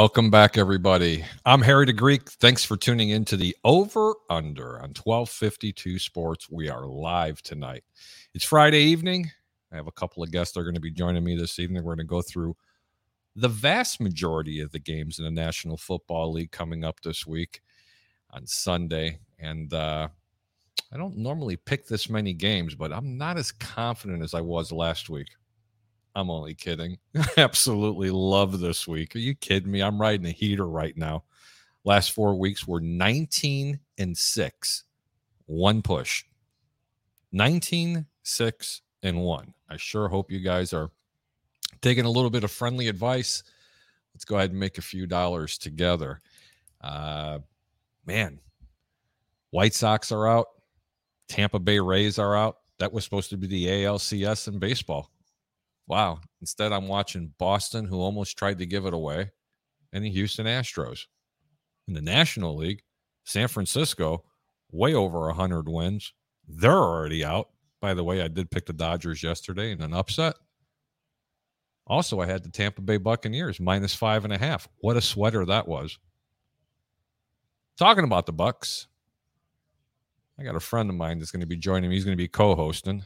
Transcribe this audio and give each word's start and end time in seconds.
Welcome 0.00 0.30
back, 0.30 0.56
everybody. 0.56 1.26
I'm 1.44 1.60
Harry 1.60 1.84
the 1.84 1.92
Greek. 1.92 2.26
Thanks 2.26 2.64
for 2.64 2.78
tuning 2.78 3.10
in 3.10 3.26
to 3.26 3.36
the 3.36 3.54
Over 3.64 4.14
Under 4.30 4.76
on 4.76 4.94
1252 4.94 5.98
Sports. 5.98 6.48
We 6.50 6.70
are 6.70 6.86
live 6.86 7.42
tonight. 7.42 7.84
It's 8.32 8.46
Friday 8.46 8.80
evening. 8.80 9.30
I 9.70 9.76
have 9.76 9.88
a 9.88 9.92
couple 9.92 10.22
of 10.22 10.32
guests 10.32 10.54
that 10.54 10.60
are 10.60 10.64
going 10.64 10.74
to 10.74 10.80
be 10.80 10.90
joining 10.90 11.22
me 11.22 11.36
this 11.36 11.58
evening. 11.58 11.84
We're 11.84 11.96
going 11.96 12.06
to 12.06 12.10
go 12.10 12.22
through 12.22 12.56
the 13.36 13.50
vast 13.50 14.00
majority 14.00 14.60
of 14.60 14.72
the 14.72 14.78
games 14.78 15.18
in 15.18 15.26
the 15.26 15.30
National 15.30 15.76
Football 15.76 16.32
League 16.32 16.50
coming 16.50 16.82
up 16.82 17.00
this 17.02 17.26
week 17.26 17.60
on 18.30 18.46
Sunday. 18.46 19.18
And 19.38 19.74
uh, 19.74 20.08
I 20.90 20.96
don't 20.96 21.18
normally 21.18 21.56
pick 21.56 21.86
this 21.86 22.08
many 22.08 22.32
games, 22.32 22.74
but 22.74 22.90
I'm 22.90 23.18
not 23.18 23.36
as 23.36 23.52
confident 23.52 24.22
as 24.22 24.32
I 24.32 24.40
was 24.40 24.72
last 24.72 25.10
week. 25.10 25.28
I'm 26.14 26.30
only 26.30 26.54
kidding. 26.54 26.98
Absolutely 27.36 28.10
love 28.10 28.60
this 28.60 28.86
week. 28.86 29.14
Are 29.14 29.20
you 29.20 29.34
kidding 29.34 29.70
me? 29.70 29.82
I'm 29.82 30.00
riding 30.00 30.26
a 30.26 30.30
heater 30.30 30.66
right 30.66 30.96
now. 30.96 31.24
Last 31.84 32.12
four 32.12 32.34
weeks 32.34 32.66
were 32.66 32.80
19 32.80 33.78
and 33.98 34.16
6, 34.16 34.84
one 35.46 35.82
push. 35.82 36.24
19, 37.32 38.06
6, 38.22 38.82
and 39.02 39.22
1. 39.22 39.54
I 39.68 39.76
sure 39.76 40.08
hope 40.08 40.30
you 40.30 40.40
guys 40.40 40.72
are 40.72 40.90
taking 41.80 42.04
a 42.04 42.10
little 42.10 42.30
bit 42.30 42.44
of 42.44 42.50
friendly 42.50 42.88
advice. 42.88 43.42
Let's 44.14 44.24
go 44.24 44.36
ahead 44.36 44.50
and 44.50 44.60
make 44.60 44.78
a 44.78 44.82
few 44.82 45.06
dollars 45.06 45.56
together. 45.56 46.20
Uh, 46.80 47.38
man, 48.04 48.40
White 49.50 49.74
Sox 49.74 50.12
are 50.12 50.28
out. 50.28 50.48
Tampa 51.28 51.58
Bay 51.58 51.78
Rays 51.78 52.18
are 52.18 52.36
out. 52.36 52.58
That 52.78 52.92
was 52.92 53.04
supposed 53.04 53.30
to 53.30 53.36
be 53.36 53.46
the 53.46 53.66
ALCS 53.66 54.48
in 54.48 54.58
baseball. 54.58 55.10
Wow. 55.90 56.20
Instead, 56.40 56.72
I'm 56.72 56.86
watching 56.86 57.34
Boston, 57.36 57.84
who 57.84 58.00
almost 58.00 58.38
tried 58.38 58.58
to 58.58 58.66
give 58.66 58.86
it 58.86 58.94
away, 58.94 59.32
and 59.92 60.04
the 60.04 60.10
Houston 60.10 60.46
Astros. 60.46 61.00
In 61.88 61.94
the 61.94 62.00
National 62.00 62.54
League, 62.54 62.84
San 63.24 63.48
Francisco, 63.48 64.22
way 64.70 64.94
over 64.94 65.26
100 65.26 65.68
wins. 65.68 66.12
They're 66.46 66.70
already 66.70 67.24
out. 67.24 67.48
By 67.80 67.94
the 67.94 68.04
way, 68.04 68.22
I 68.22 68.28
did 68.28 68.52
pick 68.52 68.66
the 68.66 68.72
Dodgers 68.72 69.20
yesterday 69.20 69.72
in 69.72 69.82
an 69.82 69.92
upset. 69.92 70.36
Also, 71.88 72.20
I 72.20 72.26
had 72.26 72.44
the 72.44 72.50
Tampa 72.50 72.82
Bay 72.82 72.98
Buccaneers 72.98 73.58
minus 73.58 73.92
five 73.92 74.22
and 74.22 74.32
a 74.32 74.38
half. 74.38 74.68
What 74.78 74.96
a 74.96 75.00
sweater 75.00 75.44
that 75.46 75.66
was. 75.66 75.98
Talking 77.76 78.04
about 78.04 78.26
the 78.26 78.32
Bucks, 78.32 78.86
I 80.38 80.44
got 80.44 80.54
a 80.54 80.60
friend 80.60 80.88
of 80.88 80.94
mine 80.94 81.18
that's 81.18 81.32
going 81.32 81.40
to 81.40 81.46
be 81.46 81.56
joining 81.56 81.90
me. 81.90 81.96
He's 81.96 82.04
going 82.04 82.16
to 82.16 82.22
be 82.22 82.28
co-hosting 82.28 83.02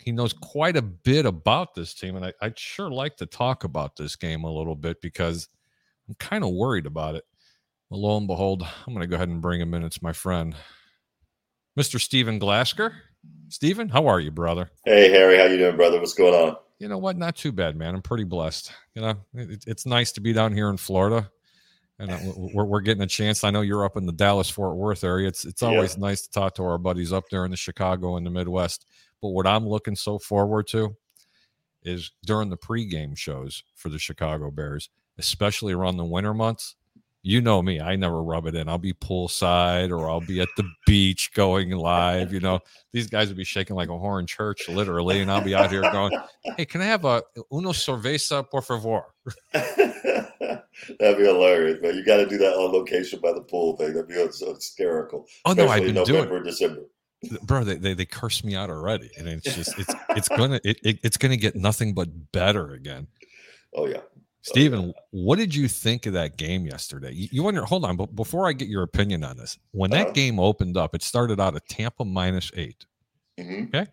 he 0.00 0.12
knows 0.12 0.32
quite 0.32 0.76
a 0.76 0.82
bit 0.82 1.26
about 1.26 1.74
this 1.74 1.94
team, 1.94 2.16
and 2.16 2.24
I, 2.24 2.32
would 2.42 2.58
sure 2.58 2.90
like 2.90 3.16
to 3.18 3.26
talk 3.26 3.64
about 3.64 3.96
this 3.96 4.16
game 4.16 4.44
a 4.44 4.52
little 4.52 4.74
bit 4.74 5.00
because 5.00 5.48
I'm 6.08 6.14
kind 6.14 6.44
of 6.44 6.50
worried 6.50 6.86
about 6.86 7.14
it. 7.14 7.24
Well, 7.90 8.02
lo 8.02 8.16
and 8.16 8.26
behold, 8.26 8.62
I'm 8.62 8.94
going 8.94 9.00
to 9.00 9.06
go 9.06 9.16
ahead 9.16 9.28
and 9.28 9.42
bring 9.42 9.60
him 9.60 9.74
in. 9.74 9.84
It's 9.84 10.02
my 10.02 10.12
friend, 10.12 10.54
Mr. 11.78 12.00
Stephen 12.00 12.40
Glasker. 12.40 12.92
Stephen, 13.48 13.88
how 13.88 14.06
are 14.06 14.20
you, 14.20 14.30
brother? 14.30 14.70
Hey, 14.84 15.10
Harry, 15.10 15.38
how 15.38 15.44
you 15.44 15.58
doing, 15.58 15.76
brother? 15.76 15.98
What's 15.98 16.14
going 16.14 16.34
on? 16.34 16.56
You 16.78 16.88
know 16.88 16.98
what? 16.98 17.16
Not 17.16 17.36
too 17.36 17.50
bad, 17.50 17.76
man. 17.76 17.94
I'm 17.94 18.02
pretty 18.02 18.24
blessed. 18.24 18.72
You 18.94 19.02
know, 19.02 19.14
it, 19.34 19.64
it's 19.66 19.86
nice 19.86 20.12
to 20.12 20.20
be 20.20 20.32
down 20.32 20.52
here 20.52 20.68
in 20.70 20.76
Florida, 20.76 21.30
and 21.98 22.10
uh, 22.10 22.18
we're, 22.54 22.64
we're 22.64 22.80
getting 22.80 23.02
a 23.02 23.06
chance. 23.06 23.42
I 23.42 23.50
know 23.50 23.62
you're 23.62 23.84
up 23.84 23.96
in 23.96 24.06
the 24.06 24.12
Dallas 24.12 24.48
Fort 24.48 24.76
Worth 24.76 25.02
area. 25.02 25.28
It's 25.28 25.44
it's 25.44 25.62
always 25.62 25.94
yeah. 25.94 26.00
nice 26.00 26.22
to 26.22 26.30
talk 26.30 26.54
to 26.56 26.64
our 26.64 26.78
buddies 26.78 27.12
up 27.12 27.24
there 27.30 27.44
in 27.44 27.50
the 27.50 27.56
Chicago 27.56 28.16
and 28.16 28.24
the 28.24 28.30
Midwest. 28.30 28.86
But 29.20 29.28
what 29.28 29.46
I'm 29.46 29.66
looking 29.66 29.96
so 29.96 30.18
forward 30.18 30.66
to 30.68 30.96
is 31.82 32.12
during 32.24 32.50
the 32.50 32.56
pregame 32.56 33.16
shows 33.16 33.64
for 33.74 33.88
the 33.88 33.98
Chicago 33.98 34.50
Bears, 34.50 34.90
especially 35.18 35.72
around 35.72 35.96
the 35.96 36.04
winter 36.04 36.34
months. 36.34 36.76
You 37.22 37.40
know 37.40 37.60
me, 37.60 37.80
I 37.80 37.96
never 37.96 38.22
rub 38.22 38.46
it 38.46 38.54
in. 38.54 38.68
I'll 38.68 38.78
be 38.78 38.92
poolside 38.92 39.90
or 39.90 40.08
I'll 40.08 40.20
be 40.20 40.40
at 40.40 40.48
the 40.56 40.64
beach 40.86 41.32
going 41.34 41.70
live. 41.70 42.32
You 42.32 42.38
know, 42.40 42.60
these 42.92 43.08
guys 43.08 43.28
will 43.28 43.36
be 43.36 43.44
shaking 43.44 43.74
like 43.74 43.88
a 43.88 43.98
horn 43.98 44.26
church, 44.26 44.68
literally, 44.68 45.20
and 45.20 45.30
I'll 45.30 45.42
be 45.42 45.54
out 45.54 45.70
here 45.70 45.82
going, 45.82 46.16
Hey, 46.56 46.64
can 46.64 46.80
I 46.80 46.84
have 46.84 47.04
a 47.04 47.22
uno 47.52 47.72
cerveza, 47.72 48.48
por 48.48 48.62
favor? 48.62 49.02
That'd 49.52 51.18
be 51.18 51.24
hilarious, 51.24 51.82
man. 51.82 51.96
You 51.96 52.04
got 52.04 52.18
to 52.18 52.26
do 52.26 52.38
that 52.38 52.54
on 52.54 52.72
location 52.72 53.20
by 53.20 53.32
the 53.32 53.42
pool 53.42 53.76
thing. 53.76 53.94
That'd 53.94 54.08
be 54.08 54.14
so 54.30 54.54
hysterical. 54.54 55.26
Oh 55.44 55.52
no, 55.52 55.66
I've 55.66 55.82
been 55.82 55.96
November, 55.96 56.28
doing 56.28 56.44
December 56.44 56.82
bro 57.42 57.64
they, 57.64 57.76
they, 57.76 57.94
they 57.94 58.06
curse 58.06 58.44
me 58.44 58.54
out 58.54 58.70
already 58.70 59.10
and 59.18 59.28
it's 59.28 59.54
just 59.54 59.78
it's 59.78 59.94
it's 60.10 60.28
gonna 60.28 60.60
it, 60.64 60.78
it, 60.84 60.98
it's 61.02 61.16
gonna 61.16 61.36
get 61.36 61.56
nothing 61.56 61.94
but 61.94 62.08
better 62.32 62.72
again 62.72 63.06
oh 63.74 63.86
yeah 63.86 64.00
Stephen, 64.42 64.78
oh, 64.80 64.86
yeah. 64.86 64.92
what 65.10 65.36
did 65.36 65.54
you 65.54 65.68
think 65.68 66.06
of 66.06 66.14
that 66.14 66.38
game 66.38 66.64
yesterday? 66.64 67.12
You, 67.12 67.28
you 67.32 67.42
wonder, 67.42 67.64
hold 67.64 67.84
on, 67.84 67.96
but 67.96 68.14
before 68.14 68.48
I 68.48 68.52
get 68.52 68.68
your 68.68 68.82
opinion 68.82 69.22
on 69.22 69.36
this, 69.36 69.58
when 69.72 69.90
that 69.90 70.06
uh-huh. 70.06 70.12
game 70.12 70.40
opened 70.40 70.76
up, 70.76 70.94
it 70.94 71.02
started 71.02 71.38
out 71.38 71.56
at 71.56 71.68
Tampa 71.68 72.04
minus 72.04 72.50
8 72.54 72.86
mm-hmm. 73.38 73.64
Okay. 73.64 73.90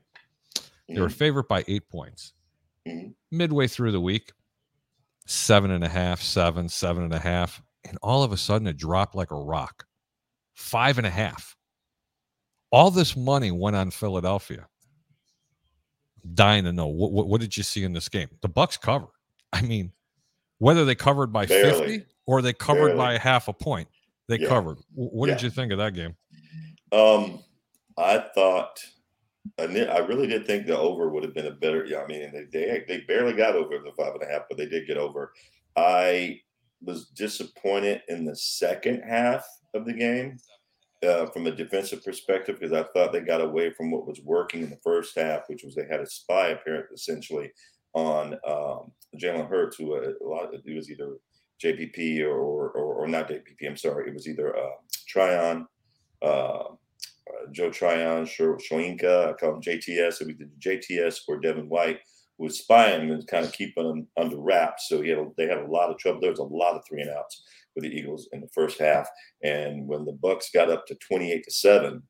Mm-hmm. 0.88 0.96
They 0.96 1.02
were 1.02 1.08
mm-hmm. 1.08 1.16
favored 1.16 1.47
by 1.47 1.64
eight 1.68 1.90
points. 1.90 2.34
Mm-hmm. 2.88 3.09
Midway 3.31 3.68
through 3.68 3.91
the 3.91 4.02
week, 4.02 4.31
seven 5.25 5.72
and 5.72 5.84
a 5.84 5.90
half, 5.90 6.22
seven, 6.22 6.69
seven 6.69 7.03
and 7.03 7.14
a 7.14 7.19
half. 7.19 7.62
And 7.88 7.97
all 8.02 8.24
of 8.24 8.31
a 8.31 8.38
sudden 8.38 8.68
it 8.68 8.78
dropped 8.78 9.16
like 9.16 9.31
a 9.31 9.35
rock. 9.35 9.85
Five 10.53 10.97
and 10.97 11.08
a 11.08 11.12
half. 11.12 11.56
All 12.75 12.91
this 12.91 13.16
money 13.16 13.52
went 13.52 13.78
on 13.78 13.90
Philadelphia. 13.90 14.68
Dying 16.34 16.66
to 16.66 16.74
know 16.74 16.88
what, 16.88 17.13
what, 17.13 17.28
what 17.30 17.40
did 17.40 17.56
you 17.56 17.63
see 17.63 17.86
in 17.86 17.94
this 17.94 18.09
game? 18.09 18.28
The 18.41 18.50
Bucks 18.50 18.75
covered. 18.75 19.13
I 19.53 19.62
mean, 19.62 19.94
whether 20.58 20.84
they 20.84 20.94
covered 20.94 21.31
by 21.31 21.46
Barely. 21.46 22.00
50 22.00 22.06
or 22.25 22.41
they 22.41 22.52
covered 22.52 22.97
Barely. 22.97 22.97
by 22.97 23.18
half 23.18 23.47
a 23.47 23.53
point, 23.53 23.88
they 24.28 24.40
yeah. 24.40 24.50
covered. 24.50 24.80
What 24.94 25.30
yeah. 25.30 25.35
did 25.35 25.44
you 25.44 25.50
think 25.52 25.72
of 25.72 25.78
that 25.78 25.94
game? 25.94 26.18
Um, 26.91 27.40
I 27.97 28.25
thought 28.35 28.78
I 29.58 30.00
really 30.00 30.28
did 30.28 30.46
think 30.46 30.68
the 30.68 30.78
over 30.78 31.08
would 31.09 31.24
have 31.24 31.34
been 31.34 31.47
a 31.47 31.52
better. 31.52 31.85
Yeah, 31.85 32.02
I 32.02 32.08
mean, 32.08 32.30
they 32.34 32.46
they 32.52 32.84
they 32.90 33.06
barely 33.06 33.38
got 33.38 33.56
over 33.56 33.78
the 33.80 33.94
five 33.97 34.16
and 34.16 34.24
a 34.24 34.28
half, 34.28 34.50
but 34.50 34.58
they 34.58 34.66
did 34.66 34.85
get 34.85 34.97
over. 34.97 35.31
I 35.78 36.41
was 36.81 37.08
disappointed 37.08 38.02
in 38.09 38.25
the 38.25 38.35
second 38.35 39.03
half 39.03 39.46
of 39.74 39.85
the 39.85 39.94
game 39.94 40.40
uh, 41.03 41.25
from 41.28 41.47
a 41.47 41.51
defensive 41.51 42.03
perspective 42.03 42.57
because 42.59 42.73
I 42.73 42.83
thought 42.83 43.11
they 43.11 43.22
got 43.22 43.41
away 43.41 43.72
from 43.72 43.91
what 43.91 44.07
was 44.07 44.22
working 44.22 44.63
in 44.63 44.69
the 44.69 44.79
first 44.83 45.17
half, 45.17 45.41
which 45.47 45.63
was 45.63 45.75
they 45.75 45.85
had 45.89 46.00
a 46.00 46.09
spy 46.09 46.47
apparent 46.47 46.87
essentially 46.93 47.52
on 47.93 48.34
um, 48.47 48.91
Jalen 49.17 49.49
Hurts, 49.49 49.78
who 49.78 49.96
uh, 49.96 50.11
a 50.23 50.28
lot 50.28 50.53
it 50.53 50.75
was 50.75 50.90
either 50.90 51.17
JPP 51.64 52.22
or, 52.22 52.70
or, 52.70 52.96
or 52.96 53.08
not 53.08 53.29
JPP. 53.29 53.67
I'm 53.67 53.78
sorry, 53.78 54.09
it 54.09 54.14
was 54.14 54.28
either 54.28 54.55
uh, 54.55 54.75
Tryon, 55.08 55.67
uh, 56.22 56.25
uh 56.25 56.72
Joe 57.52 57.72
Tryon, 57.72 58.25
Shoyinka, 58.25 59.29
I 59.29 59.34
call 59.34 59.55
him 59.55 59.61
JTS. 59.61 60.22
It 60.22 60.28
was 60.28 60.47
JTS 60.59 61.22
or 61.28 61.40
Devin 61.40 61.70
White 61.70 61.99
who 62.37 62.46
was 62.46 62.59
spying 62.59 63.11
and 63.11 63.25
kind 63.28 63.46
of 63.46 63.53
keeping 63.53 63.87
them 63.87 64.08
under 64.17 64.37
wraps. 64.37 64.90
So 64.90 65.02
he 65.02 65.09
had 65.09 65.20
they 65.37 65.47
had 65.47 65.59
a 65.59 65.67
lot 65.67 65.90
of 65.90 65.97
trouble. 65.97 66.20
There 66.20 66.31
was 66.31 66.40
a 66.40 66.43
lot 66.43 66.75
of 66.75 66.84
three 66.87 67.02
and 67.02 67.09
outs 67.11 67.43
for 67.75 67.81
the 67.81 67.95
Eagles 67.95 68.27
in 68.31 68.41
the 68.41 68.49
first 68.53 68.79
half. 68.79 69.07
And 69.43 69.87
when 69.87 70.05
the 70.05 70.13
Bucks 70.13 70.49
got 70.51 70.72
up 70.72 70.87
to 70.87 70.95
28 70.95 71.43
to 71.43 71.51
7, 71.51 72.01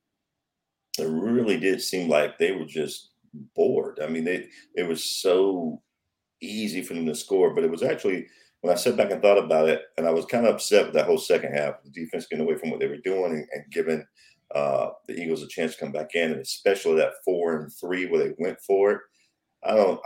it 1.00 1.10
really 1.10 1.58
did 1.58 1.82
seem 1.82 2.08
like 2.10 2.38
they 2.38 2.54
were 2.54 2.66
just 2.66 3.12
bored. 3.56 4.00
I 4.02 4.08
mean, 4.08 4.24
they 4.24 4.48
it 4.76 4.88
was 4.88 5.04
so 5.04 5.82
easy 6.42 6.82
for 6.82 6.94
them 6.94 7.06
to 7.08 7.16
score, 7.16 7.54
but 7.54 7.64
it 7.64 7.72
was 7.72 7.84
actually 7.84 8.28
when 8.62 8.74
I 8.74 8.78
sat 8.78 8.98
back 8.98 9.12
and 9.12 9.22
thought 9.22 9.38
about 9.38 9.70
it, 9.70 9.84
and 9.98 10.08
I 10.08 10.12
was 10.12 10.26
kind 10.26 10.48
of 10.48 10.56
upset 10.56 10.86
with 10.86 10.96
that 10.96 11.06
whole 11.06 11.20
second 11.20 11.54
half, 11.54 11.84
the 11.84 11.92
defense 11.92 12.26
getting 12.26 12.46
away 12.46 12.58
from 12.58 12.72
what 12.72 12.80
they 12.80 12.88
were 12.88 12.98
doing 12.98 13.32
and, 13.34 13.48
and 13.54 13.72
giving 13.72 14.04
uh, 14.56 14.90
the 15.08 15.16
Eagles 15.16 15.44
a 15.44 15.48
chance 15.48 15.74
to 15.74 15.82
come 15.82 15.92
back 15.92 16.16
in, 16.16 16.32
and 16.32 16.42
especially 16.42 16.96
that 16.96 17.14
four 17.24 17.58
and 17.58 17.72
three 17.80 18.08
where 18.08 18.24
they 18.24 18.34
went 18.40 18.60
for 18.62 18.92
it. 18.92 19.02
I 19.64 19.76
don't. 19.76 20.00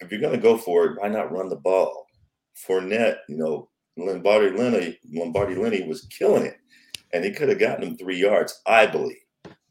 If 0.00 0.10
you're 0.10 0.20
going 0.20 0.34
to 0.34 0.42
go 0.42 0.56
for 0.56 0.86
it, 0.86 0.98
why 1.00 1.08
not 1.08 1.30
run 1.30 1.48
the 1.48 1.56
ball? 1.56 2.06
Fournette, 2.66 3.18
you 3.28 3.36
know, 3.36 3.69
Lombardi 4.06 4.56
Lenny, 4.56 4.98
Lombardi 5.12 5.54
Lenny 5.54 5.86
was 5.86 6.06
killing 6.06 6.44
it, 6.44 6.56
and 7.12 7.24
he 7.24 7.30
could 7.30 7.48
have 7.48 7.58
gotten 7.58 7.84
him 7.84 7.96
three 7.96 8.18
yards, 8.18 8.60
I 8.66 8.86
believe. 8.86 9.16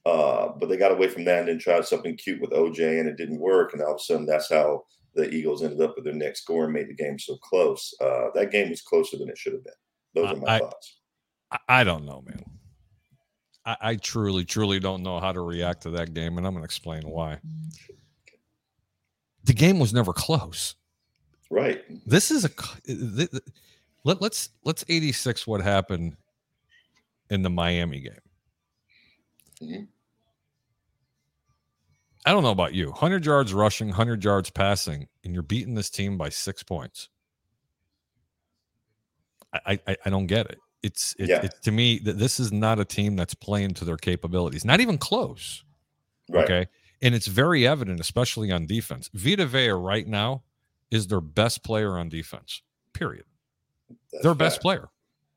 Uh, 0.06 0.50
but 0.60 0.70
they 0.70 0.78
got 0.78 0.92
away 0.92 1.08
from 1.08 1.26
that 1.26 1.40
and 1.40 1.48
then 1.50 1.60
tried 1.60 1.86
something 1.86 2.16
cute 2.18 2.42
with 2.42 2.52
OJ, 2.52 3.00
and 3.00 3.08
it 3.08 3.18
didn't 3.18 3.40
work. 3.40 3.74
And 3.74 3.81
all 3.81 3.92
of 3.92 3.98
a 3.98 4.00
sudden, 4.00 4.26
that's 4.26 4.50
how 4.50 4.84
the 5.16 5.30
Eagles 5.30 5.64
ended 5.64 5.81
up 5.81 5.96
with 5.96 6.06
their 6.06 6.14
next 6.14 6.42
score 6.42 6.66
and 6.66 6.74
made 6.74 6.88
the 6.88 6.94
game 6.94 7.20
so 7.20 7.36
close. 7.38 7.94
Uh, 8.02 8.28
that 8.36 8.52
game 8.52 8.70
was 8.70 8.81
closer 8.81 9.18
than 9.18 9.30
it 9.30 9.38
should 9.38 9.54
have 9.54 9.64
been. 9.64 9.74
Those 10.16 10.32
are 10.32 10.36
my 10.38 10.56
I, 10.56 10.60
thoughts. 10.60 10.98
I 11.68 11.84
don't 11.84 12.06
know, 12.06 12.24
man. 12.25 12.44
I, 13.66 13.78
I 13.82 13.96
truly, 13.96 14.46
truly 14.46 14.80
don't 14.80 15.04
know 15.04 15.20
how 15.20 15.32
to 15.32 15.42
react 15.42 15.84
to 15.84 15.92
that 15.92 16.14
game, 16.14 16.38
and 16.38 16.48
I'm 16.48 16.54
going 16.54 16.64
to 16.64 16.66
explain 16.66 17.04
why. 17.04 17.40
The 19.44 19.54
game 19.54 19.80
was 19.80 19.94
never 19.94 20.14
close. 20.14 20.75
Right. 21.50 21.84
This 22.06 22.32
is 22.32 22.46
a 22.46 22.50
let, 24.10 24.22
let's 24.22 24.50
let's 24.66 24.84
86 24.90 25.46
what 25.46 25.62
happened 25.62 26.16
in 27.30 27.44
the 27.44 27.50
Miami 27.50 28.02
game. 28.02 28.14
Mm-hmm. 29.62 29.84
I 32.26 32.32
don't 32.32 32.44
know 32.44 32.52
about 32.52 32.74
you. 32.74 32.88
100 32.90 33.26
yards 33.26 33.54
rushing, 33.54 33.88
100 33.90 34.24
yards 34.24 34.50
passing, 34.50 35.08
and 35.24 35.34
you're 35.34 35.44
beating 35.44 35.76
this 35.76 35.90
team 35.90 36.18
by 36.18 36.30
six 36.30 36.64
points. 36.64 37.10
I 39.54 39.80
I, 39.88 39.96
I 40.06 40.10
don't 40.10 40.28
get 40.28 40.48
it. 40.48 40.58
It's 40.82 41.16
it, 41.20 41.30
Yeah. 41.30 41.42
it, 41.46 41.54
to 41.64 41.72
me 41.72 42.00
that 42.00 42.18
this 42.18 42.40
is 42.40 42.52
not 42.52 42.80
a 42.80 42.86
team 42.86 43.16
that's 43.16 43.34
playing 43.36 43.76
to 43.76 43.86
their 43.86 43.98
capabilities, 43.98 44.66
not 44.66 44.80
even 44.80 44.98
close. 44.98 45.64
Right. 46.30 46.46
Okay, 46.46 46.68
and 47.02 47.14
it's 47.14 47.28
very 47.28 47.68
evident, 47.68 48.00
especially 48.00 48.52
on 48.52 48.66
defense. 48.66 49.10
Vita 49.14 49.46
Vea 49.46 49.70
right 49.70 50.08
now 50.08 50.44
is 50.92 51.08
their 51.08 51.22
best 51.22 51.64
player 51.64 51.98
on 51.98 52.10
defense. 52.10 52.62
Period. 52.94 53.26
That's 54.12 54.24
their 54.24 54.34
best 54.36 54.56
fact. 54.56 54.62
player. 54.64 54.90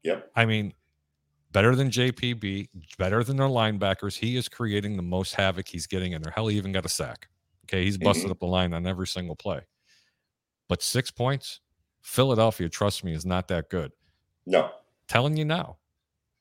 Yep. 0.05 0.31
I 0.37 0.45
mean, 0.47 0.73
better 1.53 1.75
than 1.77 1.91
JPP, 1.91 2.69
better 2.99 3.23
than 3.23 3.37
their 3.37 3.47
linebackers. 3.49 4.17
He 4.17 4.37
is 4.37 4.49
creating 4.49 4.97
the 4.97 5.03
most 5.03 5.35
havoc 5.35 5.69
he's 5.69 5.87
getting 5.87 6.13
in 6.13 6.23
there. 6.23 6.33
Hell, 6.35 6.49
he 6.49 6.57
even 6.57 6.73
got 6.73 6.85
a 6.87 6.89
sack. 6.89 7.29
Okay, 7.67 7.85
he's 7.85 7.99
busted 7.99 8.27
Mhm. 8.29 8.33
up 8.33 8.41
the 8.41 8.47
line 8.47 8.73
on 8.75 8.87
every 8.87 9.07
single 9.07 9.37
play. 9.37 9.61
But 10.69 10.83
six 10.83 11.11
points, 11.11 11.61
Philadelphia, 12.01 12.69
trust 12.69 13.05
me, 13.05 13.13
is 13.13 13.25
not 13.27 13.49
that 13.49 13.69
good. 13.71 13.93
No. 14.47 14.73
Telling 15.09 15.37
you 15.37 15.45
now, 15.45 15.77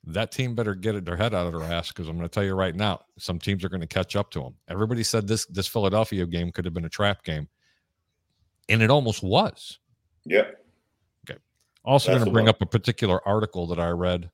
that 0.06 0.32
team 0.32 0.56
better 0.56 0.74
get 0.74 1.04
their 1.06 1.18
head 1.18 1.36
out 1.36 1.46
of 1.46 1.54
their 1.54 1.72
ass 1.72 1.90
because 1.90 2.08
I'm 2.08 2.16
going 2.18 2.28
to 2.28 2.34
tell 2.34 2.44
you 2.44 2.56
right 2.56 2.76
now, 2.76 3.02
some 3.20 3.38
teams 3.38 3.64
are 3.64 3.70
going 3.70 3.82
to 3.82 3.88
catch 3.88 4.16
up 4.16 4.32
to 4.32 4.40
them. 4.42 4.56
Everybody 4.68 5.04
said 5.04 5.28
this 5.28 5.46
this 5.48 5.68
Philadelphia 5.68 6.26
game 6.26 6.52
could 6.52 6.66
have 6.66 6.74
been 6.74 6.86
a 6.86 6.90
trap 6.90 7.24
game, 7.24 7.48
and 8.70 8.82
it 8.82 8.90
almost 8.90 9.22
was. 9.22 9.78
Yep. 10.26 10.61
Also, 11.84 12.12
going 12.12 12.26
to 12.26 12.32
bring 12.32 12.46
one. 12.46 12.50
up 12.50 12.62
a 12.62 12.66
particular 12.66 13.28
article 13.28 13.68
that 13.68 13.80
I 13.80 13.90
read, 13.90 14.30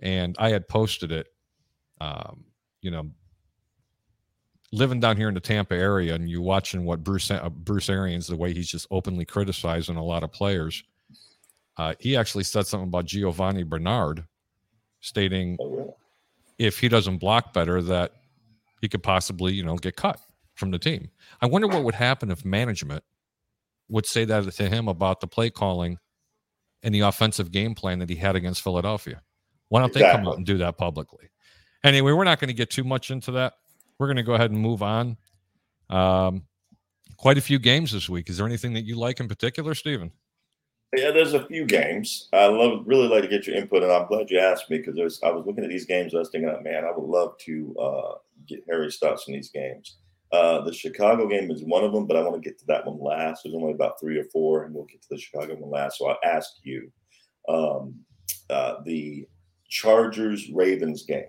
and 0.00 0.36
I 0.38 0.50
had 0.50 0.68
posted 0.68 1.12
it. 1.12 1.28
Um, 2.00 2.44
you 2.80 2.90
know, 2.90 3.10
living 4.72 4.98
down 4.98 5.16
here 5.16 5.28
in 5.28 5.34
the 5.34 5.40
Tampa 5.40 5.74
area, 5.74 6.14
and 6.14 6.28
you 6.28 6.42
watching 6.42 6.84
what 6.84 7.04
Bruce 7.04 7.30
uh, 7.30 7.48
Bruce 7.48 7.88
Arians, 7.88 8.26
the 8.26 8.36
way 8.36 8.52
he's 8.52 8.68
just 8.68 8.86
openly 8.90 9.24
criticizing 9.24 9.96
a 9.96 10.04
lot 10.04 10.24
of 10.24 10.32
players. 10.32 10.82
Uh, 11.76 11.94
he 12.00 12.16
actually 12.16 12.44
said 12.44 12.66
something 12.66 12.88
about 12.88 13.06
Giovani 13.06 13.62
Bernard, 13.62 14.24
stating 15.00 15.56
Oh, 15.60 15.68
really? 15.70 15.92
if 16.58 16.78
he 16.78 16.88
doesn't 16.88 17.18
block 17.18 17.52
better, 17.52 17.80
that 17.82 18.12
he 18.80 18.88
could 18.88 19.02
possibly, 19.02 19.52
you 19.54 19.62
know, 19.64 19.76
get 19.76 19.96
cut 19.96 20.20
from 20.54 20.70
the 20.70 20.78
team. 20.78 21.08
I 21.40 21.46
wonder 21.46 21.68
what 21.68 21.84
would 21.84 21.94
happen 21.94 22.30
if 22.30 22.44
management 22.44 23.04
would 23.88 24.06
say 24.06 24.24
that 24.24 24.50
to 24.52 24.68
him 24.68 24.88
about 24.88 25.20
the 25.20 25.26
play 25.26 25.50
calling 25.50 25.98
and 26.82 26.94
the 26.94 27.00
offensive 27.00 27.50
game 27.50 27.74
plan 27.74 27.98
that 28.00 28.08
he 28.08 28.16
had 28.16 28.36
against 28.36 28.62
Philadelphia. 28.62 29.22
Why 29.68 29.80
don't 29.80 29.92
they 29.92 30.00
come 30.00 30.26
out 30.26 30.36
and 30.36 30.44
do 30.44 30.58
that 30.58 30.76
publicly? 30.76 31.30
Anyway, 31.84 32.12
we're 32.12 32.24
not 32.24 32.38
going 32.38 32.48
to 32.48 32.54
get 32.54 32.70
too 32.70 32.84
much 32.84 33.10
into 33.10 33.32
that. 33.32 33.54
We're 33.98 34.06
going 34.06 34.16
to 34.16 34.22
go 34.22 34.34
ahead 34.34 34.50
and 34.50 34.60
move 34.60 34.82
on. 34.82 35.16
Um, 35.88 36.44
quite 37.16 37.38
a 37.38 37.40
few 37.40 37.58
games 37.58 37.92
this 37.92 38.08
week. 38.08 38.28
Is 38.28 38.36
there 38.36 38.46
anything 38.46 38.72
that 38.74 38.84
you 38.84 38.96
like 38.96 39.20
in 39.20 39.28
particular, 39.28 39.74
Stephen? 39.74 40.10
Yeah, 40.94 41.10
there's 41.10 41.32
a 41.32 41.46
few 41.46 41.64
games. 41.64 42.28
I 42.34 42.46
love 42.46 42.82
really 42.84 43.08
like 43.08 43.22
to 43.22 43.28
get 43.28 43.46
your 43.46 43.56
input, 43.56 43.82
and 43.82 43.90
I'm 43.90 44.06
glad 44.08 44.30
you 44.30 44.38
asked 44.38 44.68
me 44.68 44.78
because 44.78 45.20
I 45.22 45.30
was 45.30 45.46
looking 45.46 45.64
at 45.64 45.70
these 45.70 45.86
games. 45.86 46.14
I 46.14 46.18
was 46.18 46.28
thinking, 46.28 46.54
man, 46.62 46.84
I 46.84 46.90
would 46.94 47.08
love 47.08 47.38
to 47.38 47.76
uh, 47.80 48.14
get 48.46 48.64
Harry's 48.68 48.98
thoughts 48.98 49.24
on 49.26 49.32
these 49.32 49.50
games. 49.50 49.96
Uh, 50.32 50.62
the 50.62 50.72
Chicago 50.72 51.28
game 51.28 51.50
is 51.50 51.62
one 51.62 51.84
of 51.84 51.92
them, 51.92 52.06
but 52.06 52.16
I 52.16 52.22
want 52.22 52.42
to 52.42 52.48
get 52.48 52.58
to 52.60 52.66
that 52.66 52.86
one 52.86 52.98
last. 52.98 53.42
There's 53.42 53.54
only 53.54 53.72
about 53.72 54.00
three 54.00 54.18
or 54.18 54.24
four, 54.24 54.64
and 54.64 54.74
we'll 54.74 54.86
get 54.86 55.02
to 55.02 55.08
the 55.10 55.18
Chicago 55.18 55.56
one 55.56 55.70
last. 55.70 55.98
So 55.98 56.06
I'll 56.06 56.18
ask 56.24 56.52
you 56.62 56.90
um, 57.48 57.94
uh, 58.48 58.76
the 58.86 59.28
Chargers 59.68 60.48
Ravens 60.50 61.02
game. 61.02 61.26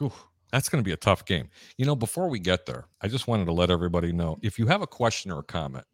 Ooh, 0.00 0.12
that's 0.52 0.68
going 0.68 0.82
to 0.82 0.86
be 0.86 0.92
a 0.92 0.96
tough 0.96 1.24
game. 1.24 1.48
You 1.76 1.86
know, 1.86 1.96
before 1.96 2.28
we 2.28 2.38
get 2.38 2.66
there, 2.66 2.86
I 3.00 3.08
just 3.08 3.26
wanted 3.26 3.46
to 3.46 3.52
let 3.52 3.70
everybody 3.70 4.12
know 4.12 4.38
if 4.42 4.60
you 4.60 4.66
have 4.66 4.82
a 4.82 4.86
question 4.86 5.32
or 5.32 5.40
a 5.40 5.44
comment, 5.44 5.84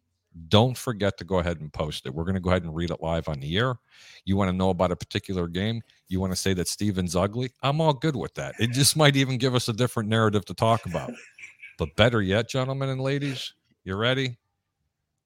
don't 0.49 0.77
forget 0.77 1.17
to 1.19 1.25
go 1.25 1.39
ahead 1.39 1.61
and 1.61 1.73
post 1.73 2.07
it. 2.07 2.15
We're 2.15 2.25
going 2.25 2.35
to 2.35 2.41
go 2.41 2.51
ahead 2.51 2.63
and 2.63 2.75
read 2.75 2.91
it 2.91 3.03
live 3.03 3.29
on 3.29 3.41
the 3.41 3.57
air. 3.57 3.77
You 4.25 4.37
want 4.37 4.51
to 4.51 4.57
know 4.57 4.71
about 4.71 4.93
a 4.93 4.97
particular 4.97 5.49
game, 5.49 5.83
you 6.09 6.21
want 6.21 6.33
to 6.33 6.37
say 6.37 6.53
that 6.55 6.69
Steven's 6.69 7.17
ugly, 7.17 7.51
I'm 7.63 7.81
all 7.81 7.95
good 7.95 8.15
with 8.15 8.35
that. 8.35 8.55
It 8.59 8.73
just 8.73 8.97
might 8.97 9.17
even 9.17 9.39
give 9.39 9.55
us 9.55 9.69
a 9.69 9.73
different 9.73 10.09
narrative 10.09 10.45
to 10.47 10.55
talk 10.55 10.85
about. 10.87 11.13
But 11.79 11.95
better 11.95 12.21
yet, 12.21 12.49
gentlemen 12.49 12.89
and 12.89 13.01
ladies, 13.01 13.55
you 13.85 13.95
ready? 13.95 14.37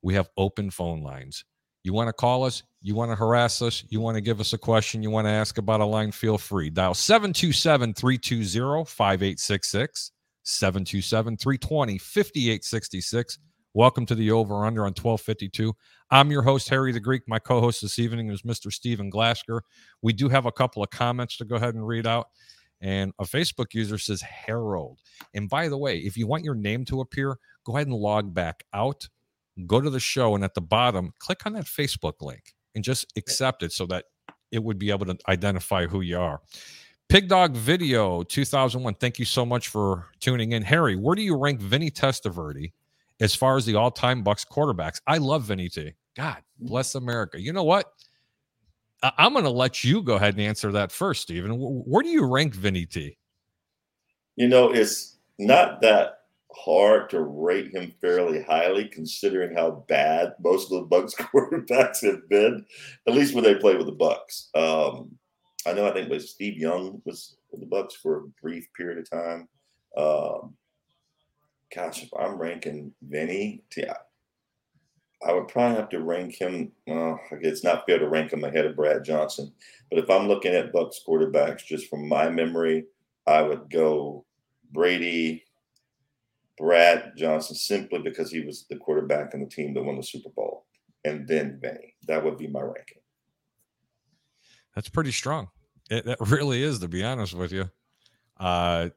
We 0.02 0.12
have 0.12 0.28
open 0.36 0.70
phone 0.70 1.02
lines. 1.02 1.46
You 1.82 1.94
want 1.94 2.08
to 2.08 2.12
call 2.12 2.44
us? 2.44 2.62
You 2.82 2.94
want 2.94 3.10
to 3.10 3.16
harass 3.16 3.62
us? 3.62 3.84
You 3.88 4.00
want 4.00 4.16
to 4.16 4.20
give 4.20 4.38
us 4.38 4.52
a 4.52 4.58
question? 4.58 5.02
You 5.02 5.08
want 5.08 5.26
to 5.26 5.30
ask 5.30 5.56
about 5.56 5.80
a 5.80 5.86
line? 5.86 6.12
Feel 6.12 6.36
free. 6.36 6.68
Dial 6.68 6.92
727 6.92 7.94
320 7.94 8.84
5866, 8.84 10.12
727 10.42 11.36
320 11.38 11.98
5866. 11.98 13.38
Welcome 13.72 14.04
to 14.04 14.14
the 14.14 14.30
Over 14.30 14.66
Under 14.66 14.82
on 14.82 14.92
1252. 14.92 15.74
I'm 16.10 16.30
your 16.30 16.42
host, 16.42 16.68
Harry 16.68 16.92
the 16.92 17.00
Greek. 17.00 17.22
My 17.26 17.38
co 17.38 17.62
host 17.62 17.80
this 17.80 17.98
evening 17.98 18.30
is 18.30 18.42
Mr. 18.42 18.70
Stephen 18.70 19.10
Glasker. 19.10 19.62
We 20.02 20.12
do 20.12 20.28
have 20.28 20.44
a 20.44 20.52
couple 20.52 20.82
of 20.82 20.90
comments 20.90 21.38
to 21.38 21.46
go 21.46 21.56
ahead 21.56 21.74
and 21.74 21.86
read 21.86 22.06
out. 22.06 22.26
And 22.82 23.12
a 23.18 23.24
Facebook 23.24 23.74
user 23.74 23.96
says 23.96 24.20
Harold. 24.20 24.98
And 25.34 25.48
by 25.48 25.68
the 25.68 25.78
way, 25.78 25.98
if 25.98 26.16
you 26.16 26.26
want 26.26 26.44
your 26.44 26.56
name 26.56 26.84
to 26.86 27.00
appear, 27.00 27.38
go 27.64 27.76
ahead 27.76 27.86
and 27.86 27.96
log 27.96 28.34
back 28.34 28.64
out, 28.74 29.08
go 29.66 29.80
to 29.80 29.88
the 29.88 30.00
show, 30.00 30.34
and 30.34 30.42
at 30.42 30.54
the 30.54 30.60
bottom, 30.60 31.14
click 31.20 31.46
on 31.46 31.52
that 31.52 31.66
Facebook 31.66 32.20
link 32.20 32.54
and 32.74 32.82
just 32.82 33.06
accept 33.16 33.62
it 33.62 33.72
so 33.72 33.86
that 33.86 34.06
it 34.50 34.62
would 34.62 34.78
be 34.78 34.90
able 34.90 35.06
to 35.06 35.16
identify 35.28 35.86
who 35.86 36.00
you 36.00 36.18
are. 36.18 36.40
Pig 37.08 37.28
Dog 37.28 37.54
Video 37.56 38.22
2001. 38.22 38.94
Thank 38.94 39.18
you 39.18 39.24
so 39.24 39.44
much 39.44 39.68
for 39.68 40.06
tuning 40.18 40.52
in. 40.52 40.62
Harry, 40.62 40.96
where 40.96 41.14
do 41.14 41.22
you 41.22 41.36
rank 41.36 41.60
Vinny 41.60 41.90
Testaverde 41.90 42.72
as 43.20 43.34
far 43.34 43.56
as 43.56 43.66
the 43.66 43.74
all 43.74 43.90
time 43.90 44.22
Bucks 44.22 44.44
quarterbacks? 44.44 45.00
I 45.06 45.18
love 45.18 45.44
Vinny 45.44 45.68
T. 45.68 45.92
God 46.16 46.38
mm. 46.62 46.68
bless 46.68 46.94
America. 46.94 47.40
You 47.40 47.52
know 47.52 47.64
what? 47.64 47.92
I'm 49.02 49.32
going 49.32 49.44
to 49.44 49.50
let 49.50 49.82
you 49.82 50.02
go 50.02 50.14
ahead 50.14 50.34
and 50.34 50.42
answer 50.42 50.70
that 50.72 50.92
first, 50.92 51.22
Stephen. 51.22 51.52
Where 51.56 52.02
do 52.02 52.08
you 52.08 52.24
rank 52.24 52.54
Vinny 52.54 52.86
T? 52.86 53.16
You 54.36 54.48
know, 54.48 54.72
it's 54.72 55.18
not 55.38 55.80
that 55.82 56.20
hard 56.54 57.10
to 57.10 57.22
rate 57.22 57.74
him 57.74 57.92
fairly 58.00 58.42
highly, 58.42 58.86
considering 58.86 59.56
how 59.56 59.84
bad 59.88 60.34
most 60.42 60.70
of 60.70 60.80
the 60.80 60.86
Bucks 60.86 61.14
quarterbacks 61.18 62.04
have 62.04 62.28
been. 62.28 62.64
At 63.08 63.14
least 63.14 63.34
when 63.34 63.44
they 63.44 63.54
play 63.56 63.76
with 63.76 63.86
the 63.86 63.92
Bucks. 63.92 64.50
Um, 64.54 65.18
I 65.66 65.72
know. 65.72 65.86
I 65.86 65.92
think 65.92 66.08
was 66.08 66.30
Steve 66.30 66.56
Young 66.56 67.00
was 67.04 67.36
with 67.50 67.60
the 67.60 67.66
Bucks 67.66 67.94
for 67.94 68.18
a 68.18 68.28
brief 68.40 68.66
period 68.76 68.98
of 68.98 69.10
time. 69.10 69.48
Um, 69.96 70.54
gosh, 71.74 72.02
if 72.02 72.08
I'm 72.18 72.36
ranking 72.36 72.92
Vinny, 73.02 73.62
T- 73.70 73.84
I 75.26 75.32
would 75.32 75.48
probably 75.48 75.76
have 75.76 75.88
to 75.90 76.02
rank 76.02 76.34
him. 76.34 76.72
Uh, 76.90 77.14
it's 77.40 77.62
not 77.62 77.86
fair 77.86 77.98
to 77.98 78.08
rank 78.08 78.32
him 78.32 78.44
ahead 78.44 78.66
of 78.66 78.76
Brad 78.76 79.04
Johnson, 79.04 79.52
but 79.90 79.98
if 79.98 80.10
I'm 80.10 80.28
looking 80.28 80.54
at 80.54 80.72
Bucks 80.72 81.00
quarterbacks, 81.06 81.64
just 81.64 81.88
from 81.88 82.08
my 82.08 82.28
memory, 82.28 82.86
I 83.26 83.42
would 83.42 83.70
go 83.70 84.24
Brady, 84.72 85.44
Brad 86.58 87.12
Johnson, 87.16 87.56
simply 87.56 88.00
because 88.00 88.30
he 88.30 88.40
was 88.40 88.66
the 88.68 88.76
quarterback 88.76 89.34
in 89.34 89.40
the 89.40 89.46
team 89.48 89.74
that 89.74 89.82
won 89.82 89.96
the 89.96 90.02
Super 90.02 90.30
Bowl, 90.30 90.66
and 91.04 91.26
then 91.28 91.58
Vinny. 91.60 91.94
That 92.08 92.24
would 92.24 92.38
be 92.38 92.48
my 92.48 92.60
ranking. 92.60 92.98
That's 94.74 94.88
pretty 94.88 95.12
strong. 95.12 95.48
It, 95.90 96.04
that 96.06 96.18
really 96.20 96.62
is, 96.62 96.78
to 96.80 96.88
be 96.88 97.04
honest 97.04 97.34
with 97.34 97.52
you. 97.52 97.70
Uh, 98.38 98.88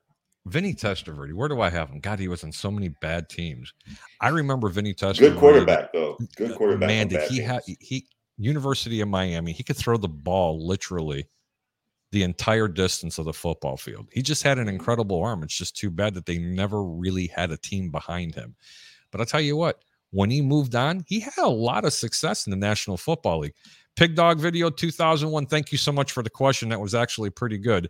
Vinny 0.48 0.74
Testaverde, 0.74 1.34
where 1.34 1.50
do 1.50 1.60
I 1.62 1.70
have 1.70 1.90
him? 1.90 2.00
God, 2.00 2.20
he 2.20 2.28
was 2.28 2.44
on 2.44 2.52
so 2.52 2.70
many 2.70 2.90
bad 2.90 3.30
teams. 3.30 3.74
I 4.22 4.30
remember 4.30 4.70
Vinny 4.70 4.94
Testaverde. 4.94 5.20
Good 5.20 5.38
quarterback, 5.38 5.92
though. 5.92 6.18
Good 6.36 6.52
Uh, 6.52 6.58
quarterback. 6.58 6.88
Man, 6.88 7.08
did 7.08 7.30
he 7.30 7.40
have 7.40 7.64
he 7.66 8.08
University 8.38 9.02
of 9.02 9.08
Miami? 9.08 9.54
He 9.54 9.64
could 9.64 9.78
throw 9.78 9.98
the 9.98 10.08
ball 10.08 10.66
literally 10.66 11.28
the 12.12 12.24
entire 12.24 12.68
distance 12.68 13.18
of 13.18 13.26
the 13.26 13.34
football 13.34 13.76
field. 13.76 14.08
He 14.12 14.22
just 14.22 14.44
had 14.44 14.60
an 14.60 14.70
incredible 14.70 15.22
arm. 15.22 15.42
It's 15.44 15.58
just 15.58 15.76
too 15.76 15.90
bad 15.90 16.14
that 16.14 16.26
they 16.26 16.38
never 16.38 16.84
really 16.84 17.28
had 17.28 17.52
a 17.52 17.58
team 17.58 17.90
behind 17.90 18.36
him. 18.36 18.56
But 19.12 19.22
I'll 19.22 19.26
tell 19.28 19.42
you 19.42 19.58
what, 19.58 19.82
when 20.12 20.30
he 20.30 20.42
moved 20.42 20.76
on, 20.76 21.04
he 21.08 21.20
had 21.20 21.38
a 21.38 21.50
lot 21.50 21.86
of 21.86 21.92
success 21.92 22.46
in 22.46 22.52
the 22.52 22.58
National 22.58 22.98
Football 22.98 23.40
League. 23.40 23.54
Pig 23.96 24.16
Dog 24.16 24.40
Video 24.40 24.70
2001. 24.70 25.48
Thank 25.48 25.72
you 25.72 25.78
so 25.78 25.92
much 25.92 26.12
for 26.12 26.22
the 26.22 26.30
question. 26.30 26.70
That 26.70 26.80
was 26.80 26.94
actually 26.94 27.32
pretty 27.32 27.58
good. 27.58 27.90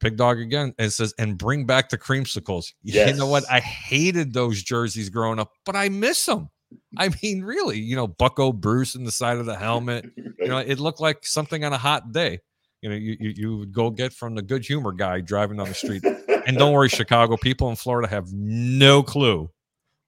Pig 0.00 0.16
Dog 0.16 0.38
again 0.38 0.74
and 0.78 0.92
says, 0.92 1.14
and 1.18 1.38
bring 1.38 1.66
back 1.66 1.88
the 1.88 1.98
creamsicles. 1.98 2.72
You 2.82 3.12
know 3.14 3.26
what? 3.26 3.44
I 3.50 3.60
hated 3.60 4.32
those 4.32 4.62
jerseys 4.62 5.08
growing 5.08 5.38
up, 5.38 5.50
but 5.64 5.76
I 5.76 5.88
miss 5.88 6.24
them. 6.26 6.50
I 6.98 7.10
mean, 7.22 7.42
really, 7.42 7.78
you 7.78 7.96
know, 7.96 8.06
Bucco 8.06 8.52
Bruce 8.52 8.94
in 8.94 9.04
the 9.04 9.12
side 9.12 9.38
of 9.38 9.46
the 9.46 9.56
helmet. 9.56 10.06
You 10.38 10.52
know, 10.52 10.58
it 10.58 10.78
looked 10.78 11.00
like 11.00 11.26
something 11.26 11.64
on 11.64 11.72
a 11.72 11.78
hot 11.78 12.12
day. 12.12 12.38
You 12.80 12.90
know, 12.90 12.94
you, 12.94 13.16
you, 13.18 13.32
you 13.34 13.56
would 13.56 13.72
go 13.72 13.90
get 13.90 14.12
from 14.12 14.36
the 14.36 14.42
good 14.42 14.64
humor 14.64 14.92
guy 14.92 15.20
driving 15.20 15.56
down 15.56 15.66
the 15.66 15.74
street. 15.74 16.04
And 16.46 16.56
don't 16.56 16.72
worry, 16.72 16.88
Chicago 16.88 17.36
people 17.36 17.68
in 17.68 17.74
Florida 17.74 18.06
have 18.06 18.32
no 18.32 19.02
clue 19.02 19.50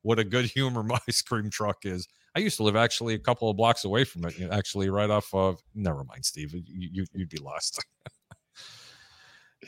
what 0.02 0.18
a 0.18 0.24
good 0.24 0.46
humor 0.46 0.86
ice 1.08 1.22
cream 1.22 1.50
truck 1.50 1.84
is. 1.84 2.06
I 2.34 2.40
used 2.40 2.56
to 2.58 2.62
live 2.62 2.76
actually 2.76 3.14
a 3.14 3.18
couple 3.18 3.50
of 3.50 3.56
blocks 3.56 3.84
away 3.84 4.04
from 4.04 4.24
it, 4.24 4.38
you 4.38 4.46
know, 4.46 4.52
actually 4.52 4.90
right 4.90 5.10
off 5.10 5.32
of. 5.34 5.60
Never 5.74 6.04
mind, 6.04 6.24
Steve. 6.24 6.54
You, 6.54 6.62
you, 6.66 7.06
you'd 7.12 7.28
be 7.28 7.38
lost. 7.38 7.84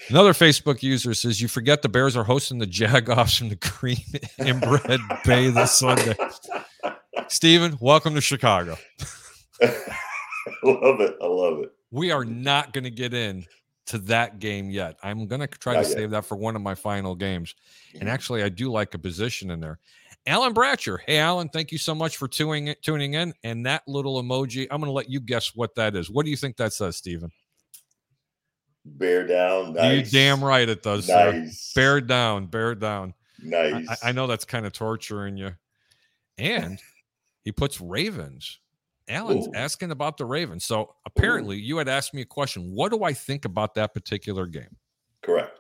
Another 0.09 0.32
Facebook 0.32 0.82
user 0.82 1.14
says, 1.14 1.40
You 1.40 1.49
forget 1.49 1.82
the 1.82 1.88
Bears 1.88 2.16
are 2.16 2.25
hosting 2.25 2.59
the 2.59 2.66
Jagoffs 2.66 3.38
from 3.38 3.49
the 3.49 3.56
Green 3.56 3.99
Inbred 4.38 5.00
Bay 5.25 5.50
this 5.50 5.78
Sunday. 5.78 6.14
Steven, 7.28 7.76
welcome 7.80 8.14
to 8.14 8.20
Chicago. 8.20 8.76
I 9.62 9.68
love 10.64 11.00
it. 11.00 11.16
I 11.20 11.26
love 11.26 11.59
it. 11.61 11.73
we 11.90 12.11
are 12.12 12.25
not 12.25 12.73
going 12.73 12.85
to 12.85 12.90
get 12.90 13.12
in 13.14 13.44
to 13.87 13.99
that 13.99 14.38
game 14.38 14.70
yet. 14.70 14.97
I'm 15.02 15.26
going 15.26 15.40
to 15.40 15.47
try 15.49 15.75
Not 15.75 15.82
to 15.82 15.88
yet. 15.88 15.97
save 15.97 16.11
that 16.11 16.25
for 16.25 16.37
one 16.37 16.54
of 16.56 16.62
my 16.62 16.75
final 16.75 17.14
games. 17.14 17.54
And 18.00 18.09
actually, 18.09 18.42
I 18.42 18.49
do 18.49 18.70
like 18.70 18.94
a 18.94 18.99
position 18.99 19.50
in 19.50 19.61
there. 19.61 19.78
Alan 20.26 20.54
Bratcher. 20.54 20.99
Hey, 21.06 21.18
Alan, 21.18 21.49
thank 21.49 21.73
you 21.73 21.78
so 21.78 21.94
much 21.94 22.16
for 22.16 22.28
tuning 22.28 22.75
tuning 22.82 23.14
in. 23.14 23.35
And 23.42 23.66
that 23.66 23.82
little 23.88 24.23
emoji, 24.23 24.66
I'm 24.70 24.80
going 24.80 24.88
to 24.88 24.92
let 24.92 25.11
you 25.11 25.18
guess 25.20 25.54
what 25.54 25.75
that 25.75 25.97
is. 25.97 26.11
What 26.11 26.25
do 26.25 26.30
you 26.30 26.37
think 26.37 26.56
that 26.59 26.73
says, 26.73 26.97
Steven? 26.97 27.30
Bear 28.99 29.26
down. 29.26 29.75
Nice. 29.75 30.12
You 30.12 30.20
damn 30.20 30.42
right 30.44 30.68
it 30.68 30.82
does, 30.82 31.06
sir. 31.06 31.49
Bear 31.75 32.00
down, 32.00 32.47
bear 32.47 32.75
down. 32.75 33.14
Nice. 33.42 33.88
I- 33.88 34.09
I 34.09 34.12
know 34.12 34.26
that's 34.26 34.44
kind 34.44 34.66
of 34.66 34.73
torturing 34.73 35.37
you. 35.37 35.52
And 36.38 36.78
he 37.42 37.52
puts 37.52 37.80
Ravens. 37.80 38.59
Alan's 39.09 39.49
Ooh. 39.49 39.52
asking 39.54 39.90
about 39.90 40.16
the 40.16 40.25
Ravens. 40.25 40.64
So 40.64 40.94
apparently, 41.04 41.59
you 41.59 41.78
had 41.78 41.88
asked 41.88 42.14
me 42.14 42.23
a 42.23 42.26
question. 42.26 42.73
What 42.75 42.92
do 42.92 43.02
I 43.02 43.12
think 43.12 43.44
about 43.44 43.75
that 43.75 43.92
particular 43.92 44.47
game? 44.47 44.76
Correct. 45.23 45.59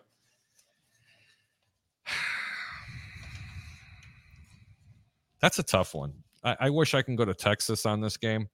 That's 5.40 5.58
a 5.58 5.62
tough 5.62 5.94
one. 5.94 6.12
I, 6.44 6.56
I 6.60 6.70
wish 6.70 6.94
I 6.94 7.02
can 7.02 7.16
go 7.16 7.24
to 7.24 7.34
Texas 7.34 7.86
on 7.86 8.00
this 8.00 8.16
game, 8.16 8.48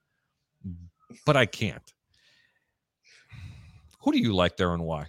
but 1.25 1.37
I 1.37 1.47
can't. 1.47 1.92
Who 4.06 4.12
do 4.12 4.20
you 4.20 4.36
like 4.36 4.56
there 4.56 4.72
and 4.72 4.84
why? 4.84 5.08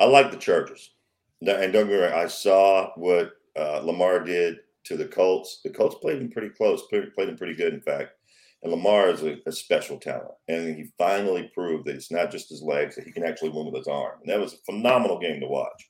I 0.00 0.06
like 0.06 0.32
the 0.32 0.36
Chargers. 0.36 0.90
And 1.40 1.72
don't 1.72 1.86
get 1.86 1.86
me 1.86 1.94
wrong, 1.94 2.12
I 2.12 2.26
saw 2.26 2.90
what 2.96 3.34
uh, 3.56 3.82
Lamar 3.84 4.18
did 4.18 4.56
to 4.86 4.96
the 4.96 5.04
Colts. 5.04 5.60
The 5.62 5.70
Colts 5.70 5.94
played 6.02 6.20
him 6.20 6.28
pretty 6.28 6.48
close, 6.48 6.82
played, 6.88 7.12
him 7.16 7.36
pretty 7.36 7.54
good, 7.54 7.72
in 7.72 7.80
fact. 7.80 8.10
And 8.64 8.72
Lamar 8.72 9.10
is 9.10 9.22
a, 9.22 9.36
a 9.46 9.52
special 9.52 9.96
talent. 9.96 10.34
And 10.48 10.76
he 10.76 10.90
finally 10.98 11.52
proved 11.54 11.86
that 11.86 11.94
it's 11.94 12.10
not 12.10 12.32
just 12.32 12.48
his 12.48 12.62
legs, 12.62 12.96
that 12.96 13.04
he 13.04 13.12
can 13.12 13.24
actually 13.24 13.50
win 13.50 13.66
with 13.66 13.76
his 13.76 13.86
arm. 13.86 14.18
And 14.22 14.28
that 14.28 14.40
was 14.40 14.54
a 14.54 14.72
phenomenal 14.72 15.20
game 15.20 15.38
to 15.38 15.46
watch. 15.46 15.88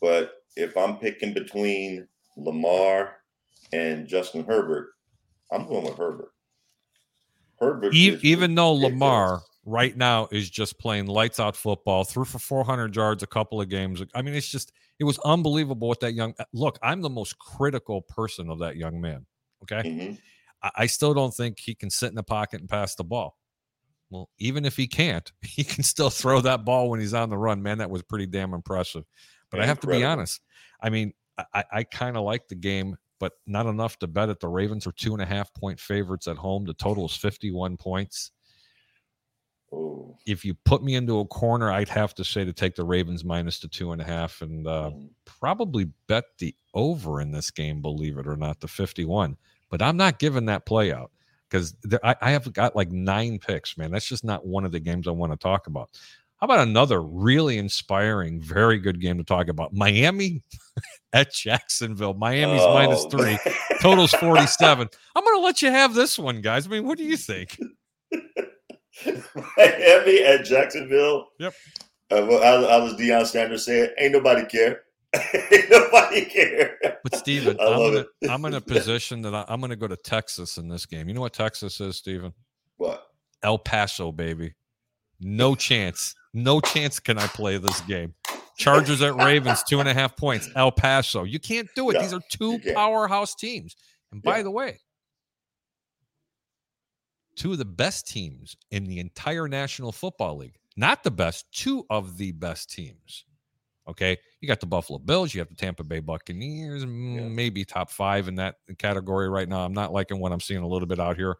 But 0.00 0.32
if 0.56 0.76
I'm 0.76 0.96
picking 0.96 1.32
between 1.32 2.08
Lamar 2.36 3.18
and 3.72 4.08
Justin 4.08 4.44
Herbert, 4.44 4.88
I'm 5.52 5.68
going 5.68 5.84
with 5.84 5.96
Herbert. 5.96 6.32
Herbert. 7.60 7.94
E- 7.94 8.18
even 8.22 8.52
though. 8.56 8.72
Lamar 8.72 9.42
right 9.66 9.94
now 9.96 10.28
is 10.30 10.48
just 10.48 10.78
playing 10.78 11.06
lights 11.06 11.38
out 11.40 11.56
football, 11.56 12.04
threw 12.04 12.24
for 12.24 12.38
400 12.38 12.94
yards 12.96 13.22
a 13.22 13.26
couple 13.26 13.60
of 13.60 13.68
games. 13.68 14.00
I 14.14 14.22
mean, 14.22 14.32
it's 14.34 14.48
just, 14.48 14.72
it 14.98 15.04
was 15.04 15.18
unbelievable 15.18 15.88
what 15.88 16.00
that 16.00 16.14
young 16.14 16.34
look. 16.54 16.78
I'm 16.82 17.02
the 17.02 17.10
most 17.10 17.38
critical 17.38 18.00
person 18.02 18.48
of 18.48 18.60
that 18.60 18.76
young 18.76 19.00
man. 19.00 19.26
Okay. 19.64 19.82
Mhm. 19.88 20.18
I, 20.62 20.70
I 20.76 20.86
still 20.86 21.12
don't 21.12 21.34
think 21.34 21.58
he 21.58 21.74
can 21.74 21.90
sit 21.90 22.08
in 22.08 22.14
the 22.14 22.22
pocket 22.22 22.60
and 22.60 22.68
pass 22.70 22.94
the 22.94 23.04
ball. 23.04 23.36
Well, 24.08 24.30
even 24.38 24.64
if 24.64 24.76
he 24.76 24.86
can't, 24.86 25.30
he 25.42 25.64
can 25.64 25.82
still 25.82 26.10
throw 26.10 26.40
that 26.42 26.64
ball 26.64 26.88
when 26.88 27.00
he's 27.00 27.12
on 27.14 27.28
the 27.28 27.36
run. 27.36 27.60
Man, 27.62 27.78
that 27.78 27.90
was 27.90 28.02
pretty 28.04 28.26
damn 28.26 28.54
impressive. 28.54 29.04
But 29.50 29.60
I 29.60 29.66
have 29.66 29.80
to 29.80 29.86
be 29.88 30.04
honest. 30.04 30.40
I 30.80 30.90
mean, 30.90 31.12
I- 31.52 31.64
I, 31.72 31.82
kind 31.84 32.16
of 32.16 32.22
like 32.22 32.48
the 32.48 32.54
game, 32.54 32.96
but 33.20 33.32
not 33.46 33.66
enough 33.66 33.98
to 33.98 34.06
bet 34.06 34.28
it. 34.28 34.40
The 34.40 34.48
Ravens 34.48 34.86
are 34.86 34.92
two 34.92 35.12
and 35.12 35.22
a 35.22 35.26
half 35.26 35.52
point 35.54 35.78
favorites 35.80 36.28
at 36.28 36.36
home. 36.36 36.64
The 36.64 36.74
total 36.74 37.06
is 37.06 37.16
51 37.16 37.76
points. 37.76 38.30
Ooh. 39.72 40.16
If 40.26 40.44
you 40.44 40.54
put 40.54 40.82
me 40.82 40.94
into 40.94 41.18
a 41.20 41.24
corner, 41.26 41.70
I'd 41.72 41.88
have 41.88 42.14
to 42.16 42.24
say 42.24 42.44
to 42.44 42.52
take 42.52 42.74
the 42.76 42.84
Ravens 42.84 43.24
minus 43.24 43.58
the 43.60 43.68
two 43.68 43.92
and 43.92 44.00
a 44.00 44.04
half 44.04 44.40
and 44.42 44.66
uh, 44.66 44.90
Mhm. 44.94 45.08
probably 45.24 45.90
bet 46.06 46.24
the 46.38 46.54
over 46.74 47.20
in 47.20 47.30
this 47.32 47.50
game, 47.50 47.80
believe 47.82 48.18
it 48.18 48.26
or 48.26 48.36
not, 48.36 48.60
the 48.60 48.68
51. 48.68 49.36
But 49.70 49.82
I'm 49.82 49.96
not 49.96 50.18
giving 50.18 50.46
that 50.46 50.66
play 50.66 50.92
out 50.92 51.10
because 51.50 51.74
I, 52.04 52.14
I 52.20 52.30
have 52.30 52.52
got 52.52 52.76
like 52.76 52.90
nine 52.90 53.38
picks, 53.38 53.76
man. 53.76 53.90
That's 53.90 54.06
just 54.08 54.24
not 54.24 54.46
one 54.46 54.64
of 54.64 54.72
the 54.72 54.80
games 54.80 55.08
I 55.08 55.12
want 55.12 55.32
to 55.32 55.38
talk 55.38 55.66
about. 55.66 55.90
How 56.38 56.44
about 56.44 56.60
another 56.68 57.00
really 57.02 57.56
inspiring, 57.58 58.40
very 58.42 58.78
good 58.78 59.00
game 59.00 59.16
to 59.18 59.24
talk 59.24 59.48
about? 59.48 59.72
Miami 59.72 60.42
at 61.14 61.32
Jacksonville. 61.32 62.12
Miami's 62.14 63.04
three. 63.10 63.38
totals 63.80 64.12
47. 64.12 64.88
I'm 65.16 65.24
going 65.24 65.36
to 65.40 65.44
let 65.44 65.62
you 65.62 65.70
have 65.70 65.94
this 65.94 66.18
one, 66.18 66.42
guys. 66.42 66.66
I 66.66 66.70
mean, 66.70 66.84
what 66.86 66.98
do 66.98 67.04
you 67.04 67.16
think? 67.16 67.58
Miami 69.56 70.22
at 70.24 70.44
Jacksonville. 70.44 71.28
Yep. 71.38 71.54
Uh, 72.10 72.26
well, 72.28 72.42
I, 72.42 72.76
I 72.76 72.78
was 72.78 72.94
Deion 72.94 73.26
Sanders 73.26 73.64
saying, 73.64 73.90
"Ain't 73.98 74.12
nobody 74.12 74.44
care. 74.46 74.82
Ain't 75.52 75.70
nobody 75.70 76.24
care." 76.24 76.78
But 77.02 77.16
Steven, 77.16 77.56
I 77.60 77.64
I'm, 77.64 77.78
love 77.78 78.06
Gonna, 78.22 78.32
I'm 78.32 78.44
in 78.44 78.54
a 78.54 78.60
position 78.60 79.22
that 79.22 79.34
I, 79.34 79.44
I'm 79.48 79.60
going 79.60 79.70
to 79.70 79.76
go 79.76 79.88
to 79.88 79.96
Texas 79.96 80.56
in 80.56 80.68
this 80.68 80.86
game. 80.86 81.08
You 81.08 81.14
know 81.14 81.20
what 81.20 81.32
Texas 81.32 81.80
is, 81.80 81.96
Steven? 81.96 82.32
What? 82.76 83.06
El 83.42 83.58
Paso, 83.58 84.12
baby. 84.12 84.54
No 85.20 85.54
chance. 85.54 86.14
No 86.32 86.60
chance 86.60 87.00
can 87.00 87.18
I 87.18 87.26
play 87.26 87.58
this 87.58 87.80
game. 87.82 88.14
Chargers 88.58 89.02
at 89.02 89.14
Ravens, 89.16 89.62
two 89.62 89.80
and 89.80 89.88
a 89.88 89.94
half 89.94 90.16
points. 90.16 90.48
El 90.56 90.70
Paso. 90.72 91.24
You 91.24 91.38
can't 91.38 91.68
do 91.74 91.90
it. 91.90 91.94
No, 91.94 92.00
These 92.02 92.14
are 92.14 92.20
two 92.30 92.58
powerhouse 92.74 93.34
teams. 93.34 93.74
And 94.12 94.22
by 94.22 94.38
Yeah. 94.38 94.42
the 94.44 94.50
way, 94.50 94.80
two 97.36 97.52
of 97.52 97.58
the 97.58 97.64
best 97.64 98.06
teams 98.08 98.56
in 98.70 98.84
the 98.84 98.98
entire 98.98 99.46
National 99.48 99.92
Football 99.92 100.38
League. 100.38 100.58
Not 100.76 101.04
the 101.04 101.10
best, 101.10 101.50
two 101.52 101.86
of 101.90 102.16
the 102.18 102.32
best 102.32 102.70
teams. 102.70 103.24
Okay. 103.88 104.16
You 104.40 104.48
got 104.48 104.60
the 104.60 104.66
Buffalo 104.66 104.98
Bills, 104.98 105.32
you 105.32 105.40
have 105.40 105.48
the 105.48 105.54
Tampa 105.54 105.84
Bay 105.84 106.00
Buccaneers, 106.00 106.84
mm, 106.84 107.14
Yeah. 107.16 107.28
maybe 107.28 107.64
top 107.64 107.90
five 107.90 108.26
in 108.28 108.34
that 108.36 108.56
category 108.78 109.28
right 109.28 109.48
now. 109.48 109.60
I'm 109.60 109.72
not 109.74 109.92
liking 109.92 110.18
what 110.18 110.32
I'm 110.32 110.40
seeing 110.40 110.62
a 110.62 110.66
little 110.66 110.88
bit 110.88 110.98
out 110.98 111.16
here. 111.16 111.36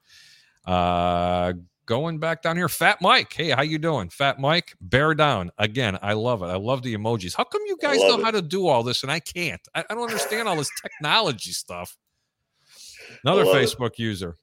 Uh 0.65 1.55
going 1.87 2.19
back 2.19 2.43
down 2.43 2.57
here, 2.57 2.69
Fat 2.69 3.01
Mike. 3.01 3.33
Hey, 3.33 3.51
how 3.51 3.63
you 3.63 3.79
doing? 3.79 4.09
Fat 4.11 4.41
Mike, 4.41 4.75
bear 4.81 5.15
down. 5.15 5.51
Again, 5.59 5.97
I 6.03 6.15
love 6.15 6.43
it. 6.43 6.47
I 6.47 6.57
love 6.57 6.83
the 6.83 6.97
emojis. 6.97 7.35
How 7.37 7.45
come 7.45 7.63
you 7.67 7.77
guys 7.81 7.99
know 7.99 8.19
it. 8.19 8.25
how 8.25 8.33
to 8.33 8.43
do 8.43 8.67
all 8.67 8.83
this 8.83 9.03
and 9.03 9.13
I 9.13 9.21
can't? 9.21 9.61
I, 9.75 9.85
I 9.89 9.95
don't 9.95 10.03
understand 10.03 10.49
all 10.49 10.57
this 10.57 10.71
technology 10.83 11.53
stuff. 11.53 11.97
Another 13.25 13.45
love 13.45 13.57
it. 13.57 13.69
Facebook 13.69 13.99
user. 13.99 14.37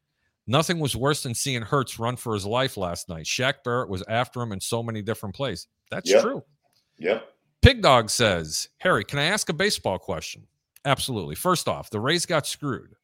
Nothing 0.45 0.79
was 0.79 0.95
worse 0.95 1.23
than 1.23 1.33
seeing 1.33 1.61
Hurts 1.61 1.97
run 1.99 2.17
for 2.17 2.33
his 2.33 2.45
life 2.45 2.75
last 2.75 3.07
night. 3.07 3.25
Shaq 3.25 3.63
Barrett 3.63 3.89
was 3.89 4.03
after 4.09 4.41
him 4.41 4.51
in 4.51 4.59
so 4.59 4.83
many 4.83 5.01
different 5.01 5.35
plays. 5.35 5.67
That's 5.89 6.09
Yep. 6.09 6.21
true. 6.21 6.43
Yep. 6.97 7.29
Pig 7.61 7.81
Dog 7.81 8.09
says, 8.09 8.67
Harry, 8.79 9.05
can 9.05 9.19
I 9.19 9.23
ask 9.25 9.47
a 9.47 9.53
baseball 9.53 9.97
question? 9.97 10.47
Absolutely. 10.83 11.35
First 11.35 11.69
off, 11.69 11.89
the 11.89 11.99
Rays 12.01 12.25
got 12.25 12.45
screwed. 12.45 12.95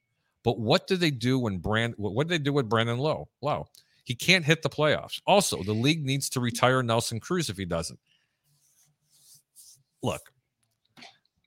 But 0.44 0.60
what 0.60 0.86
did 0.88 1.00
they 1.00 1.12
do 1.12 1.40
when 1.40 1.58
Brand 1.60 1.94
what 1.98 2.14
what 2.14 2.28
did 2.28 2.34
they 2.40 2.44
do 2.44 2.54
with 2.54 2.68
Brandon 2.70 2.98
Lowe? 2.98 3.30
Lowe. 3.42 3.68
He 4.04 4.16
can't 4.16 4.44
hit 4.44 4.62
the 4.62 4.70
playoffs. 4.70 5.22
Also, 5.28 5.64
the 5.64 5.74
league 5.74 6.04
needs 6.06 6.30
to 6.32 6.40
retire 6.40 6.82
Nelson 6.84 7.20
Cruz 7.20 7.50
if 7.50 7.58
he 7.58 7.66
doesn't. 7.66 8.00
Look, 10.02 10.22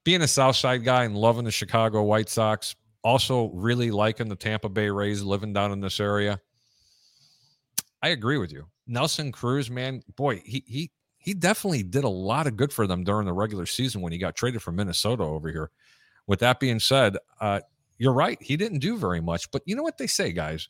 being 0.04 0.22
a 0.22 0.28
South 0.28 0.56
Side 0.56 0.84
guy 0.84 1.04
and 1.04 1.16
loving 1.16 1.44
the 1.44 1.50
Chicago 1.50 2.02
White 2.02 2.28
Sox, 2.28 2.74
also 3.02 3.50
really 3.54 3.90
liking 3.90 4.28
the 4.28 4.36
Tampa 4.36 4.68
Bay 4.68 4.90
Rays, 4.90 5.22
living 5.22 5.52
down 5.52 5.72
in 5.72 5.80
this 5.80 6.00
area. 6.00 6.40
I 8.02 8.08
agree 8.08 8.38
with 8.38 8.52
you. 8.52 8.66
Nelson 8.86 9.32
Cruz, 9.32 9.70
man, 9.70 10.02
boy, 10.16 10.42
he 10.44 10.64
he 10.66 10.90
he 11.18 11.34
definitely 11.34 11.84
did 11.84 12.04
a 12.04 12.08
lot 12.08 12.46
of 12.48 12.56
good 12.56 12.72
for 12.72 12.86
them 12.86 13.04
during 13.04 13.26
the 13.26 13.32
regular 13.32 13.66
season 13.66 14.00
when 14.00 14.12
he 14.12 14.18
got 14.18 14.34
traded 14.34 14.60
from 14.60 14.76
Minnesota 14.76 15.22
over 15.22 15.50
here. 15.50 15.70
With 16.26 16.40
that 16.40 16.58
being 16.58 16.80
said, 16.80 17.16
uh, 17.40 17.60
you're 17.98 18.12
right. 18.12 18.38
He 18.42 18.56
didn't 18.56 18.80
do 18.80 18.96
very 18.96 19.20
much, 19.20 19.50
but 19.52 19.62
you 19.64 19.76
know 19.76 19.84
what 19.84 19.98
they 19.98 20.08
say, 20.08 20.32
guys? 20.32 20.68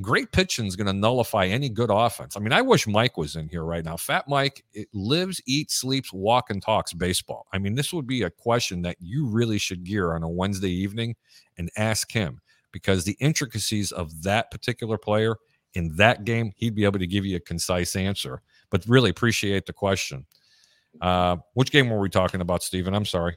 Great 0.00 0.30
pitching 0.30 0.66
is 0.66 0.76
going 0.76 0.86
to 0.86 0.92
nullify 0.92 1.46
any 1.46 1.68
good 1.68 1.90
offense. 1.90 2.36
I 2.36 2.40
mean, 2.40 2.52
I 2.52 2.62
wish 2.62 2.86
Mike 2.86 3.16
was 3.16 3.34
in 3.34 3.48
here 3.48 3.64
right 3.64 3.84
now. 3.84 3.96
Fat 3.96 4.28
Mike 4.28 4.64
it 4.72 4.88
lives, 4.92 5.40
eats, 5.46 5.74
sleeps, 5.74 6.12
walk, 6.12 6.50
and 6.50 6.62
talks 6.62 6.92
baseball. 6.92 7.46
I 7.52 7.58
mean, 7.58 7.74
this 7.74 7.92
would 7.92 8.06
be 8.06 8.22
a 8.22 8.30
question 8.30 8.82
that 8.82 8.96
you 9.00 9.26
really 9.26 9.58
should 9.58 9.82
gear 9.82 10.14
on 10.14 10.22
a 10.22 10.28
Wednesday 10.28 10.70
evening 10.70 11.16
and 11.56 11.68
ask 11.76 12.12
him 12.12 12.40
because 12.70 13.04
the 13.04 13.16
intricacies 13.18 13.90
of 13.90 14.22
that 14.22 14.50
particular 14.52 14.98
player 14.98 15.36
in 15.74 15.94
that 15.96 16.24
game, 16.24 16.52
he'd 16.56 16.74
be 16.74 16.84
able 16.84 16.98
to 17.00 17.06
give 17.06 17.26
you 17.26 17.36
a 17.36 17.40
concise 17.40 17.96
answer. 17.96 18.40
But 18.70 18.84
really 18.86 19.10
appreciate 19.10 19.66
the 19.66 19.72
question. 19.72 20.26
Uh, 21.00 21.36
which 21.54 21.70
game 21.70 21.90
were 21.90 21.98
we 21.98 22.08
talking 22.08 22.40
about, 22.40 22.62
Steven? 22.62 22.94
I'm 22.94 23.04
sorry. 23.04 23.36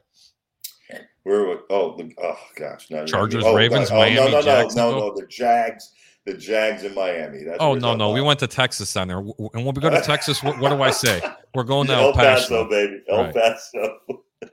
Where? 1.24 1.46
would- 1.46 1.58
Oh, 1.70 1.96
the, 1.96 2.12
oh 2.22 2.38
gosh. 2.56 2.90
No, 2.90 3.06
Chargers, 3.06 3.44
oh, 3.46 3.54
Ravens, 3.54 3.90
oh, 3.90 3.96
Miami, 3.96 4.16
no, 4.16 4.28
no, 4.28 4.40
no, 4.40 4.68
no, 4.74 4.90
no. 4.98 5.14
The 5.14 5.26
Jags. 5.26 5.92
The 6.24 6.34
Jags 6.34 6.84
in 6.84 6.94
Miami. 6.94 7.42
That's 7.44 7.56
Oh 7.60 7.74
no, 7.74 7.96
no, 7.96 8.10
we 8.12 8.20
went 8.20 8.38
to 8.40 8.46
Texas 8.46 8.96
on 8.96 9.08
there, 9.08 9.18
and 9.18 9.64
when 9.66 9.74
we 9.74 9.80
go 9.80 9.90
to 9.90 10.00
Texas, 10.02 10.42
what, 10.42 10.58
what 10.60 10.68
do 10.70 10.80
I 10.80 10.90
say? 10.90 11.20
We're 11.54 11.64
going 11.64 11.88
to 11.88 11.94
El 11.94 12.00
El 12.06 12.12
Paso. 12.12 12.64
Paso, 12.64 12.68
baby. 12.70 13.02
El 13.08 13.24
Right. 13.24 13.34
Paso. 13.34 13.98
How 14.08 14.46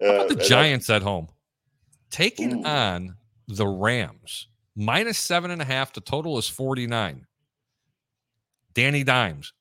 about 0.14 0.28
the 0.28 0.36
Uh, 0.38 0.40
I- 0.40 0.46
Giants 0.48 0.90
at 0.90 1.02
home? 1.02 1.28
Taking 2.10 2.60
Ooh. 2.60 2.64
on 2.68 3.16
the 3.48 3.66
Rams, 3.66 4.48
minus 4.76 5.16
seven 5.18 5.50
and 5.50 5.62
a 5.62 5.64
half. 5.64 5.94
The 5.94 6.02
total 6.02 6.36
is 6.36 6.46
49. 6.48 7.26
Danny 8.74 9.02
Dimes, 9.04 9.52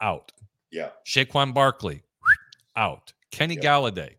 out. 0.00 0.32
Yeah. 0.70 0.88
Saquon 1.06 1.52
Barkley, 1.52 2.02
out. 2.76 3.12
Kenny 3.30 3.54
Yep. 3.56 3.64
Golladay, 3.64 4.14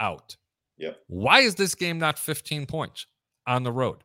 out. 0.00 0.36
Yep. 0.78 0.98
Why 1.06 1.40
is 1.40 1.54
this 1.56 1.74
game 1.74 1.98
not 1.98 2.18
15 2.18 2.64
points 2.66 3.06
on 3.46 3.62
the 3.62 3.72
road? 3.72 3.98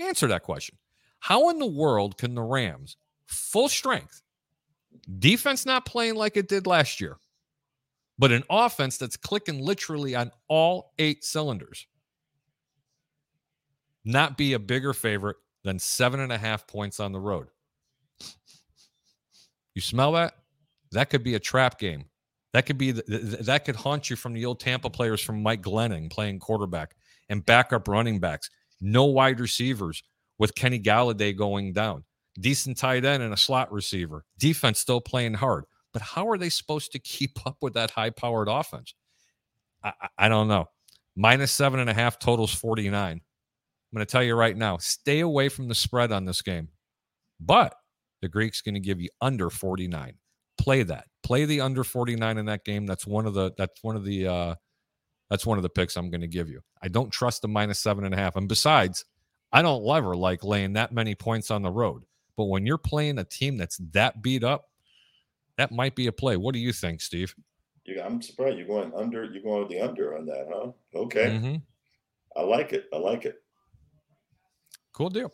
Answer 0.00 0.28
that 0.28 0.42
question. 0.42 0.76
How 1.20 1.48
in 1.50 1.58
the 1.58 1.66
world 1.66 2.18
can 2.18 2.34
the 2.34 2.42
Rams, 2.42 2.96
full 3.26 3.68
strength, 3.68 4.22
Defense 5.18 5.64
not 5.64 5.86
playing 5.86 6.16
like 6.16 6.36
it 6.36 6.48
did 6.48 6.66
last 6.66 7.00
year, 7.00 7.18
but 8.18 8.32
an 8.32 8.44
offense 8.50 8.98
that's 8.98 9.16
clicking 9.16 9.60
literally 9.60 10.14
on 10.14 10.30
all 10.48 10.92
eight 10.98 11.24
cylinders. 11.24 11.86
Not 14.04 14.36
be 14.36 14.52
a 14.52 14.58
bigger 14.58 14.92
favorite 14.92 15.36
than 15.64 15.78
seven 15.78 16.20
and 16.20 16.32
a 16.32 16.38
half 16.38 16.66
points 16.66 17.00
on 17.00 17.12
the 17.12 17.20
road. 17.20 17.48
You 19.74 19.80
smell 19.80 20.12
that? 20.12 20.34
That 20.92 21.10
could 21.10 21.22
be 21.22 21.34
a 21.34 21.40
trap 21.40 21.78
game. 21.78 22.04
That 22.52 22.66
could 22.66 22.78
be 22.78 22.92
the, 22.92 23.02
that 23.42 23.64
could 23.64 23.76
haunt 23.76 24.10
you 24.10 24.16
from 24.16 24.32
the 24.32 24.44
old 24.46 24.60
Tampa 24.60 24.90
players 24.90 25.20
from 25.20 25.42
Mike 25.42 25.62
Glennon 25.62 26.10
playing 26.10 26.38
quarterback 26.38 26.96
and 27.28 27.44
backup 27.44 27.88
running 27.88 28.20
backs. 28.20 28.50
No 28.80 29.04
wide 29.04 29.40
receivers 29.40 30.02
with 30.38 30.54
Kenny 30.54 30.80
Golladay 30.80 31.36
going 31.36 31.72
down. 31.72 32.04
Decent 32.40 32.76
tight 32.76 33.04
end 33.04 33.22
and 33.22 33.34
a 33.34 33.36
slot 33.36 33.72
receiver. 33.72 34.24
Defense 34.38 34.78
still 34.78 35.00
playing 35.00 35.34
hard. 35.34 35.64
But 35.92 36.02
how 36.02 36.28
are 36.28 36.38
they 36.38 36.50
supposed 36.50 36.92
to 36.92 36.98
keep 36.98 37.32
up 37.46 37.56
with 37.60 37.74
that 37.74 37.90
high 37.90 38.10
powered 38.10 38.48
offense? 38.48 38.94
I, 39.82 39.92
I, 40.16 40.28
don't 40.28 40.48
know. 40.48 40.66
Minus 41.16 41.52
seven 41.52 41.80
and 41.80 41.90
a 41.90 41.94
half 41.94 42.18
totals 42.18 42.54
49. 42.54 43.12
I'm 43.12 43.20
going 43.96 44.06
to 44.06 44.10
tell 44.10 44.22
you 44.22 44.34
right 44.34 44.56
now 44.56 44.76
stay 44.78 45.20
away 45.20 45.48
from 45.48 45.68
the 45.68 45.74
spread 45.74 46.12
on 46.12 46.24
this 46.24 46.42
game. 46.42 46.68
But 47.40 47.74
the 48.20 48.28
Greek's 48.28 48.60
going 48.60 48.74
to 48.74 48.80
give 48.80 49.00
you 49.00 49.08
under 49.20 49.50
49. 49.50 50.14
Play 50.58 50.82
that. 50.82 51.06
Play 51.22 51.44
the 51.44 51.60
under 51.60 51.84
49 51.84 52.38
in 52.38 52.46
that 52.46 52.64
game. 52.64 52.86
That's 52.86 53.06
one 53.06 53.26
of 53.26 53.34
the 53.34 53.52
that's 53.56 53.82
one 53.82 53.96
of 53.96 54.04
the 54.04 54.26
uh 54.26 54.54
that's 55.30 55.46
one 55.46 55.58
of 55.58 55.62
the 55.62 55.68
picks 55.68 55.96
I'm 55.96 56.10
going 56.10 56.20
to 56.22 56.28
give 56.28 56.48
you. 56.48 56.60
I 56.82 56.88
don't 56.88 57.10
trust 57.10 57.42
the 57.42 57.48
minus 57.48 57.78
seven 57.78 58.04
and 58.04 58.14
a 58.14 58.16
half. 58.16 58.36
And 58.36 58.48
besides, 58.48 59.04
I 59.52 59.62
don't 59.62 59.86
ever 59.88 60.16
like 60.16 60.44
laying 60.44 60.74
that 60.74 60.92
many 60.92 61.14
points 61.14 61.50
on 61.50 61.62
the 61.62 61.70
road. 61.70 62.04
But 62.36 62.44
when 62.44 62.66
you're 62.66 62.78
playing 62.78 63.18
a 63.18 63.24
team 63.24 63.56
that's 63.56 63.78
that 63.92 64.22
beat 64.22 64.44
up, 64.44 64.66
that 65.56 65.72
might 65.72 65.96
be 65.96 66.06
a 66.06 66.12
play. 66.12 66.36
What 66.36 66.54
do 66.54 66.60
you 66.60 66.72
think, 66.72 67.00
Steve? 67.00 67.34
I'm 68.04 68.20
surprised 68.20 68.58
you're 68.58 68.66
going 68.66 68.92
under. 68.94 69.24
You're 69.24 69.42
going 69.42 69.60
with 69.60 69.70
the 69.70 69.80
under 69.80 70.16
on 70.16 70.26
that, 70.26 70.46
huh? 70.52 70.72
Okay, 70.94 71.24
mm-hmm. 71.24 71.56
I 72.36 72.42
like 72.42 72.72
it. 72.72 72.84
I 72.92 72.98
like 72.98 73.24
it. 73.24 73.36
Cool 74.92 75.08
deal. 75.08 75.32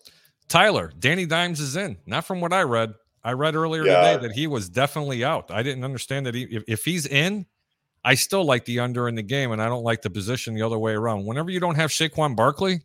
Tyler, 0.49 0.93
Danny 0.99 1.27
Dimes 1.27 1.61
is 1.61 1.77
in. 1.77 1.99
Not 2.07 2.25
from 2.25 2.41
what 2.41 2.53
I 2.53 2.63
read. 2.63 2.95
I 3.25 3.33
read 3.33 3.55
earlier 3.55 3.85
yeah. 3.85 4.13
today 4.13 4.29
that 4.29 4.35
he 4.35 4.47
was 4.47 4.69
definitely 4.69 5.25
out. 5.25 5.51
I 5.51 5.63
didn't 5.63 5.85
understand 5.85 6.27
that 6.27 6.35
he, 6.35 6.43
if, 6.45 6.65
if 6.69 6.85
he's 6.85 7.07
in, 7.07 7.47
I 8.05 8.15
still 8.15 8.45
like 8.45 8.65
the 8.67 8.81
under 8.81 9.09
in 9.09 9.15
the 9.15 9.23
game, 9.23 9.53
and 9.53 9.63
I 9.63 9.67
don't 9.67 9.83
like 9.83 10.03
the 10.03 10.11
position 10.11 10.55
the 10.55 10.63
other 10.63 10.79
way 10.79 10.93
around. 10.93 11.25
Whenever 11.25 11.51
you 11.51 11.59
don't 11.61 11.77
have 11.77 11.91
Saquon 11.91 12.37
Barkley, 12.37 12.83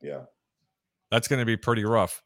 yeah, 0.00 0.22
that's 1.10 1.28
going 1.28 1.40
to 1.40 1.46
be 1.46 1.56
pretty 1.56 1.84
rough. 1.84 2.22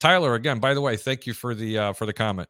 Tyler, 0.00 0.34
again, 0.34 0.60
by 0.60 0.74
the 0.74 0.80
way, 0.80 0.96
thank 0.96 1.26
you 1.26 1.34
for 1.34 1.54
the 1.54 1.78
uh, 1.78 1.92
for 1.92 2.06
the 2.06 2.12
comment. 2.12 2.48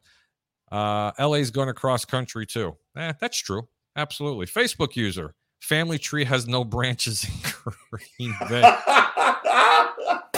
Uh, 0.71 1.11
LA's 1.19 1.51
going 1.51 1.67
to 1.67 1.73
cross 1.73 2.05
country 2.05 2.45
too. 2.45 2.75
Eh, 2.95 3.13
that's 3.19 3.39
true. 3.39 3.67
Absolutely. 3.95 4.45
Facebook 4.45 4.95
user, 4.95 5.33
family 5.59 5.97
tree 5.97 6.23
has 6.23 6.47
no 6.47 6.63
branches 6.63 7.25
in 7.25 7.73
Green 8.19 8.35
Bay. 8.47 8.61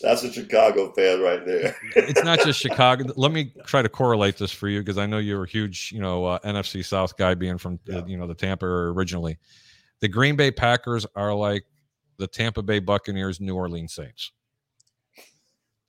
That's 0.00 0.22
a 0.22 0.32
Chicago 0.32 0.92
fan 0.92 1.20
right 1.20 1.44
there. 1.44 1.76
it's 1.96 2.22
not 2.24 2.40
just 2.40 2.60
Chicago. 2.62 3.12
Let 3.16 3.32
me 3.32 3.52
try 3.66 3.82
to 3.82 3.88
correlate 3.88 4.36
this 4.36 4.52
for 4.52 4.68
you 4.68 4.80
because 4.80 4.98
I 4.98 5.06
know 5.06 5.18
you're 5.18 5.44
a 5.44 5.48
huge, 5.48 5.92
you 5.92 6.00
know, 6.00 6.24
uh, 6.24 6.38
NFC 6.40 6.84
South 6.84 7.16
guy, 7.16 7.34
being 7.34 7.58
from 7.58 7.74
uh, 7.88 7.92
yeah. 7.92 7.98
uh, 7.98 8.06
you 8.06 8.16
know 8.16 8.26
the 8.26 8.34
Tampa 8.34 8.66
originally. 8.66 9.38
The 10.00 10.08
Green 10.08 10.36
Bay 10.36 10.50
Packers 10.50 11.06
are 11.16 11.34
like 11.34 11.64
the 12.18 12.26
Tampa 12.26 12.62
Bay 12.62 12.78
Buccaneers, 12.78 13.40
New 13.40 13.54
Orleans 13.54 13.94
Saints. 13.94 14.32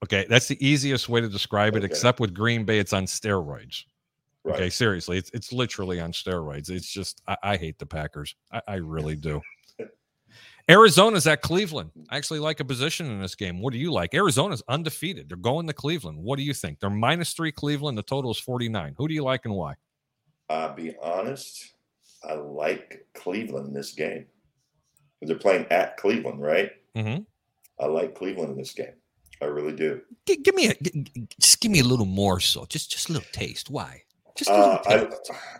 Okay, 0.03 0.25
that's 0.29 0.47
the 0.47 0.65
easiest 0.65 1.09
way 1.09 1.21
to 1.21 1.27
describe 1.27 1.75
it. 1.75 1.79
Okay. 1.79 1.87
Except 1.87 2.19
with 2.19 2.33
Green 2.33 2.63
Bay, 2.63 2.79
it's 2.79 2.93
on 2.93 3.05
steroids. 3.05 3.83
Right. 4.43 4.55
Okay, 4.55 4.69
seriously, 4.69 5.17
it's 5.17 5.31
it's 5.33 5.51
literally 5.51 5.99
on 5.99 6.11
steroids. 6.11 6.69
It's 6.69 6.87
just 6.87 7.21
I, 7.27 7.37
I 7.41 7.57
hate 7.57 7.79
the 7.79 7.85
Packers. 7.85 8.35
I, 8.51 8.61
I 8.67 8.75
really 8.75 9.15
do. 9.15 9.41
Arizona's 10.69 11.27
at 11.27 11.41
Cleveland. 11.41 11.91
I 12.09 12.17
actually 12.17 12.39
like 12.39 12.59
a 12.59 12.65
position 12.65 13.05
in 13.05 13.21
this 13.21 13.35
game. 13.35 13.61
What 13.61 13.71
do 13.71 13.79
you 13.79 13.91
like? 13.91 14.15
Arizona's 14.15 14.63
undefeated. 14.67 15.29
They're 15.29 15.37
going 15.37 15.67
to 15.67 15.73
Cleveland. 15.73 16.17
What 16.17 16.37
do 16.37 16.43
you 16.43 16.53
think? 16.53 16.79
They're 16.79 16.89
minus 16.89 17.33
three 17.33 17.51
Cleveland. 17.51 17.97
The 17.97 18.03
total 18.03 18.31
is 18.31 18.39
49. 18.39 18.95
Who 18.97 19.07
do 19.07 19.13
you 19.13 19.23
like 19.23 19.45
and 19.45 19.53
why? 19.53 19.75
I'll 20.49 20.73
be 20.73 20.95
honest. 21.01 21.73
I 22.27 22.33
like 22.33 23.05
Cleveland 23.13 23.67
in 23.67 23.73
this 23.73 23.93
game. 23.93 24.25
They're 25.21 25.37
playing 25.37 25.67
at 25.71 25.97
Cleveland, 25.97 26.41
right? 26.41 26.71
Mm-hmm. 26.95 27.23
I 27.79 27.87
like 27.87 28.15
Cleveland 28.15 28.51
in 28.51 28.57
this 28.57 28.73
game. 28.73 28.93
I 29.41 29.45
really 29.45 29.73
do. 29.73 30.01
G- 30.27 30.37
give 30.37 30.55
me 30.55 30.69
a 30.69 30.75
just 31.39 31.59
give 31.61 31.71
me 31.71 31.79
a 31.79 31.83
little 31.83 32.05
more 32.05 32.39
so 32.39 32.65
just 32.65 32.91
just 32.91 33.09
a 33.09 33.13
little 33.13 33.27
taste. 33.31 33.69
Why? 33.69 34.01
Just 34.35 34.49
uh, 34.49 34.81
I, 34.85 35.07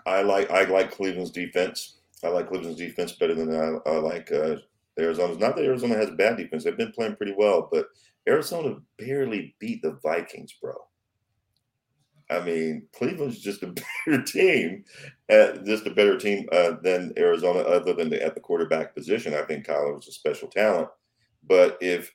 I 0.05 0.21
like 0.21 0.49
I 0.49 0.63
like 0.63 0.91
Cleveland's 0.91 1.31
defense. 1.31 1.97
I 2.23 2.29
like 2.29 2.47
Cleveland's 2.47 2.77
defense 2.77 3.13
better 3.13 3.33
than 3.33 3.53
I, 3.53 3.89
I 3.89 3.97
like 3.97 4.31
uh, 4.31 4.55
Arizona's 4.99 5.37
not 5.37 5.55
that 5.55 5.65
Arizona 5.65 5.95
has 5.95 6.11
bad 6.11 6.37
defense; 6.37 6.63
they've 6.63 6.77
been 6.77 6.91
playing 6.91 7.15
pretty 7.15 7.35
well, 7.37 7.69
but 7.71 7.87
Arizona 8.27 8.77
barely 8.97 9.55
beat 9.59 9.81
the 9.81 9.97
Vikings, 10.03 10.53
bro. 10.61 10.73
I 12.29 12.41
mean, 12.41 12.87
Cleveland's 12.93 13.39
just 13.39 13.63
a 13.63 13.67
better 14.07 14.23
team, 14.23 14.83
uh, 15.31 15.53
just 15.65 15.85
a 15.85 15.93
better 15.93 16.17
team 16.17 16.47
uh, 16.51 16.73
than 16.81 17.13
Arizona, 17.17 17.59
other 17.59 17.93
than 17.93 18.09
the, 18.09 18.23
at 18.23 18.35
the 18.35 18.41
quarterback 18.41 18.95
position. 18.95 19.33
I 19.33 19.43
think 19.43 19.65
Kyler 19.65 19.95
was 19.95 20.07
a 20.07 20.11
special 20.11 20.47
talent, 20.47 20.89
but 21.47 21.77
if 21.81 22.13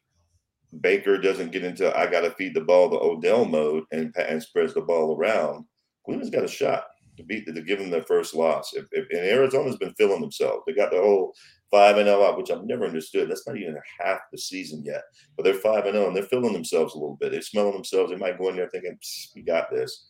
Baker 0.81 1.19
doesn't 1.19 1.53
get 1.53 1.65
into 1.65 1.97
I 1.97 2.07
got 2.07 2.21
to 2.21 2.31
feed 2.33 2.55
the 2.55 2.61
ball 2.61 2.91
to 2.91 2.97
Odell 2.97 3.45
mode 3.45 3.85
and 3.93 4.15
and 4.17 4.43
spreads 4.43 4.75
the 4.75 4.81
ball 4.81 5.17
around, 5.17 5.65
Cleveland's 6.05 6.31
got 6.31 6.45
a 6.45 6.49
shot 6.49 6.85
to 7.21 7.27
beat 7.27 7.47
to 7.47 7.63
give 7.63 7.79
them 7.79 7.91
their 7.91 8.05
first 8.05 8.35
loss. 8.35 8.73
If, 8.75 8.87
if 8.93 9.07
and 9.11 9.21
Arizona's 9.21 9.77
been 9.77 9.95
filling 9.95 10.21
themselves, 10.21 10.63
they 10.67 10.73
got 10.73 10.91
the 10.91 11.01
whole 11.01 11.35
five 11.71 11.97
and 11.97 12.07
zero 12.07 12.21
oh 12.21 12.27
out, 12.27 12.39
which 12.39 12.51
I've 12.51 12.65
never 12.65 12.85
understood. 12.85 13.31
That's 13.31 13.47
not 13.47 13.57
even 13.57 13.77
half 14.01 14.21
the 14.33 14.39
season 14.39 14.83
yet, 14.85 15.03
but 15.37 15.45
they're 15.45 15.55
five 15.55 15.85
and 15.85 15.95
zero, 15.95 16.05
oh, 16.05 16.09
and 16.09 16.17
they're 16.17 16.25
filling 16.25 16.53
themselves 16.53 16.95
a 16.95 16.99
little 16.99 17.17
bit. 17.17 17.33
They're 17.33 17.43
smelling 17.43 17.75
themselves. 17.75 18.11
They 18.11 18.17
might 18.17 18.39
go 18.39 18.49
in 18.49 18.57
there 18.57 18.69
thinking, 18.69 18.99
"We 19.35 19.43
got 19.43 19.71
this," 19.71 20.09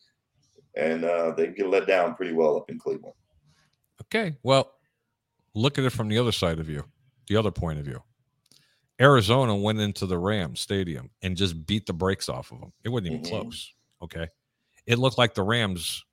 and 0.75 1.03
uh, 1.03 1.33
they 1.35 1.47
get 1.47 1.67
let 1.67 1.87
down 1.87 2.15
pretty 2.15 2.33
well 2.33 2.57
up 2.57 2.69
in 2.69 2.79
Cleveland. 2.79 3.15
Okay, 4.01 4.35
well, 4.43 4.73
look 5.53 5.77
at 5.77 5.83
it 5.85 5.91
from 5.91 6.09
the 6.09 6.17
other 6.17 6.31
side 6.31 6.59
of 6.59 6.69
you, 6.69 6.83
the 7.27 7.37
other 7.37 7.51
point 7.51 7.79
of 7.79 7.85
view. 7.85 8.01
Arizona 8.99 9.55
went 9.55 9.79
into 9.79 10.05
the 10.05 10.17
Rams 10.17 10.59
stadium 10.59 11.09
and 11.23 11.35
just 11.35 11.65
beat 11.65 11.87
the 11.87 11.93
brakes 11.93 12.29
off 12.29 12.51
of 12.51 12.59
them. 12.59 12.71
It 12.83 12.89
wasn't 12.89 13.07
even 13.07 13.21
mm-hmm. 13.21 13.41
close. 13.41 13.73
Okay. 14.03 14.27
It 14.85 14.99
looked 14.99 15.17
like 15.17 15.33
the 15.33 15.41
Rams 15.43 16.03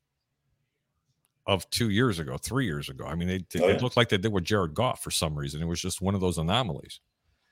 of 1.48 1.68
two 1.70 1.88
years 1.88 2.18
ago, 2.18 2.36
three 2.36 2.66
years 2.66 2.90
ago. 2.90 3.06
I 3.06 3.14
mean, 3.14 3.26
they, 3.26 3.38
they, 3.50 3.64
oh, 3.64 3.68
yeah. 3.68 3.78
looked 3.78 3.96
like 3.96 4.10
they 4.10 4.18
did 4.18 4.32
with 4.32 4.44
Jared 4.44 4.74
Goff 4.74 5.02
for 5.02 5.10
some 5.10 5.36
reason. 5.36 5.62
It 5.62 5.64
was 5.64 5.80
just 5.80 6.02
one 6.02 6.14
of 6.14 6.20
those 6.20 6.36
anomalies. 6.36 7.00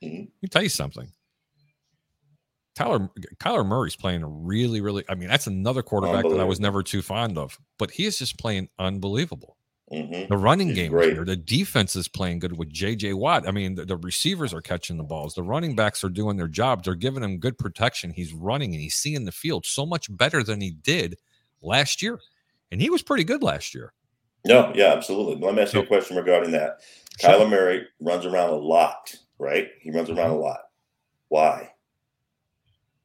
Mm-hmm. 0.04 0.18
Let 0.18 0.42
me 0.42 0.48
tell 0.50 0.62
you 0.62 0.68
something. 0.68 1.08
Tyler 2.74 3.08
Kyler 3.38 3.66
Murray's 3.66 3.96
playing 3.96 4.22
really, 4.44 4.82
really. 4.82 5.02
I 5.08 5.14
mean, 5.14 5.30
that's 5.30 5.46
another 5.46 5.82
quarterback 5.82 6.28
that 6.28 6.38
I 6.38 6.44
was 6.44 6.60
never 6.60 6.82
too 6.82 7.00
fond 7.00 7.38
of, 7.38 7.58
but 7.78 7.90
he 7.90 8.04
is 8.04 8.18
just 8.18 8.38
playing 8.38 8.68
unbelievable. 8.78 9.56
Mm-hmm. 9.90 10.28
The 10.28 10.36
running 10.36 10.68
He's 10.68 10.76
game 10.76 10.90
great. 10.90 11.14
here. 11.14 11.24
The 11.24 11.36
defense 11.36 11.96
is 11.96 12.06
playing 12.06 12.40
good 12.40 12.58
with 12.58 12.70
J.J. 12.70 13.14
Watt. 13.14 13.48
I 13.48 13.52
mean, 13.52 13.76
the, 13.76 13.86
the, 13.86 13.96
receivers 13.96 14.52
are 14.52 14.60
catching 14.60 14.96
the 14.96 15.04
balls. 15.04 15.34
The 15.34 15.44
running 15.44 15.76
backs 15.76 16.02
are 16.02 16.08
doing 16.08 16.36
their 16.36 16.48
jobs. 16.48 16.84
They're 16.84 16.96
giving 16.96 17.22
him 17.22 17.38
good 17.38 17.56
protection. 17.56 18.10
He's 18.10 18.34
running 18.34 18.74
and 18.74 18.82
he's 18.82 18.96
seeing 18.96 19.24
the 19.24 19.32
field 19.32 19.64
so 19.64 19.86
much 19.86 20.14
better 20.14 20.42
than 20.42 20.60
he 20.60 20.72
did 20.72 21.16
last 21.62 22.02
year 22.02 22.18
and 22.70 22.80
he 22.80 22.90
was 22.90 23.02
pretty 23.02 23.24
good 23.24 23.42
last 23.42 23.74
year. 23.74 23.92
No, 24.44 24.72
yeah, 24.74 24.92
absolutely. 24.92 25.44
Let 25.44 25.54
me 25.54 25.62
ask 25.62 25.74
you 25.74 25.80
a 25.80 25.86
question 25.86 26.16
regarding 26.16 26.52
that. 26.52 26.80
Sure. 27.20 27.30
Kyler 27.30 27.50
Murray 27.50 27.86
runs 28.00 28.26
around 28.26 28.50
a 28.50 28.56
lot, 28.56 29.14
right? 29.38 29.68
He 29.80 29.90
runs 29.90 30.08
around 30.08 30.30
mm-hmm. 30.30 30.38
a 30.38 30.40
lot. 30.40 30.60
Why? 31.28 31.70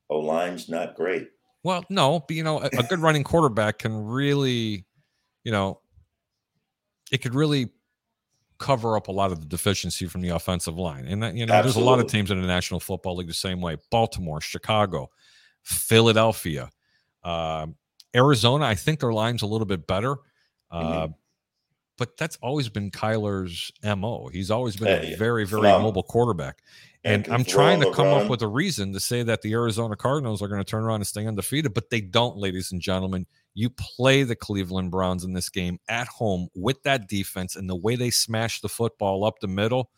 O 0.09 0.19
line's 0.19 0.69
not 0.69 0.95
great. 0.95 1.29
Well, 1.63 1.83
no, 1.89 2.19
but 2.19 2.35
you 2.35 2.43
know, 2.43 2.59
a, 2.61 2.69
a 2.77 2.83
good 2.83 2.99
running 2.99 3.23
quarterback 3.23 3.79
can 3.79 4.05
really, 4.05 4.85
you 5.43 5.51
know, 5.51 5.81
it 7.11 7.19
could 7.19 7.33
really 7.33 7.69
cover 8.59 8.95
up 8.95 9.07
a 9.07 9.11
lot 9.11 9.31
of 9.31 9.39
the 9.39 9.47
deficiency 9.47 10.05
from 10.07 10.21
the 10.21 10.29
offensive 10.29 10.77
line. 10.77 11.05
And 11.07 11.23
that, 11.23 11.35
you 11.35 11.45
know, 11.45 11.53
Absolutely. 11.53 11.81
there's 11.81 11.87
a 11.87 11.89
lot 11.89 11.99
of 11.99 12.07
teams 12.07 12.29
in 12.29 12.39
the 12.39 12.47
National 12.47 12.79
Football 12.79 13.17
League 13.17 13.27
the 13.27 13.33
same 13.33 13.59
way. 13.59 13.77
Baltimore, 13.89 14.39
Chicago, 14.39 15.09
Philadelphia, 15.63 16.69
uh, 17.23 17.67
Arizona, 18.15 18.65
I 18.65 18.75
think 18.75 18.99
their 18.99 19.13
line's 19.13 19.41
a 19.41 19.47
little 19.47 19.65
bit 19.65 19.87
better. 19.87 20.15
Mm-hmm. 20.71 20.87
Uh, 20.87 21.07
but 21.97 22.17
that's 22.17 22.37
always 22.41 22.67
been 22.67 22.89
Kyler's 22.89 23.71
MO. 23.83 24.27
He's 24.29 24.49
always 24.49 24.75
been 24.75 24.87
hey, 24.87 25.13
a 25.13 25.17
very, 25.17 25.45
very 25.45 25.61
mobile 25.61 26.01
quarterback. 26.01 26.63
And, 27.03 27.25
and 27.25 27.33
I'm 27.33 27.43
trying 27.43 27.79
to 27.81 27.91
come 27.91 28.07
run. 28.07 28.23
up 28.23 28.29
with 28.29 28.41
a 28.41 28.47
reason 28.47 28.93
to 28.93 28.99
say 28.99 29.21
that 29.23 29.41
the 29.41 29.53
Arizona 29.53 29.95
Cardinals 29.95 30.41
are 30.41 30.47
going 30.47 30.61
to 30.61 30.65
turn 30.65 30.83
around 30.83 30.95
and 30.95 31.07
stay 31.07 31.27
undefeated, 31.27 31.73
but 31.73 31.89
they 31.89 32.01
don't, 32.01 32.37
ladies 32.37 32.71
and 32.71 32.81
gentlemen. 32.81 33.27
You 33.53 33.69
play 33.69 34.23
the 34.23 34.35
Cleveland 34.35 34.91
Browns 34.91 35.23
in 35.23 35.33
this 35.33 35.49
game 35.49 35.79
at 35.89 36.07
home 36.07 36.47
with 36.55 36.81
that 36.83 37.07
defense 37.07 37.55
and 37.55 37.69
the 37.69 37.75
way 37.75 37.95
they 37.95 38.09
smash 38.09 38.61
the 38.61 38.69
football 38.69 39.23
up 39.23 39.39
the 39.39 39.47
middle. 39.47 39.91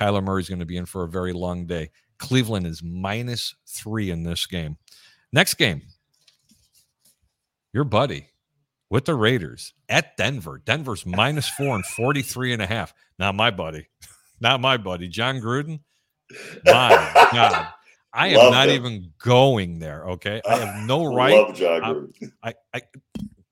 Kyler 0.00 0.24
Murray's 0.24 0.48
going 0.48 0.60
to 0.60 0.66
be 0.66 0.78
in 0.78 0.86
for 0.86 1.04
a 1.04 1.08
very 1.08 1.32
long 1.32 1.66
day. 1.66 1.90
Cleveland 2.18 2.66
is 2.66 2.82
minus 2.82 3.54
three 3.66 4.10
in 4.10 4.22
this 4.22 4.46
game. 4.46 4.78
Next 5.32 5.54
game, 5.54 5.82
your 7.72 7.84
buddy 7.84 8.28
with 8.90 9.04
the 9.04 9.14
Raiders 9.14 9.74
at 9.88 10.16
Denver. 10.16 10.60
Denver's 10.64 11.06
minus 11.06 11.48
four 11.48 11.74
and 11.74 11.84
43 11.86 12.52
and 12.54 12.62
a 12.62 12.66
half. 12.66 12.92
Not 13.18 13.34
my 13.34 13.50
buddy. 13.50 13.86
Not 14.40 14.60
my 14.60 14.76
buddy. 14.76 15.08
Jon 15.08 15.40
Gruden. 15.40 15.80
My 16.64 17.28
God. 17.32 17.68
I 18.12 18.28
am 18.28 18.38
Love 18.38 18.52
not 18.52 18.68
him. 18.68 18.74
even 18.74 19.12
going 19.22 19.78
there. 19.78 20.04
Okay. 20.10 20.40
I 20.48 20.56
have 20.56 20.86
no 20.86 21.04
right. 21.14 21.32
Love 21.34 21.54
Jon 21.54 21.84
I- 21.84 21.90
Gruden. 21.92 22.32
I, 22.42 22.54
I 22.74 22.82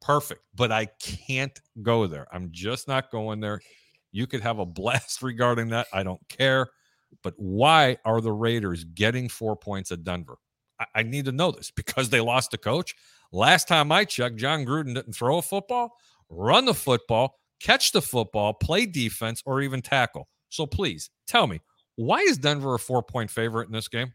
perfect, 0.01 0.41
but 0.55 0.73
I 0.73 0.87
can't 0.87 1.61
go 1.83 2.07
there. 2.07 2.27
I'm 2.33 2.49
just 2.51 2.89
not 2.89 3.11
going 3.11 3.41
there. 3.41 3.61
You 4.11 4.27
could 4.27 4.41
have 4.41 4.59
a 4.59 4.67
blast 4.67 5.23
regarding 5.23 5.69
that. 5.69 5.87
I 5.93 6.03
don't 6.03 6.27
care. 6.29 6.69
But 7.23 7.35
why 7.37 7.99
are 8.05 8.21
the 8.21 8.33
Raiders 8.33 8.85
getting 8.85 9.29
four 9.29 9.55
points 9.57 9.93
at 9.93 10.03
Denver? 10.05 10.39
I, 10.81 10.87
I 10.97 11.03
need 11.03 11.27
to 11.27 11.33
know 11.33 11.51
this 11.53 11.71
because 11.71 12.09
they 12.11 12.21
lost 12.21 12.55
a 12.55 12.59
coach. 12.59 12.95
Last 13.33 13.69
time 13.69 13.93
I 13.93 14.05
checked, 14.05 14.37
Jon 14.37 14.65
Gruden 14.65 14.95
didn't 14.95 15.13
throw 15.13 15.39
a 15.39 15.43
football, 15.43 15.97
run 16.31 16.65
the 16.65 16.75
football, 16.75 17.39
catch 17.61 17.93
the 17.93 18.03
football, 18.03 18.55
play 18.55 18.87
defense, 18.87 19.43
or 19.45 19.61
even 19.61 19.83
tackle. 19.83 20.29
So 20.49 20.67
please 20.67 21.11
tell 21.27 21.47
me, 21.47 21.61
why 21.97 22.21
is 22.21 22.39
Denver 22.39 22.75
a 22.75 22.79
four 22.79 23.03
point 23.03 23.31
favorite 23.31 23.67
in 23.67 23.73
this 23.73 23.89
game? 23.89 24.13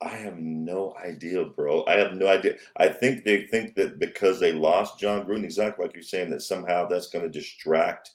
I 0.00 0.16
have 0.16 0.38
no 0.38 0.96
idea, 1.04 1.44
bro. 1.44 1.84
I 1.86 1.92
have 1.92 2.14
no 2.14 2.26
idea. 2.26 2.56
I 2.76 2.88
think 2.88 3.24
they 3.24 3.46
think 3.46 3.76
that 3.76 3.98
because 4.00 4.40
they 4.40 4.52
lost 4.52 4.98
Jon 4.98 5.24
Gruden, 5.24 5.44
exactly 5.44 5.84
like 5.84 5.94
you're 5.94 6.02
saying, 6.02 6.30
that 6.30 6.42
somehow 6.42 6.88
that's 6.88 7.08
going 7.08 7.24
to 7.24 7.30
distract 7.30 8.10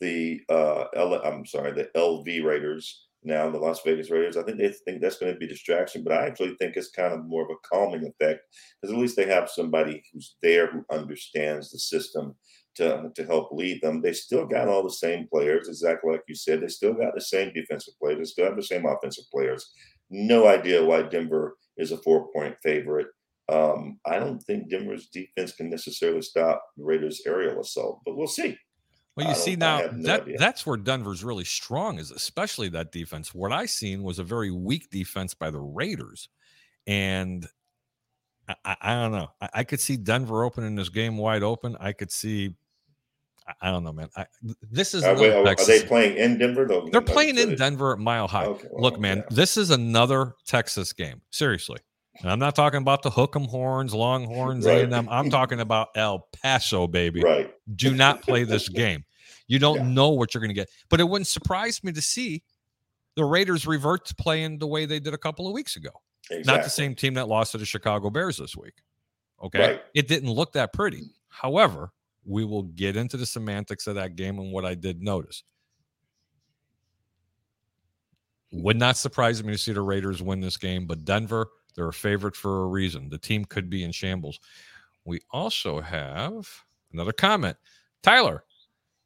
the 0.00 0.40
uh 0.48 0.84
L, 0.94 1.14
I'm 1.24 1.46
sorry, 1.46 1.72
the 1.72 1.90
LV 1.96 2.44
Raiders 2.44 3.06
now, 3.24 3.50
the 3.50 3.58
Las 3.58 3.80
Vegas 3.84 4.10
Raiders. 4.10 4.36
I 4.36 4.42
think 4.42 4.58
they 4.58 4.68
think 4.68 5.00
that's 5.00 5.18
going 5.18 5.32
to 5.32 5.38
be 5.38 5.46
distraction, 5.46 6.04
but 6.04 6.12
I 6.12 6.26
actually 6.26 6.54
think 6.56 6.76
it's 6.76 6.90
kind 6.90 7.12
of 7.14 7.24
more 7.24 7.42
of 7.42 7.50
a 7.50 7.68
calming 7.68 8.04
effect 8.04 8.40
because 8.80 8.94
at 8.94 9.00
least 9.00 9.16
they 9.16 9.26
have 9.26 9.48
somebody 9.48 10.02
who's 10.12 10.36
there 10.42 10.70
who 10.70 10.84
understands 10.90 11.70
the 11.70 11.78
system 11.78 12.34
to 12.76 13.10
to 13.14 13.24
help 13.24 13.50
lead 13.52 13.80
them. 13.82 14.02
They 14.02 14.12
still 14.12 14.46
got 14.46 14.68
all 14.68 14.82
the 14.82 14.90
same 14.90 15.26
players, 15.32 15.68
exactly 15.68 16.12
like 16.12 16.22
you 16.28 16.34
said. 16.34 16.60
They 16.60 16.68
still 16.68 16.92
got 16.92 17.14
the 17.14 17.20
same 17.20 17.52
defensive 17.54 17.94
players. 18.00 18.18
They 18.18 18.24
still 18.24 18.46
have 18.46 18.56
the 18.56 18.62
same 18.62 18.84
offensive 18.84 19.24
players. 19.32 19.72
No 20.10 20.46
idea 20.46 20.84
why 20.84 21.02
Denver 21.02 21.56
is 21.78 21.92
a 21.92 21.98
four 21.98 22.30
point 22.32 22.56
favorite. 22.62 23.08
Um, 23.50 23.98
I 24.06 24.18
don't 24.18 24.40
think 24.40 24.70
Denver's 24.70 25.08
defense 25.08 25.52
can 25.52 25.68
necessarily 25.70 26.22
stop 26.22 26.62
the 26.76 26.84
Raiders' 26.84 27.22
aerial 27.26 27.60
assault, 27.60 28.00
but 28.04 28.16
we'll 28.16 28.26
see. 28.26 28.56
Well, 29.16 29.28
you 29.28 29.34
see 29.34 29.54
now 29.54 29.78
no 29.92 30.02
that 30.04 30.22
idea. 30.22 30.38
that's 30.38 30.66
where 30.66 30.76
Denver's 30.76 31.22
really 31.22 31.44
strong 31.44 31.98
is, 31.98 32.10
especially 32.10 32.68
that 32.70 32.90
defense. 32.90 33.32
What 33.34 33.52
I 33.52 33.66
seen 33.66 34.02
was 34.02 34.18
a 34.18 34.24
very 34.24 34.50
weak 34.50 34.90
defense 34.90 35.34
by 35.34 35.50
the 35.50 35.60
Raiders, 35.60 36.28
and 36.86 37.46
I, 38.48 38.54
I, 38.64 38.76
I 38.80 38.94
don't 38.94 39.12
know. 39.12 39.30
I, 39.40 39.48
I 39.54 39.64
could 39.64 39.78
see 39.78 39.96
Denver 39.96 40.42
opening 40.44 40.74
this 40.74 40.88
game 40.88 41.16
wide 41.16 41.42
open. 41.44 41.76
I 41.78 41.92
could 41.92 42.10
see. 42.10 42.54
I, 43.60 43.70
don't 43.70 43.84
know, 43.84 43.92
man. 43.92 44.08
I, 44.16 44.24
this 44.70 44.94
is 44.94 45.04
Are, 45.04 45.14
wait, 45.16 45.32
are- 45.34 45.42
are 45.42 45.44
Texas- 45.44 45.66
they 45.82 45.86
playing 45.86 46.16
in 46.16 46.38
Denver? 46.38 46.64
Though 46.66 46.88
They're 46.90 47.00
playing 47.02 47.36
in 47.38 47.54
Denver 47.56 47.92
at 47.92 47.98
Mile 47.98 48.26
High. 48.26 48.46
Okay, 48.46 48.68
well, 48.72 48.82
Look, 48.82 48.98
man, 48.98 49.18
yeah. 49.18 49.22
this 49.30 49.56
is 49.58 49.70
another 49.70 50.34
Texas 50.46 50.92
game. 50.94 51.20
Seriously. 51.30 51.78
And 52.20 52.30
I'm 52.30 52.38
not 52.38 52.54
talking 52.54 52.78
about 52.80 53.02
the 53.02 53.10
Hook'em 53.10 53.48
Horns, 53.48 53.92
Longhorns, 53.92 54.66
Right. 54.66 54.88
A&M. 54.90 55.08
I'm 55.10 55.30
talking 55.30 55.60
about 55.60 55.88
El 55.96 56.28
Paso, 56.42 56.86
baby 56.86 57.20
Right. 57.22 57.52
do 57.74 57.94
not 57.94 58.22
play 58.22 58.44
this 58.44 58.68
game. 58.70 59.04
You 59.48 59.58
don't 59.58 59.78
Yeah. 59.78 59.88
know 59.88 60.10
what 60.10 60.32
you're 60.32 60.40
going 60.40 60.48
to 60.50 60.54
get. 60.54 60.70
But 60.88 61.00
it 61.00 61.04
wouldn't 61.04 61.26
surprise 61.26 61.82
me 61.82 61.92
to 61.92 62.00
see 62.02 62.42
the 63.16 63.24
Raiders 63.24 63.66
revert 63.66 64.06
to 64.06 64.14
playing 64.14 64.58
the 64.58 64.66
way 64.66 64.86
they 64.86 65.00
did 65.00 65.12
a 65.12 65.18
couple 65.18 65.46
of 65.46 65.52
weeks 65.52 65.76
ago. 65.76 65.90
Exactly. 66.30 66.52
Not 66.54 66.64
the 66.64 66.70
same 66.70 66.94
team 66.94 67.14
that 67.14 67.28
lost 67.28 67.52
to 67.52 67.58
the 67.58 67.66
Chicago 67.66 68.10
Bears 68.10 68.38
this 68.38 68.56
week. 68.56 68.74
Okay. 69.42 69.58
Right. 69.60 69.82
It 69.94 70.08
didn't 70.08 70.30
look 70.30 70.52
that 70.52 70.72
pretty. 70.72 71.02
However, 71.28 71.90
we 72.24 72.44
will 72.44 72.62
get 72.62 72.96
into 72.96 73.16
the 73.16 73.26
semantics 73.26 73.86
of 73.86 73.96
that 73.96 74.16
game 74.16 74.38
and 74.38 74.50
what 74.52 74.64
I 74.64 74.74
did 74.74 75.02
notice. 75.02 75.42
Would 78.52 78.76
not 78.78 78.96
surprise 78.96 79.42
me 79.42 79.52
to 79.52 79.58
see 79.58 79.72
the 79.72 79.82
Raiders 79.82 80.22
win 80.22 80.40
this 80.40 80.56
game, 80.56 80.86
but 80.86 81.04
Denver, 81.04 81.48
they're 81.74 81.88
a 81.88 81.92
favorite 81.92 82.36
for 82.36 82.64
a 82.64 82.66
reason. 82.66 83.08
The 83.08 83.18
team 83.18 83.44
could 83.44 83.68
be 83.68 83.84
in 83.84 83.92
shambles. 83.92 84.38
We 85.04 85.20
also 85.30 85.80
have 85.80 86.48
another 86.92 87.12
comment. 87.12 87.56
Tyler, 88.02 88.44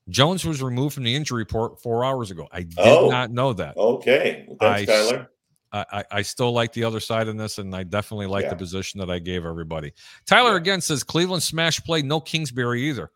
Jones 0.09 0.45
was 0.45 0.63
removed 0.63 0.95
from 0.95 1.03
the 1.05 1.15
injury 1.15 1.39
report 1.43 1.81
four 1.81 2.05
hours 2.05 2.31
ago. 2.31 2.49
I 2.53 2.63
did 2.63 2.79
Oh. 2.79 3.09
not 3.11 3.31
know 3.31 3.53
that. 3.55 3.77
Okay. 3.77 4.45
Well, 4.49 4.57
thanks, 4.61 4.91
I- 4.91 4.95
Tyler. 5.11 5.31
I, 5.71 6.05
I, 6.11 6.23
still 6.23 6.53
like 6.53 6.73
the 6.73 6.85
other 6.85 6.99
side 6.99 7.29
in 7.29 7.37
this, 7.37 7.59
and 7.59 7.77
I 7.77 7.83
definitely 7.83 8.25
like 8.27 8.45
Yeah. 8.45 8.51
the 8.51 8.57
position 8.57 9.01
that 9.01 9.11
I 9.11 9.19
gave 9.19 9.45
everybody. 9.45 9.93
Tyler 10.25 10.53
Yeah. 10.53 10.57
again 10.57 10.81
says 10.81 11.05
Cleveland 11.05 11.43
smash 11.43 11.79
play, 11.85 12.01
no 12.01 12.21
Kingsbury 12.23 12.89
either. 12.89 13.11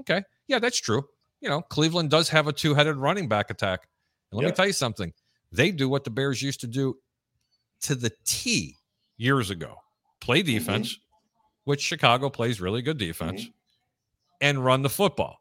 Okay, 0.00 0.22
yeah, 0.46 0.58
that's 0.58 0.78
true. 0.78 1.08
You 1.40 1.48
know, 1.48 1.62
Cleveland 1.62 2.10
does 2.10 2.28
have 2.28 2.46
a 2.46 2.52
two-headed 2.52 2.96
running 2.96 3.26
back 3.26 3.48
attack. 3.48 3.88
And 4.30 4.36
let 4.38 4.42
Yeah. 4.42 4.50
me 4.50 4.54
tell 4.54 4.66
you 4.66 4.74
something: 4.74 5.14
they 5.50 5.70
do 5.70 5.88
what 5.88 6.04
the 6.04 6.10
Bears 6.10 6.42
used 6.42 6.60
to 6.60 6.66
do 6.66 6.98
to 7.82 7.94
the 7.94 8.12
T 8.26 8.76
years 9.16 9.50
ago: 9.50 9.76
play 10.20 10.42
Mm-hmm. 10.42 10.52
defense, 10.58 10.98
which 11.64 11.80
Chicago 11.82 12.28
plays 12.30 12.60
really 12.60 12.82
good 12.82 12.98
defense, 12.98 13.42
Mm-hmm. 13.42 13.50
and 14.40 14.64
run 14.64 14.82
the 14.82 14.90
football. 14.90 15.38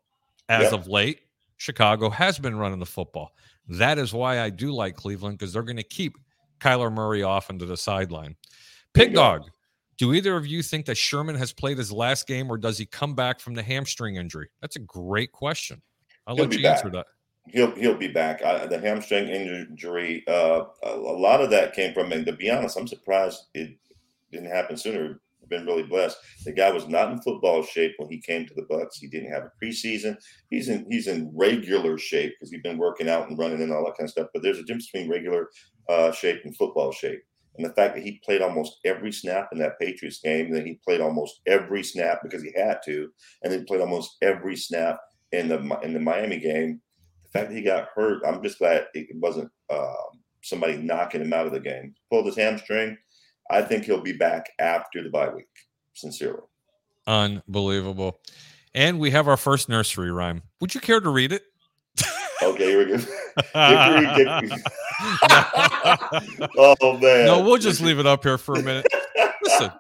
As 0.50 0.74
of 0.74 0.88
late, 0.88 1.22
Chicago 1.58 2.10
has 2.10 2.38
been 2.38 2.58
running 2.58 2.80
the 2.80 2.86
football. 2.86 3.32
That 3.70 3.98
is 3.98 4.14
why 4.14 4.42
I 4.42 4.50
do 4.50 4.72
like 4.74 4.96
Cleveland 4.98 5.38
because 5.38 5.54
they're 5.54 5.64
going 5.64 5.78
to 5.78 5.84
keep 5.84 6.18
Kyler 6.60 6.92
Murray 6.92 7.24
off 7.24 7.50
into 7.50 7.66
the 7.66 7.78
sideline. 7.78 8.36
Pig 8.94 9.14
Dog, 9.14 9.50
do 9.98 10.14
either 10.14 10.36
of 10.36 10.46
you 10.46 10.62
think 10.62 10.86
that 10.88 10.98
Sherman 10.98 11.36
has 11.36 11.54
played 11.54 11.78
his 11.78 11.92
last 11.94 12.28
game 12.28 12.52
or 12.52 12.58
does 12.58 12.78
he 12.78 12.86
come 12.86 13.16
back 13.16 13.40
from 13.40 13.54
the 13.54 13.64
hamstring 13.64 14.18
injury? 14.18 14.50
That's 14.62 14.76
a 14.76 14.80
great 14.80 15.32
question. 15.32 15.82
I'll 16.28 16.36
He'll 16.36 16.46
let 16.46 16.54
you 16.58 16.64
back. 16.64 16.78
answer 16.78 16.90
that. 16.92 17.08
He'll 17.50 17.76
he'll 17.76 17.98
be 17.98 18.08
back. 18.08 18.44
I, 18.44 18.66
the 18.66 18.80
hamstring 18.80 19.28
injury, 19.28 20.24
uh, 20.28 20.64
a, 20.84 20.90
a 20.90 21.18
lot 21.18 21.42
of 21.42 21.50
that 21.52 21.74
came 21.74 21.94
from. 21.94 22.12
And 22.12 22.26
to 22.26 22.34
be 22.34 22.50
honest, 22.50 22.78
I'm 22.78 22.88
surprised 22.88 23.48
it 23.54 23.78
didn't 24.32 24.50
happen 24.52 24.78
sooner. 24.78 25.20
I've 25.42 25.50
been 25.50 25.66
really 25.66 25.84
blessed. 25.84 26.18
The 26.46 26.54
guy 26.54 26.72
was 26.72 26.88
not 26.88 27.12
in 27.12 27.22
football 27.22 27.62
shape 27.64 27.96
when 27.98 28.10
he 28.10 28.22
came 28.22 28.46
to 28.46 28.54
the 28.54 28.66
Bucks. 28.70 28.98
He 28.98 29.08
didn't 29.08 29.32
have 29.32 29.44
a 29.44 29.52
preseason. 29.64 30.16
He's 30.50 30.70
in 30.70 30.86
he's 30.90 31.08
in 31.08 31.32
regular 31.36 31.98
shape 31.98 32.34
because 32.40 32.50
he's 32.52 32.62
been 32.62 32.78
working 32.78 33.10
out 33.10 33.30
and 33.30 33.38
running 33.38 33.62
and 33.62 33.74
all 33.74 33.84
that 33.86 33.98
kind 33.98 34.08
of 34.08 34.12
stuff. 34.12 34.28
But 34.34 34.42
there's 34.42 34.60
a 34.60 34.64
difference 34.64 34.90
between 34.90 35.12
regular 35.12 35.50
uh, 35.90 36.12
shape 36.14 36.42
and 36.46 36.56
football 36.56 36.94
shape. 36.94 37.22
And 37.58 37.66
the 37.66 37.74
fact 37.74 37.96
that 37.96 38.04
he 38.04 38.22
played 38.24 38.42
almost 38.42 38.80
every 38.84 39.12
snap 39.12 39.50
in 39.52 39.60
that 39.60 39.80
Patriots 39.80 40.20
game, 40.24 40.48
and 40.48 40.56
then 40.56 40.66
he 40.66 40.80
played 40.84 41.02
almost 41.02 41.42
every 41.46 41.84
snap 41.84 42.20
because 42.24 42.42
he 42.42 42.52
had 42.56 42.80
to, 42.86 43.10
and 43.44 43.54
then 43.54 43.66
played 43.66 43.82
almost 43.82 44.18
every 44.22 44.56
snap 44.56 44.98
in 45.32 45.50
the 45.50 45.60
in 45.84 45.94
the 45.94 46.00
Miami 46.00 46.40
game. 46.40 46.82
Fact 47.34 47.50
that 47.50 47.56
he 47.56 47.64
got 47.64 47.90
hurt, 47.96 48.22
I'm 48.26 48.44
just 48.44 48.60
glad 48.60 48.86
it 48.94 49.08
wasn't 49.16 49.50
um, 49.72 50.20
somebody 50.44 50.78
knocking 50.78 51.22
him 51.22 51.34
out 51.34 51.48
of 51.48 51.52
the 51.52 51.60
game. 51.60 51.96
Pulled 52.12 52.28
his 52.28 52.38
hamstring. 52.38 52.98
I 53.50 53.62
think 53.62 53.86
he'll 53.86 54.02
be 54.02 54.14
back 54.14 54.50
after 54.60 55.04
the 55.04 55.10
bye 55.10 55.30
week. 55.30 55.48
Sincerely. 55.94 56.42
Unbelievable. 57.08 58.20
And 58.76 59.00
we 59.00 59.12
have 59.12 59.28
our 59.28 59.38
first 59.38 59.70
nursery 59.70 60.12
rhyme. 60.12 60.42
Would 60.62 60.74
you 60.74 60.82
care 60.82 61.00
to 61.00 61.10
read 61.10 61.32
it? 61.32 61.44
Okay, 62.42 62.66
here 62.66 62.80
we 62.80 62.86
go. 62.86 62.98
Hickory 63.54 64.16
dickory. 64.18 64.50
oh 66.58 66.98
man. 66.98 67.26
no, 67.26 67.42
we'll 67.42 67.58
just 67.58 67.80
leave 67.80 68.00
it 68.00 68.06
up 68.06 68.24
here 68.24 68.38
for 68.38 68.56
a 68.56 68.62
minute. 68.62 68.86
Listen, 69.46 69.72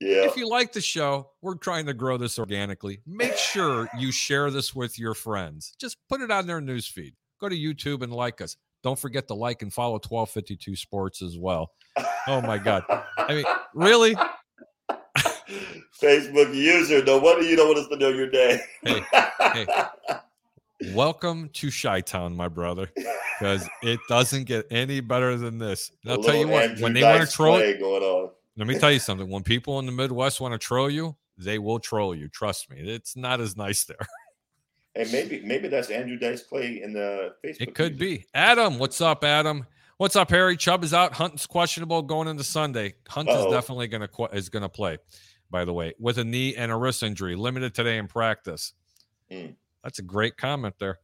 Yeah. 0.00 0.24
if 0.24 0.36
you 0.36 0.48
like 0.48 0.72
the 0.72 0.80
show, 0.80 1.30
we're 1.42 1.56
trying 1.56 1.84
to 1.86 1.94
grow 1.94 2.16
this 2.16 2.38
organically. 2.38 3.00
Make 3.06 3.36
sure 3.36 3.88
you 3.98 4.10
share 4.10 4.50
this 4.50 4.74
with 4.74 4.98
your 4.98 5.14
friends. 5.14 5.74
Just 5.78 5.98
put 6.08 6.22
it 6.22 6.30
on 6.30 6.46
their 6.46 6.60
newsfeed. 6.60 7.12
Go 7.38 7.48
to 7.48 7.56
YouTube 7.56 8.02
and 8.02 8.12
like 8.12 8.40
us. 8.40 8.56
Don't 8.82 8.98
forget 8.98 9.28
to 9.28 9.34
like 9.34 9.60
and 9.60 9.72
follow 9.72 9.94
1252 9.94 10.74
Sports 10.74 11.20
as 11.20 11.36
well. 11.36 11.72
Oh 12.26 12.40
my 12.40 12.56
God. 12.56 12.82
I 13.18 13.34
mean, 13.34 13.44
really? 13.74 14.16
Facebook 16.00 16.54
user, 16.54 17.04
no 17.04 17.18
wonder 17.18 17.42
you 17.42 17.56
don't 17.56 17.68
want 17.68 17.78
us 17.80 17.88
to 17.88 17.96
know 17.96 18.08
your 18.08 18.30
day. 18.30 18.60
Hey, 18.82 19.04
hey. 19.40 19.66
Welcome 20.94 21.50
to 21.54 21.70
Chi 21.70 22.00
Town, 22.00 22.34
my 22.34 22.48
brother, 22.48 22.90
because 23.38 23.68
it 23.82 24.00
doesn't 24.08 24.44
get 24.44 24.66
any 24.70 25.00
better 25.00 25.36
than 25.36 25.58
this. 25.58 25.90
And 26.04 26.12
I'll 26.12 26.22
tell 26.22 26.34
you 26.34 26.48
what, 26.48 26.70
Andrew 26.70 26.84
when 26.84 26.94
they 26.94 27.02
want 27.02 27.28
to 27.28 27.36
troll, 27.36 27.58
going 27.58 28.02
on. 28.02 28.30
Let 28.56 28.66
me 28.66 28.78
tell 28.78 28.92
you 28.92 28.98
something. 28.98 29.28
When 29.30 29.42
people 29.42 29.78
in 29.78 29.86
the 29.86 29.92
Midwest 29.92 30.40
want 30.40 30.52
to 30.52 30.58
troll 30.58 30.90
you, 30.90 31.16
they 31.36 31.58
will 31.58 31.78
troll 31.78 32.14
you. 32.14 32.28
Trust 32.28 32.70
me, 32.70 32.78
it's 32.80 33.16
not 33.16 33.40
as 33.40 33.56
nice 33.56 33.84
there. 33.86 34.06
And 34.96 35.10
maybe 35.12 35.40
maybe 35.44 35.68
that's 35.68 35.88
Andrew 35.90 36.18
Dice 36.18 36.42
Clay 36.42 36.82
in 36.82 36.92
the 36.92 37.34
Facebook. 37.44 37.60
It 37.60 37.74
could 37.74 37.98
be. 37.98 38.26
Adam, 38.34 38.78
what's 38.78 39.00
up, 39.00 39.22
Adam? 39.24 39.66
What's 39.98 40.16
up, 40.16 40.30
Harry? 40.30 40.56
Chubb 40.56 40.82
is 40.82 40.94
out. 40.94 41.12
Hunt's 41.12 41.46
questionable 41.46 42.02
going 42.02 42.26
into 42.26 42.42
Sunday. 42.42 42.94
Hunt 43.08 43.28
is 43.28 43.36
Uh-oh. 43.36 43.50
definitely 43.50 43.86
going 43.86 44.08
to 44.08 44.28
is 44.32 44.48
going 44.48 44.62
to 44.62 44.68
play. 44.68 44.98
By 45.50 45.64
the 45.64 45.72
way, 45.72 45.94
with 45.98 46.18
a 46.18 46.24
knee 46.24 46.54
and 46.56 46.72
a 46.72 46.76
wrist 46.76 47.02
injury, 47.02 47.36
limited 47.36 47.74
today 47.74 47.98
in 47.98 48.08
practice. 48.08 48.72
Mm. 49.30 49.54
That's 49.84 49.98
a 49.98 50.02
great 50.02 50.36
comment 50.36 50.74
there. 50.78 50.98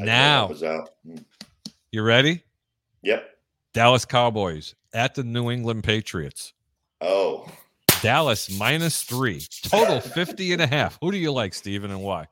I 0.00 0.04
Now, 0.04 0.46
that 0.46 0.52
was 0.52 0.62
out. 0.62 0.90
Mm. 1.06 1.24
you 1.90 2.02
ready? 2.02 2.44
Yep. 3.02 3.28
Dallas 3.72 4.04
Cowboys 4.04 4.74
at 4.94 5.14
the 5.14 5.24
New 5.24 5.50
England 5.50 5.84
Patriots. 5.84 6.54
Oh, 7.00 7.46
Dallas 8.00 8.50
minus 8.58 9.02
three, 9.02 9.46
total 9.62 10.00
50 10.00 10.52
and 10.52 10.62
a 10.62 10.66
half. 10.66 10.98
Who 11.00 11.10
do 11.10 11.18
you 11.18 11.32
like, 11.32 11.54
Steven, 11.54 11.90
and 11.90 12.02
why? 12.02 12.26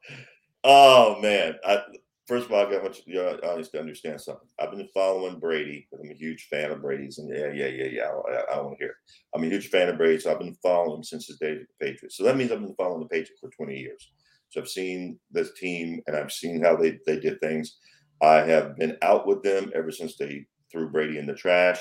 Oh 0.64 1.20
man, 1.20 1.56
I, 1.64 1.82
first 2.26 2.46
of 2.46 2.52
all, 2.52 2.66
I 2.66 2.70
got. 2.70 3.06
You 3.06 3.14
to 3.14 3.80
understand 3.80 4.20
something. 4.20 4.48
I've 4.58 4.70
been 4.70 4.88
following 4.94 5.38
Brady. 5.38 5.88
I'm 5.92 6.10
a 6.10 6.14
huge 6.14 6.48
fan 6.50 6.70
of 6.70 6.82
Brady's, 6.82 7.18
and 7.18 7.28
yeah, 7.28 7.52
yeah, 7.52 7.66
yeah, 7.66 7.86
yeah. 7.86 8.02
I, 8.04 8.32
I, 8.32 8.56
I 8.56 8.60
want 8.60 8.78
to 8.78 8.84
hear. 8.84 8.94
I'm 9.34 9.44
a 9.44 9.48
huge 9.48 9.68
fan 9.68 9.88
of 9.88 9.96
Brady, 9.96 10.20
so 10.20 10.30
I've 10.30 10.38
been 10.38 10.56
following 10.62 10.98
him 10.98 11.04
since 11.04 11.26
his 11.26 11.38
days 11.38 11.60
at 11.60 11.66
the 11.68 11.86
Patriots. 11.86 12.16
So 12.16 12.24
that 12.24 12.36
means 12.36 12.52
I've 12.52 12.60
been 12.60 12.74
following 12.76 13.02
the 13.02 13.08
Patriots 13.08 13.40
for 13.40 13.50
20 13.50 13.78
years. 13.78 14.12
So 14.50 14.60
I've 14.60 14.68
seen 14.68 15.18
this 15.30 15.52
team, 15.54 16.02
and 16.06 16.16
I've 16.16 16.32
seen 16.32 16.62
how 16.62 16.76
they 16.76 16.98
they 17.06 17.18
did 17.18 17.40
things. 17.40 17.78
I 18.22 18.36
have 18.42 18.76
been 18.76 18.96
out 19.02 19.26
with 19.26 19.42
them 19.42 19.72
ever 19.74 19.90
since 19.90 20.16
they 20.16 20.46
threw 20.70 20.90
Brady 20.90 21.18
in 21.18 21.26
the 21.26 21.34
trash. 21.34 21.80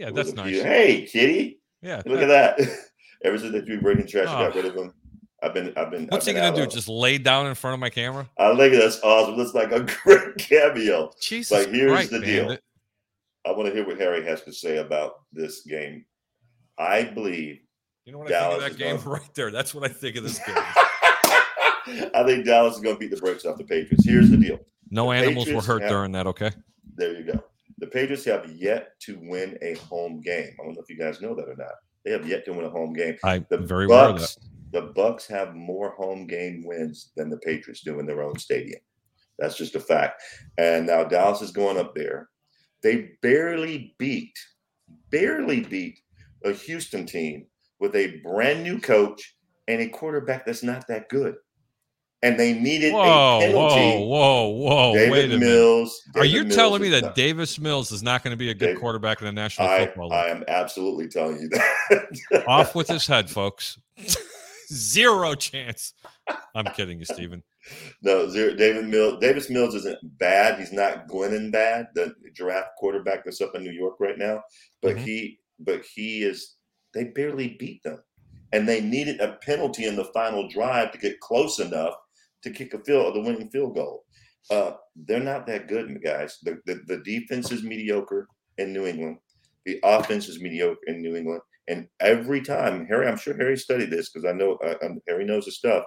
Yeah, 0.00 0.10
that's 0.10 0.32
nice. 0.32 0.62
Hey, 0.62 1.04
kitty. 1.04 1.60
Yeah, 1.82 2.00
look 2.06 2.20
that, 2.20 2.58
at 2.58 2.58
that. 2.58 2.68
ever 3.24 3.38
since 3.38 3.52
threw 3.66 3.80
Brady 3.82 4.00
in 4.00 4.06
trash, 4.06 4.28
oh. 4.28 4.32
got 4.32 4.52
ah. 4.52 4.56
rid 4.56 4.64
of 4.64 4.74
him. 4.74 4.94
I've 5.42 5.52
been, 5.52 5.74
I've 5.76 5.90
been. 5.90 6.06
What's 6.06 6.26
I've 6.26 6.34
he 6.34 6.40
gonna 6.40 6.56
do? 6.56 6.66
Just 6.66 6.88
lay 6.88 7.18
down 7.18 7.46
in 7.46 7.54
front 7.54 7.74
of 7.74 7.80
my 7.80 7.90
camera? 7.90 8.26
I 8.38 8.56
think 8.56 8.72
that's 8.72 8.98
awesome. 9.02 9.36
That's 9.36 9.52
like 9.52 9.72
a 9.72 9.80
great 10.02 10.38
cameo. 10.38 11.10
Jesus, 11.20 11.52
like 11.52 11.68
here's 11.68 11.92
Christ, 11.92 12.10
the 12.12 12.20
man. 12.20 12.28
deal. 12.46 12.58
I 13.46 13.52
want 13.52 13.68
to 13.68 13.74
hear 13.74 13.86
what 13.86 13.98
Harry 13.98 14.24
has 14.24 14.40
to 14.42 14.54
say 14.54 14.78
about 14.78 15.16
this 15.32 15.60
game. 15.62 16.06
I 16.78 17.04
believe. 17.04 17.60
You 18.06 18.12
know 18.12 18.18
what 18.20 18.28
Dallas 18.28 18.56
I 18.56 18.68
think 18.68 18.72
of 18.72 18.78
that 18.78 18.84
game 18.84 18.96
going... 18.96 19.08
right 19.20 19.34
there? 19.34 19.50
That's 19.50 19.74
what 19.74 19.84
I 19.84 19.88
think 19.92 20.16
of 20.16 20.22
this 20.22 20.38
game. 20.38 20.56
I 20.56 22.22
think 22.24 22.46
Dallas 22.46 22.76
is 22.76 22.80
going 22.80 22.94
to 22.94 22.98
beat 22.98 23.10
the 23.10 23.18
brakes 23.18 23.44
off 23.44 23.58
the 23.58 23.64
Patriots. 23.64 24.06
Here's 24.06 24.30
the 24.30 24.38
deal. 24.38 24.60
No 24.90 25.10
the 25.10 25.18
animals 25.18 25.44
Patriots 25.44 25.66
were 25.66 25.74
hurt 25.74 25.82
have, 25.82 25.90
during 25.90 26.12
that. 26.12 26.26
Okay. 26.26 26.52
There 26.96 27.18
you 27.18 27.32
go. 27.32 27.44
The 27.80 27.86
Patriots 27.86 28.24
have 28.26 28.50
yet 28.54 29.00
to 29.00 29.18
win 29.22 29.58
a 29.62 29.74
home 29.74 30.20
game. 30.20 30.54
I 30.60 30.64
don't 30.64 30.74
know 30.74 30.82
if 30.82 30.90
you 30.90 30.98
guys 30.98 31.20
know 31.20 31.34
that 31.34 31.48
or 31.48 31.56
not. 31.56 31.72
They 32.04 32.12
have 32.12 32.28
yet 32.28 32.44
to 32.44 32.52
win 32.52 32.66
a 32.66 32.70
home 32.70 32.92
game. 32.92 33.16
I 33.24 33.44
the 33.50 33.58
very 33.58 33.86
Bucks. 33.86 34.38
The 34.72 34.92
Bucks 34.94 35.26
have 35.26 35.54
more 35.54 35.90
home 35.92 36.26
game 36.26 36.62
wins 36.64 37.10
than 37.16 37.28
the 37.28 37.38
Patriots 37.38 37.80
do 37.80 37.98
in 37.98 38.06
their 38.06 38.22
own 38.22 38.38
stadium. 38.38 38.80
That's 39.38 39.56
just 39.56 39.74
a 39.74 39.80
fact. 39.80 40.22
And 40.58 40.86
now 40.86 41.04
Dallas 41.04 41.42
is 41.42 41.50
going 41.50 41.78
up 41.78 41.94
there. 41.94 42.28
They 42.82 43.12
barely 43.22 43.94
beat, 43.98 44.38
barely 45.10 45.60
beat 45.60 45.98
a 46.44 46.52
Houston 46.52 47.06
team 47.06 47.46
with 47.80 47.96
a 47.96 48.20
brand 48.22 48.62
new 48.62 48.78
coach 48.78 49.36
and 49.68 49.80
a 49.80 49.88
quarterback 49.88 50.46
that's 50.46 50.62
not 50.62 50.86
that 50.88 51.08
good 51.08 51.36
and 52.22 52.38
they 52.38 52.52
needed 52.52 52.92
whoa, 52.92 53.38
a 53.38 53.40
penalty. 53.40 54.04
Whoa, 54.04 54.04
whoa, 54.04 54.48
whoa! 54.48 54.94
David 54.94 55.10
Wait 55.10 55.32
a 55.32 55.38
Mills. 55.38 56.02
Minute. 56.14 56.22
Are 56.22 56.26
you 56.26 56.44
Mills 56.44 56.54
telling 56.54 56.82
me 56.82 56.88
that 56.90 57.02
not, 57.02 57.14
Davis 57.14 57.58
Mills 57.58 57.92
is 57.92 58.02
not 58.02 58.22
going 58.22 58.32
to 58.32 58.36
be 58.36 58.50
a 58.50 58.54
good 58.54 58.66
David, 58.66 58.80
quarterback 58.80 59.20
in 59.20 59.26
the 59.26 59.32
National 59.32 59.68
I, 59.68 59.86
Football 59.86 60.08
League? 60.08 60.18
I 60.18 60.28
am 60.28 60.44
absolutely 60.48 61.08
telling 61.08 61.40
you 61.40 61.48
that. 61.48 62.44
Off 62.46 62.74
with 62.74 62.88
his 62.88 63.06
head, 63.06 63.30
folks. 63.30 63.78
Zero 64.72 65.34
chance. 65.34 65.94
I'm 66.54 66.66
kidding 66.66 66.98
you, 66.98 67.04
Steven. 67.04 67.42
No, 68.02 68.28
zero, 68.28 68.54
David 68.54 68.86
Mills. 68.86 69.18
Davis 69.20 69.50
Mills 69.50 69.74
isn't 69.74 69.98
bad. 70.18 70.60
He's 70.60 70.72
not 70.72 71.08
Glennon 71.08 71.50
bad, 71.50 71.88
the 71.94 72.14
draft 72.34 72.70
quarterback 72.78 73.24
that's 73.24 73.40
up 73.40 73.54
in 73.56 73.64
New 73.64 73.72
York 73.72 73.96
right 73.98 74.16
now. 74.16 74.42
But 74.80 74.96
mm-hmm. 74.96 75.04
he, 75.04 75.38
but 75.58 75.84
he 75.84 76.22
is. 76.22 76.56
They 76.94 77.04
barely 77.04 77.56
beat 77.58 77.82
them, 77.82 78.00
and 78.52 78.68
they 78.68 78.80
needed 78.80 79.20
a 79.20 79.38
penalty 79.44 79.86
in 79.86 79.96
the 79.96 80.04
final 80.04 80.48
drive 80.48 80.92
to 80.92 80.98
get 80.98 81.20
close 81.20 81.58
enough 81.58 81.94
to 82.42 82.50
kick 82.50 82.74
a 82.74 82.78
field 82.78 83.06
or 83.06 83.12
the 83.12 83.20
winning 83.20 83.50
field 83.50 83.74
goal. 83.74 84.04
Uh, 84.50 84.72
they're 84.96 85.20
not 85.20 85.46
that 85.46 85.68
good, 85.68 86.02
guys. 86.02 86.38
The, 86.42 86.58
the, 86.66 86.80
the 86.86 86.98
defense 86.98 87.52
is 87.52 87.62
mediocre 87.62 88.26
in 88.58 88.72
New 88.72 88.86
England. 88.86 89.18
The 89.66 89.78
offense 89.84 90.28
is 90.28 90.40
mediocre 90.40 90.78
in 90.86 91.02
New 91.02 91.16
England. 91.16 91.42
And 91.68 91.86
every 92.00 92.40
time, 92.40 92.86
Harry, 92.86 93.06
I'm 93.06 93.18
sure 93.18 93.36
Harry 93.36 93.56
studied 93.56 93.90
this 93.90 94.10
because 94.10 94.28
I 94.28 94.32
know 94.32 94.54
uh, 94.64 94.74
um, 94.82 95.00
Harry 95.06 95.24
knows 95.24 95.44
the 95.44 95.52
stuff. 95.52 95.84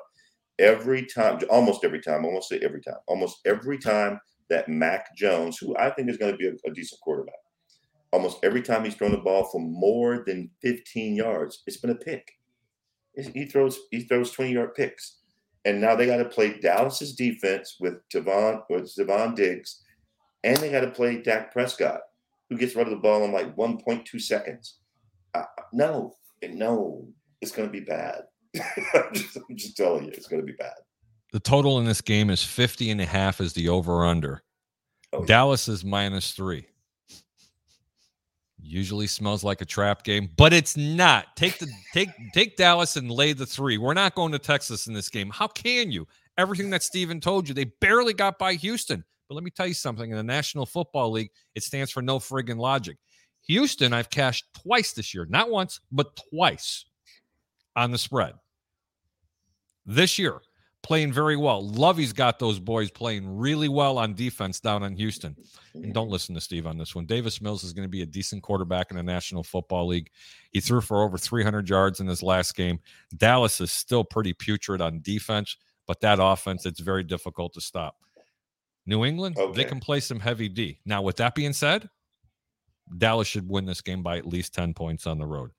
Every 0.60 1.06
time, 1.06 1.40
almost 1.50 1.84
every 1.84 2.00
time, 2.00 2.26
almost 2.26 2.54
every 2.54 2.82
time, 2.82 3.00
almost 3.08 3.40
every 3.46 3.80
time 3.80 4.20
that 4.50 4.70
Mac 4.70 5.16
Jones, 5.18 5.58
who 5.58 5.76
I 5.78 5.90
think 5.90 6.10
is 6.10 6.18
going 6.18 6.32
to 6.32 6.38
be 6.38 6.48
a, 6.48 6.54
a 6.70 6.74
decent 6.74 7.02
quarterback, 7.02 7.34
almost 8.12 8.38
every 8.44 8.62
time 8.62 8.86
he's 8.86 8.94
thrown 8.94 9.12
the 9.12 9.18
ball 9.18 9.46
for 9.46 9.60
more 9.60 10.24
than 10.26 10.52
15 10.62 11.16
yards, 11.16 11.64
it's 11.66 11.78
been 11.78 11.90
a 11.90 11.96
pick. 11.96 12.32
He 13.16 13.46
throws 13.46 13.80
he 13.92 14.02
throws 14.02 14.32
20 14.32 14.54
yard 14.54 14.74
picks 14.74 15.20
and 15.66 15.80
now 15.80 15.96
they 15.96 16.06
got 16.06 16.18
to 16.18 16.26
play 16.26 16.60
Dallas's 16.60 17.16
defense 17.16 17.78
with 17.80 17.96
Devon 18.10 18.62
with 18.70 18.94
Devon 18.96 19.36
Diggs, 19.36 19.82
and 20.44 20.58
they 20.58 20.72
got 20.72 20.82
to 20.82 20.92
play 20.92 21.22
Dak 21.22 21.52
Prescott, 21.52 22.02
who 22.50 22.58
gets 22.58 22.76
rid 22.76 22.88
of 22.88 22.92
the 22.92 22.98
ball 22.98 23.24
in 23.24 23.32
like 23.32 23.56
1.2 23.56 24.22
seconds. 24.22 24.80
Uh, 25.34 25.44
no, 25.72 26.16
no, 26.44 27.08
it's 27.42 27.52
going 27.52 27.68
to 27.68 27.72
be 27.72 27.84
bad. 27.84 28.24
I'm, 28.94 29.14
just, 29.14 29.38
I'm 29.38 29.56
just 29.56 29.78
telling 29.78 30.06
you, 30.06 30.12
it's 30.12 30.28
going 30.28 30.42
to 30.42 30.46
be 30.46 30.54
bad. 30.54 30.74
The 31.32 31.40
total 31.40 31.80
in 31.80 31.86
this 31.86 32.02
game 32.02 32.30
is 32.30 32.44
50 32.44 32.92
and 32.92 33.02
a 33.02 33.06
half 33.06 33.42
is 33.42 33.54
the 33.54 33.70
over 33.70 34.06
under. 34.06 34.44
Oh, 35.12 35.26
Dallas 35.26 35.68
yeah. 35.68 35.74
is 35.76 35.86
minus 35.86 36.32
three. 36.32 36.68
Usually 38.66 39.08
smells 39.08 39.44
like 39.44 39.60
a 39.60 39.66
trap 39.66 40.04
game, 40.04 40.30
but 40.38 40.54
it's 40.54 40.78
not. 40.78 41.36
Take 41.36 41.60
the 41.60 41.68
take 41.94 42.10
take 42.34 42.56
Dallas 42.56 42.96
and 42.96 43.12
lay 43.12 43.34
the 43.34 43.46
three. 43.46 43.78
We're 43.78 43.94
not 43.94 44.16
going 44.16 44.32
to 44.32 44.40
Texas 44.40 44.88
in 44.88 44.94
this 44.94 45.10
game. 45.10 45.30
How 45.30 45.48
can 45.48 45.92
you? 45.92 46.08
Everything 46.38 46.70
that 46.70 46.82
Steven 46.82 47.20
told 47.20 47.48
you, 47.48 47.54
they 47.54 47.66
barely 47.82 48.14
got 48.14 48.40
by 48.40 48.54
Houston. 48.54 49.04
But 49.28 49.36
let 49.36 49.44
me 49.44 49.52
tell 49.52 49.68
you 49.68 49.74
something. 49.74 50.10
In 50.10 50.16
the 50.16 50.24
National 50.24 50.66
Football 50.66 51.12
League, 51.12 51.32
it 51.56 51.64
stands 51.64 51.92
for 51.92 52.02
no 52.02 52.20
friggin' 52.20 52.58
logic. 52.58 52.98
Houston, 53.48 53.92
I've 53.92 54.10
cashed 54.10 54.46
twice 54.54 54.94
this 54.94 55.14
year, 55.14 55.28
not 55.30 55.50
once, 55.50 55.82
but 55.92 56.18
twice 56.30 56.86
on 57.76 57.92
the 57.92 57.98
spread. 57.98 58.34
This 59.86 60.18
year, 60.18 60.40
playing 60.84 61.14
very 61.14 61.38
well. 61.38 61.66
Lovie's 61.66 62.14
got 62.14 62.38
those 62.38 62.60
boys 62.60 62.92
playing 62.92 63.38
really 63.38 63.70
well 63.70 63.98
on 63.98 64.14
defense 64.14 64.60
down 64.60 64.84
in 64.84 64.96
Houston. 64.98 65.36
And 65.74 65.94
don't 65.94 66.10
listen 66.10 66.36
to 66.36 66.42
Steve 66.42 66.68
on 66.68 66.78
this 66.78 66.94
one. 66.94 67.06
Davis 67.06 67.42
Mills 67.42 67.64
is 67.64 67.74
going 67.74 67.86
to 67.86 67.90
be 67.90 68.02
a 68.02 68.06
decent 68.06 68.44
quarterback 68.44 68.92
in 68.92 68.98
the 68.98 69.04
National 69.04 69.44
Football 69.44 69.88
League. 69.88 70.12
He 70.52 70.60
threw 70.60 70.82
for 70.82 71.02
over 71.02 71.18
300 71.18 71.68
yards 71.68 72.02
in 72.02 72.08
his 72.08 72.22
last 72.22 72.56
game. 72.56 72.80
Dallas 73.16 73.62
is 73.62 73.72
still 73.72 74.04
pretty 74.04 74.34
putrid 74.34 74.82
on 74.82 75.02
defense, 75.02 75.56
but 75.88 76.02
that 76.02 76.20
offense, 76.22 76.66
it's 76.66 76.82
very 76.82 77.04
difficult 77.04 77.54
to 77.54 77.62
stop. 77.62 77.96
New 78.86 79.06
England, 79.06 79.38
okay. 79.38 79.56
they 79.56 79.68
can 79.68 79.80
play 79.80 80.02
some 80.02 80.20
heavy 80.20 80.50
D. 80.50 80.82
Now, 80.86 81.02
with 81.02 81.16
that 81.16 81.34
being 81.34 81.54
said, 81.54 81.90
Dallas 82.98 83.30
should 83.30 83.48
win 83.48 83.66
this 83.66 83.80
game 83.80 84.04
by 84.04 84.18
at 84.18 84.28
least 84.28 84.54
10 84.54 84.74
points 84.74 85.08
on 85.08 85.18
the 85.18 85.26
road. 85.26 85.52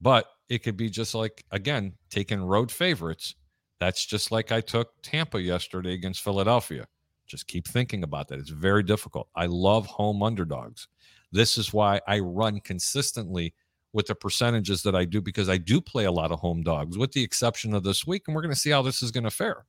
But 0.00 0.26
it 0.50 0.62
could 0.62 0.76
be 0.76 0.90
just 0.90 1.14
like, 1.14 1.44
again, 1.50 1.94
taking 2.10 2.42
road 2.42 2.70
favorites 2.70 3.34
that's 3.80 4.04
just 4.04 4.32
like 4.32 4.52
I 4.52 4.60
took 4.60 4.90
Tampa 5.02 5.40
yesterday 5.40 5.94
against 5.94 6.22
Philadelphia. 6.22 6.86
Just 7.26 7.46
keep 7.46 7.66
thinking 7.66 8.02
about 8.02 8.28
that. 8.28 8.38
It's 8.38 8.50
very 8.50 8.82
difficult. 8.82 9.28
I 9.36 9.46
love 9.46 9.86
home 9.86 10.22
underdogs. 10.22 10.88
This 11.30 11.58
is 11.58 11.72
why 11.72 12.00
I 12.08 12.20
run 12.20 12.60
consistently 12.60 13.54
with 13.92 14.06
the 14.06 14.14
percentages 14.14 14.82
that 14.82 14.94
I 14.94 15.04
do 15.04 15.20
because 15.20 15.48
I 15.48 15.58
do 15.58 15.80
play 15.80 16.04
a 16.04 16.12
lot 16.12 16.32
of 16.32 16.40
home 16.40 16.62
dogs, 16.62 16.96
with 16.96 17.12
the 17.12 17.22
exception 17.22 17.74
of 17.74 17.84
this 17.84 18.06
week. 18.06 18.24
And 18.26 18.34
we're 18.34 18.42
going 18.42 18.54
to 18.54 18.58
see 18.58 18.70
how 18.70 18.82
this 18.82 19.02
is 19.02 19.10
going 19.10 19.24
to 19.24 19.30
fare. 19.30 19.64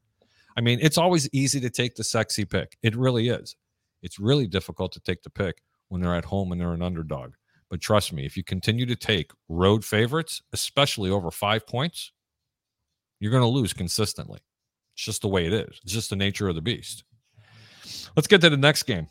I 0.57 0.61
mean, 0.61 0.79
it's 0.81 0.97
always 0.97 1.29
easy 1.31 1.59
to 1.61 1.69
take 1.69 1.95
the 1.95 2.03
sexy 2.03 2.45
pick. 2.45 2.77
It 2.81 2.95
really 2.95 3.29
is. 3.29 3.55
It's 4.01 4.19
really 4.19 4.47
difficult 4.47 4.91
to 4.93 4.99
take 4.99 5.23
the 5.23 5.29
pick 5.29 5.61
when 5.89 6.01
they're 6.01 6.15
at 6.15 6.25
home 6.25 6.51
and 6.51 6.59
they're 6.59 6.73
an 6.73 6.81
underdog. 6.81 7.33
But 7.69 7.81
trust 7.81 8.13
me, 8.13 8.25
if 8.25 8.35
you 8.35 8.43
continue 8.43 8.85
to 8.85 8.95
take 8.95 9.31
road 9.47 9.85
favorites, 9.85 10.41
especially 10.53 11.09
over 11.09 11.29
five 11.29 11.67
points, 11.67 12.11
you're 13.19 13.31
going 13.31 13.43
to 13.43 13.47
lose 13.47 13.73
consistently. 13.73 14.39
It's 14.93 15.03
just 15.03 15.21
the 15.21 15.27
way 15.27 15.45
it 15.45 15.53
is. 15.53 15.79
It's 15.83 15.93
just 15.93 16.09
the 16.09 16.15
nature 16.15 16.49
of 16.49 16.55
the 16.55 16.61
beast. 16.61 17.03
Let's 18.15 18.27
get 18.27 18.41
to 18.41 18.49
the 18.49 18.57
next 18.57 18.83
game. 18.83 19.07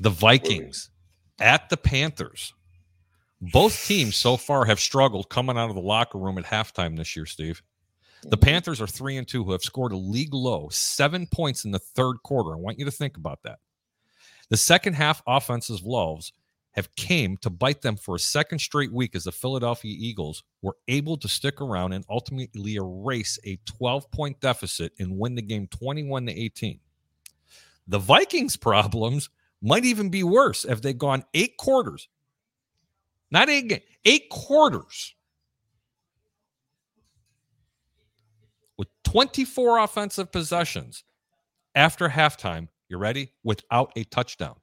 The 0.00 0.10
Vikings 0.10 0.90
at 1.40 1.68
the 1.68 1.76
Panthers. 1.76 2.52
Both 3.40 3.86
teams 3.86 4.16
so 4.16 4.36
far 4.36 4.64
have 4.64 4.80
struggled 4.80 5.28
coming 5.28 5.58
out 5.58 5.68
of 5.68 5.74
the 5.74 5.82
locker 5.82 6.18
room 6.18 6.38
at 6.38 6.44
halftime 6.44 6.96
this 6.96 7.14
year, 7.14 7.26
Steve. 7.26 7.62
The 8.22 8.36
Panthers 8.36 8.80
are 8.80 8.86
three 8.86 9.18
and 9.18 9.28
two, 9.28 9.44
who 9.44 9.52
have 9.52 9.62
scored 9.62 9.92
a 9.92 9.96
league 9.96 10.34
low 10.34 10.68
seven 10.70 11.26
points 11.26 11.64
in 11.64 11.70
the 11.70 11.78
third 11.78 12.16
quarter. 12.24 12.54
I 12.54 12.58
want 12.58 12.78
you 12.78 12.84
to 12.86 12.90
think 12.90 13.16
about 13.16 13.42
that. 13.44 13.58
The 14.48 14.56
second 14.56 14.94
half 14.94 15.22
offensive 15.26 15.82
lows 15.82 16.32
have 16.76 16.94
came 16.94 17.38
to 17.38 17.48
bite 17.48 17.80
them 17.80 17.96
for 17.96 18.16
a 18.16 18.20
second 18.20 18.58
straight 18.58 18.92
week 18.92 19.16
as 19.16 19.24
the 19.24 19.32
Philadelphia 19.32 19.96
Eagles 19.98 20.44
were 20.60 20.76
able 20.88 21.16
to 21.16 21.26
stick 21.26 21.60
around 21.62 21.94
and 21.94 22.04
ultimately 22.10 22.76
erase 22.76 23.38
a 23.44 23.58
12 23.64 24.10
point 24.10 24.38
deficit 24.40 24.92
and 24.98 25.18
win 25.18 25.34
the 25.34 25.42
game 25.42 25.66
21 25.68 26.26
to 26.26 26.38
18. 26.38 26.78
The 27.88 27.98
Vikings' 27.98 28.56
problems 28.56 29.30
might 29.62 29.86
even 29.86 30.10
be 30.10 30.22
worse 30.22 30.64
if 30.66 30.82
they'd 30.82 30.98
gone 30.98 31.24
eight 31.32 31.56
quarters, 31.56 32.08
not 33.30 33.48
eight, 33.48 33.82
eight 34.04 34.28
quarters 34.28 35.14
with 38.76 38.88
24 39.04 39.78
offensive 39.78 40.30
possessions 40.30 41.04
after 41.74 42.08
halftime. 42.08 42.68
You 42.88 42.98
ready? 42.98 43.32
Without 43.42 43.92
a 43.96 44.04
touchdown. 44.04 44.56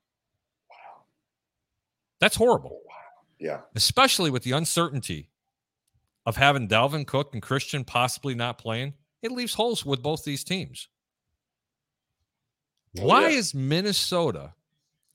That's 2.23 2.37
horrible. 2.37 2.79
Oh, 2.89 2.93
yeah. 3.37 3.59
Especially 3.75 4.29
with 4.29 4.43
the 4.43 4.53
uncertainty 4.53 5.27
of 6.25 6.37
having 6.37 6.69
Dalvin 6.69 7.05
Cook 7.05 7.33
and 7.33 7.41
Christian 7.41 7.83
possibly 7.83 8.33
not 8.33 8.57
playing, 8.57 8.93
it 9.21 9.33
leaves 9.33 9.53
holes 9.53 9.85
with 9.85 10.01
both 10.01 10.23
these 10.23 10.45
teams. 10.45 10.87
Oh, 12.97 13.07
Why 13.07 13.23
yeah. 13.23 13.39
is 13.39 13.53
Minnesota 13.53 14.53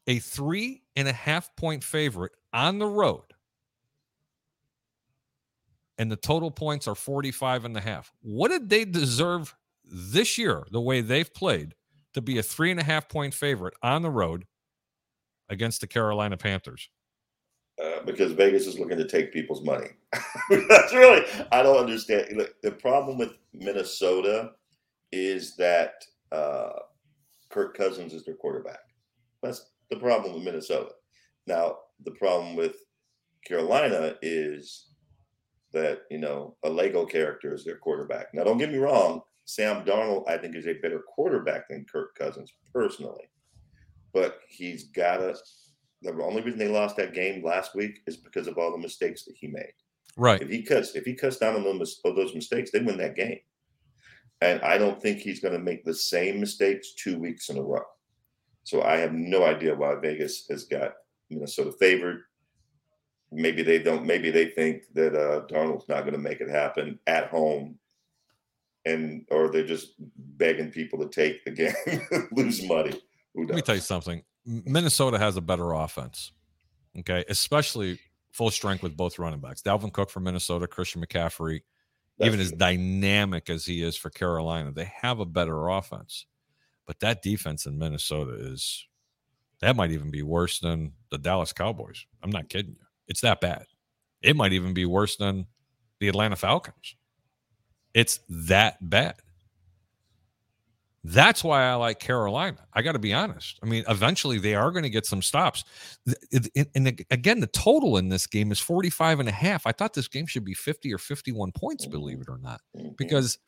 a 0.06 0.18
three 0.18 0.82
and 0.96 1.08
a 1.08 1.14
half 1.14 1.56
point 1.56 1.82
favorite 1.82 2.32
on 2.52 2.78
the 2.78 2.84
road? 2.86 3.22
And 5.96 6.12
the 6.12 6.16
total 6.16 6.50
points 6.50 6.86
are 6.86 6.94
45 6.94 7.64
and 7.64 7.74
a 7.74 7.80
half. 7.80 8.12
What 8.20 8.50
did 8.50 8.68
they 8.68 8.84
deserve 8.84 9.56
this 9.82 10.36
year, 10.36 10.66
the 10.70 10.82
way 10.82 11.00
they've 11.00 11.32
played, 11.32 11.74
to 12.12 12.20
be 12.20 12.36
a 12.36 12.42
three 12.42 12.70
and 12.70 12.78
a 12.78 12.84
half 12.84 13.08
point 13.08 13.32
favorite 13.32 13.72
on 13.82 14.02
the 14.02 14.10
road 14.10 14.44
against 15.48 15.80
the 15.80 15.86
Carolina 15.86 16.36
Panthers? 16.36 16.90
Uh, 17.82 18.02
because 18.04 18.32
Vegas 18.32 18.66
is 18.66 18.78
looking 18.78 18.98
to 18.98 19.06
take 19.06 19.32
people's 19.32 19.62
money. 19.62 19.86
That's 20.68 20.92
really, 20.92 21.24
I 21.52 21.62
don't 21.62 21.76
understand. 21.76 22.26
Look, 22.36 22.60
the 22.60 22.72
problem 22.72 23.18
with 23.18 23.34
Minnesota 23.52 24.50
is 25.12 25.54
that 25.56 25.92
uh, 26.32 26.72
Kirk 27.50 27.76
Cousins 27.76 28.14
is 28.14 28.24
their 28.24 28.34
quarterback. 28.34 28.80
That's 29.44 29.70
the 29.90 29.96
problem 29.96 30.34
with 30.34 30.42
Minnesota. 30.42 30.90
Now, 31.46 31.76
the 32.04 32.10
problem 32.12 32.56
with 32.56 32.76
Carolina 33.46 34.16
is 34.22 34.88
that, 35.72 36.00
you 36.10 36.18
know, 36.18 36.56
a 36.64 36.68
Lego 36.68 37.06
character 37.06 37.54
is 37.54 37.64
their 37.64 37.76
quarterback. 37.76 38.34
Now, 38.34 38.42
don't 38.42 38.58
get 38.58 38.72
me 38.72 38.78
wrong. 38.78 39.22
Sam 39.44 39.84
Darnold, 39.84 40.28
I 40.28 40.36
think, 40.36 40.56
is 40.56 40.66
a 40.66 40.74
better 40.74 41.00
quarterback 41.00 41.68
than 41.68 41.86
Kirk 41.90 42.14
Cousins 42.16 42.52
personally, 42.74 43.30
but 44.12 44.40
he's 44.48 44.88
got 44.88 45.18
to 45.18 45.36
the 46.02 46.12
only 46.22 46.42
reason 46.42 46.58
they 46.58 46.68
lost 46.68 46.96
that 46.96 47.14
game 47.14 47.44
last 47.44 47.74
week 47.74 48.00
is 48.06 48.16
because 48.16 48.46
of 48.46 48.56
all 48.56 48.70
the 48.70 48.78
mistakes 48.78 49.24
that 49.24 49.36
he 49.36 49.48
made. 49.48 49.72
Right. 50.16 50.40
If 50.40 50.48
he 50.48 50.62
cuts, 50.62 50.94
if 50.94 51.04
he 51.04 51.14
cuts 51.14 51.38
down 51.38 51.54
on 51.54 51.78
those, 51.78 52.00
those 52.04 52.34
mistakes, 52.34 52.70
they 52.70 52.80
win 52.80 52.98
that 52.98 53.16
game. 53.16 53.38
And 54.40 54.60
I 54.62 54.78
don't 54.78 55.00
think 55.00 55.18
he's 55.18 55.40
going 55.40 55.54
to 55.54 55.60
make 55.60 55.84
the 55.84 55.94
same 55.94 56.40
mistakes 56.40 56.94
two 56.94 57.18
weeks 57.18 57.48
in 57.48 57.58
a 57.58 57.62
row. 57.62 57.82
So 58.64 58.82
I 58.82 58.96
have 58.98 59.12
no 59.12 59.44
idea 59.44 59.74
why 59.74 59.94
Vegas 59.96 60.46
has 60.50 60.64
got 60.64 60.92
Minnesota 61.30 61.72
favored. 61.72 62.22
Maybe 63.32 63.62
they 63.62 63.78
don't. 63.78 64.06
Maybe 64.06 64.30
they 64.30 64.46
think 64.46 64.84
that 64.94 65.14
uh, 65.14 65.46
Darnold's 65.46 65.88
not 65.88 66.02
going 66.02 66.12
to 66.12 66.18
make 66.18 66.40
it 66.40 66.48
happen 66.48 66.98
at 67.06 67.28
home, 67.28 67.78
and 68.86 69.26
or 69.30 69.50
they're 69.50 69.66
just 69.66 69.94
begging 69.98 70.70
people 70.70 70.98
to 70.98 71.08
take 71.08 71.44
the 71.44 71.50
game, 71.50 72.28
lose 72.32 72.62
money. 72.66 73.00
Let 73.34 73.56
me 73.56 73.62
tell 73.62 73.74
you 73.74 73.80
something. 73.82 74.22
Minnesota 74.44 75.18
has 75.18 75.36
a 75.36 75.40
better 75.40 75.72
offense. 75.72 76.32
Okay, 76.98 77.24
especially 77.28 77.98
full 78.32 78.50
strength 78.50 78.82
with 78.82 78.96
both 78.96 79.18
running 79.18 79.40
backs. 79.40 79.62
Dalvin 79.62 79.92
Cook 79.92 80.10
for 80.10 80.20
Minnesota, 80.20 80.66
Christian 80.66 81.04
McCaffrey, 81.04 81.60
That's 82.18 82.26
even 82.28 82.38
true. 82.38 82.44
as 82.44 82.52
dynamic 82.52 83.50
as 83.50 83.64
he 83.66 83.82
is 83.82 83.96
for 83.96 84.10
Carolina, 84.10 84.72
they 84.72 84.90
have 85.02 85.20
a 85.20 85.24
better 85.26 85.68
offense. 85.68 86.26
But 86.86 87.00
that 87.00 87.22
defense 87.22 87.66
in 87.66 87.78
Minnesota 87.78 88.32
is 88.34 88.86
that 89.60 89.76
might 89.76 89.90
even 89.90 90.10
be 90.10 90.22
worse 90.22 90.58
than 90.60 90.92
the 91.10 91.18
Dallas 91.18 91.52
Cowboys. 91.52 92.06
I'm 92.22 92.30
not 92.30 92.48
kidding 92.48 92.72
you. 92.72 92.86
It's 93.06 93.20
that 93.20 93.40
bad. 93.40 93.66
It 94.22 94.36
might 94.36 94.52
even 94.52 94.72
be 94.72 94.86
worse 94.86 95.16
than 95.16 95.46
the 96.00 96.08
Atlanta 96.08 96.36
Falcons. 96.36 96.96
It's 97.94 98.20
that 98.28 98.76
bad. 98.88 99.16
That's 101.04 101.44
why 101.44 101.64
I 101.64 101.74
like 101.74 102.00
Carolina. 102.00 102.58
I 102.74 102.82
got 102.82 102.92
to 102.92 102.98
be 102.98 103.14
honest. 103.14 103.58
I 103.62 103.66
mean, 103.66 103.84
eventually 103.88 104.38
they 104.38 104.54
are 104.54 104.70
going 104.70 104.82
to 104.82 104.90
get 104.90 105.06
some 105.06 105.22
stops. 105.22 105.64
And 106.74 107.04
again, 107.10 107.40
the 107.40 107.46
total 107.46 107.96
in 107.96 108.08
this 108.08 108.26
game 108.26 108.50
is 108.50 108.58
45 108.58 109.20
and 109.20 109.28
a 109.28 109.32
half. 109.32 109.66
I 109.66 109.72
thought 109.72 109.94
this 109.94 110.08
game 110.08 110.26
should 110.26 110.44
be 110.44 110.54
50 110.54 110.92
or 110.92 110.98
51 110.98 111.52
points, 111.52 111.86
believe 111.86 112.20
it 112.20 112.28
or 112.28 112.38
not. 112.38 112.60
Mm-hmm. 112.76 112.90
Because 112.98 113.38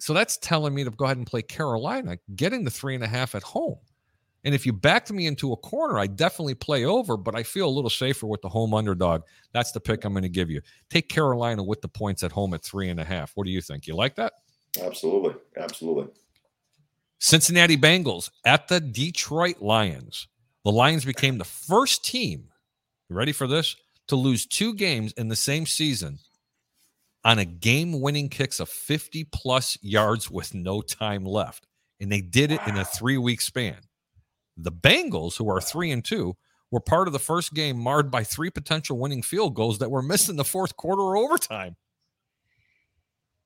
so 0.00 0.12
that's 0.12 0.36
telling 0.38 0.74
me 0.74 0.84
to 0.84 0.90
go 0.90 1.04
ahead 1.04 1.16
and 1.16 1.26
play 1.26 1.42
Carolina, 1.42 2.18
getting 2.34 2.64
the 2.64 2.70
three 2.70 2.94
and 2.94 3.04
a 3.04 3.08
half 3.08 3.34
at 3.34 3.42
home. 3.42 3.78
And 4.44 4.54
if 4.54 4.64
you 4.64 4.72
backed 4.72 5.12
me 5.12 5.26
into 5.26 5.52
a 5.52 5.56
corner, 5.56 5.98
I 5.98 6.06
definitely 6.06 6.54
play 6.54 6.84
over, 6.84 7.16
but 7.16 7.34
I 7.34 7.42
feel 7.42 7.68
a 7.68 7.70
little 7.70 7.90
safer 7.90 8.26
with 8.26 8.40
the 8.40 8.48
home 8.48 8.72
underdog. 8.72 9.22
That's 9.52 9.72
the 9.72 9.80
pick 9.80 10.04
I'm 10.04 10.12
going 10.12 10.22
to 10.22 10.28
give 10.28 10.48
you. 10.48 10.60
Take 10.90 11.08
Carolina 11.08 11.62
with 11.62 11.80
the 11.80 11.88
points 11.88 12.22
at 12.22 12.30
home 12.30 12.54
at 12.54 12.62
three 12.62 12.88
and 12.88 13.00
a 13.00 13.04
half. 13.04 13.32
What 13.34 13.46
do 13.46 13.50
you 13.50 13.60
think? 13.60 13.86
You 13.86 13.96
like 13.96 14.14
that? 14.14 14.34
Absolutely. 14.80 15.34
Absolutely. 15.56 16.08
Cincinnati 17.18 17.76
Bengals 17.76 18.30
at 18.44 18.68
the 18.68 18.80
Detroit 18.80 19.60
Lions. 19.60 20.28
The 20.64 20.72
Lions 20.72 21.04
became 21.04 21.38
the 21.38 21.44
first 21.44 22.04
team, 22.04 22.48
ready 23.08 23.32
for 23.32 23.46
this, 23.46 23.76
to 24.08 24.16
lose 24.16 24.46
two 24.46 24.74
games 24.74 25.12
in 25.12 25.28
the 25.28 25.36
same 25.36 25.66
season 25.66 26.18
on 27.24 27.38
a 27.38 27.44
game 27.44 28.00
winning 28.00 28.28
kicks 28.28 28.60
of 28.60 28.68
50 28.68 29.24
plus 29.24 29.76
yards 29.82 30.30
with 30.30 30.54
no 30.54 30.80
time 30.80 31.24
left. 31.24 31.66
And 32.00 32.10
they 32.10 32.20
did 32.20 32.52
it 32.52 32.60
wow. 32.60 32.66
in 32.68 32.76
a 32.78 32.84
three 32.84 33.18
week 33.18 33.40
span. 33.40 33.76
The 34.56 34.72
Bengals, 34.72 35.36
who 35.36 35.50
are 35.50 35.60
three 35.60 35.90
and 35.90 36.04
two, 36.04 36.36
were 36.70 36.80
part 36.80 37.08
of 37.08 37.12
the 37.12 37.18
first 37.18 37.54
game 37.54 37.78
marred 37.78 38.10
by 38.10 38.24
three 38.24 38.50
potential 38.50 38.98
winning 38.98 39.22
field 39.22 39.54
goals 39.54 39.78
that 39.78 39.90
were 39.90 40.02
missed 40.02 40.28
in 40.28 40.36
the 40.36 40.44
fourth 40.44 40.76
quarter 40.76 41.02
or 41.02 41.16
overtime. 41.16 41.76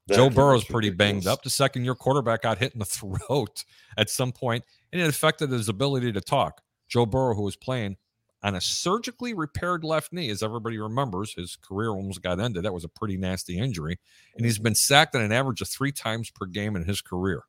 That 0.09 0.17
Joe 0.17 0.31
Burrow's 0.31 0.65
pretty 0.65 0.91
banged 0.91 1.27
up. 1.27 1.43
The 1.43 1.51
second 1.51 1.85
year 1.85 1.95
quarterback 1.95 2.43
got 2.43 2.59
hit 2.59 2.73
in 2.73 2.81
the 2.81 2.85
throat 3.29 3.65
at 3.97 4.11
some 4.11 4.33
point, 4.33 4.65
and 4.93 5.01
it 5.01 5.09
affected 5.09 5.51
his 5.51 5.69
ability 5.69 6.13
to 6.13 6.21
talk. 6.21 6.63
Joe 6.89 7.07
Burrow, 7.07 7.35
who 7.35 7.43
was 7.43 7.57
playing 7.57 7.97
on 8.43 8.57
a 8.57 8.61
surgically 8.61 9.35
repaired 9.35 9.85
left 9.85 10.13
knee, 10.13 10.29
as 10.29 10.43
everybody 10.43 10.79
remembers, 10.79 11.35
his 11.35 11.57
career 11.57 11.91
almost 11.91 12.23
got 12.23 12.41
ended. 12.41 12.65
That 12.65 12.75
was 12.75 12.85
a 12.85 12.89
pretty 12.89 13.17
nasty 13.17 13.59
injury. 13.59 13.99
And 14.37 14.45
he's 14.45 14.59
been 14.59 14.75
sacked 14.75 15.15
on 15.15 15.23
an 15.23 15.33
average 15.33 15.61
of 15.61 15.69
three 15.69 15.93
times 15.93 16.31
per 16.31 16.47
game 16.47 16.75
in 16.75 16.85
his 16.85 17.01
career. 17.01 17.45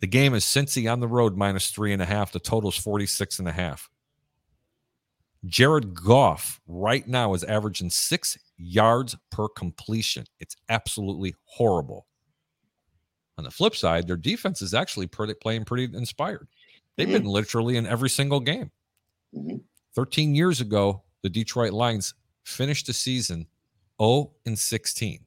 The 0.00 0.06
game 0.06 0.34
is 0.34 0.44
Cincy 0.44 0.90
on 0.92 1.00
the 1.00 1.08
road 1.08 1.36
minus 1.36 1.70
three 1.70 1.94
and 1.94 2.02
a 2.02 2.04
half. 2.04 2.32
The 2.32 2.38
total 2.38 2.68
is 2.68 2.76
46 2.76 3.38
and 3.38 3.48
a 3.48 3.52
half. 3.52 3.88
Jared 5.46 5.94
Goff 5.94 6.60
right 6.66 7.06
now 7.06 7.34
is 7.34 7.44
averaging 7.44 7.90
six 7.90 8.38
yards 8.56 9.16
per 9.30 9.48
completion. 9.48 10.24
It's 10.40 10.56
absolutely 10.68 11.34
horrible. 11.44 12.06
On 13.36 13.44
the 13.44 13.50
flip 13.50 13.74
side, 13.74 14.06
their 14.06 14.16
defense 14.16 14.62
is 14.62 14.74
actually 14.74 15.06
pretty, 15.06 15.34
playing 15.34 15.64
pretty 15.64 15.96
inspired. 15.96 16.48
They've 16.96 17.08
mm-hmm. 17.08 17.18
been 17.18 17.26
literally 17.26 17.76
in 17.76 17.86
every 17.86 18.08
single 18.08 18.40
game. 18.40 18.70
Mm-hmm. 19.34 19.56
13 19.94 20.34
years 20.34 20.60
ago, 20.60 21.02
the 21.22 21.28
Detroit 21.28 21.72
Lions 21.72 22.14
finished 22.44 22.86
the 22.86 22.92
season 22.92 23.46
0 24.00 24.32
and 24.46 24.58
16. 24.58 25.18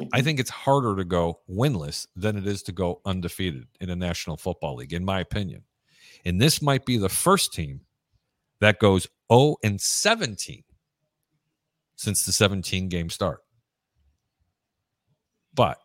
Mm-hmm. 0.00 0.08
I 0.12 0.22
think 0.22 0.40
it's 0.40 0.50
harder 0.50 0.96
to 0.96 1.04
go 1.04 1.40
winless 1.50 2.06
than 2.16 2.36
it 2.36 2.46
is 2.46 2.62
to 2.64 2.72
go 2.72 3.02
undefeated 3.04 3.66
in 3.80 3.90
a 3.90 3.96
National 3.96 4.36
Football 4.36 4.76
League, 4.76 4.94
in 4.94 5.04
my 5.04 5.20
opinion. 5.20 5.62
And 6.24 6.40
this 6.40 6.62
might 6.62 6.86
be 6.86 6.96
the 6.96 7.08
first 7.08 7.52
team 7.52 7.82
that 8.60 8.78
goes 8.78 9.08
0 9.32 9.56
and 9.62 9.80
17 9.80 10.62
since 11.96 12.24
the 12.24 12.32
17 12.32 12.88
game 12.88 13.10
start. 13.10 13.40
But 15.54 15.78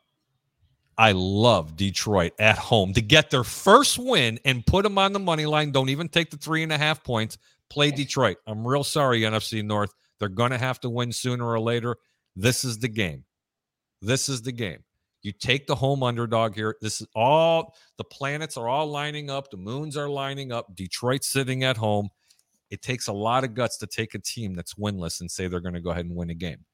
I 0.97 1.11
love 1.11 1.75
Detroit 1.75 2.33
at 2.39 2.57
home 2.57 2.93
to 2.93 3.01
get 3.01 3.29
their 3.29 3.43
first 3.43 3.97
win 3.97 4.39
and 4.45 4.65
put 4.65 4.83
them 4.83 4.97
on 4.97 5.13
the 5.13 5.19
money 5.19 5.45
line. 5.45 5.71
Don't 5.71 5.89
even 5.89 6.07
take 6.07 6.29
the 6.29 6.37
three 6.37 6.63
and 6.63 6.71
a 6.71 6.77
half 6.77 7.03
points. 7.03 7.37
Play 7.69 7.91
Detroit. 7.91 8.37
I'm 8.47 8.65
real 8.65 8.83
sorry, 8.83 9.21
NFC 9.21 9.63
North. 9.63 9.93
They're 10.19 10.29
going 10.29 10.51
to 10.51 10.57
have 10.57 10.79
to 10.81 10.89
win 10.89 11.11
sooner 11.11 11.45
or 11.45 11.59
later. 11.59 11.97
This 12.35 12.63
is 12.63 12.77
the 12.77 12.87
game. 12.87 13.25
This 14.01 14.29
is 14.29 14.41
the 14.41 14.51
game. 14.51 14.83
You 15.21 15.31
take 15.31 15.65
the 15.65 15.75
home 15.75 16.03
underdog 16.03 16.53
here. 16.53 16.75
This 16.81 17.01
is 17.01 17.07
all 17.15 17.75
the 17.97 18.03
planets 18.03 18.57
are 18.57 18.69
all 18.69 18.87
lining 18.87 19.29
up. 19.29 19.49
The 19.49 19.57
moons 19.57 19.97
are 19.97 20.07
lining 20.07 20.51
up. 20.51 20.75
Detroit 20.75 21.23
sitting 21.23 21.63
at 21.63 21.77
home. 21.77 22.09
It 22.69 22.81
takes 22.81 23.07
a 23.07 23.13
lot 23.13 23.43
of 23.43 23.53
guts 23.53 23.77
to 23.77 23.87
take 23.87 24.15
a 24.15 24.19
team 24.19 24.55
that's 24.55 24.73
winless 24.75 25.21
and 25.21 25.29
say 25.29 25.47
they're 25.47 25.59
going 25.59 25.75
to 25.75 25.81
go 25.81 25.91
ahead 25.91 26.05
and 26.05 26.15
win 26.15 26.29
a 26.29 26.35
game. 26.35 26.65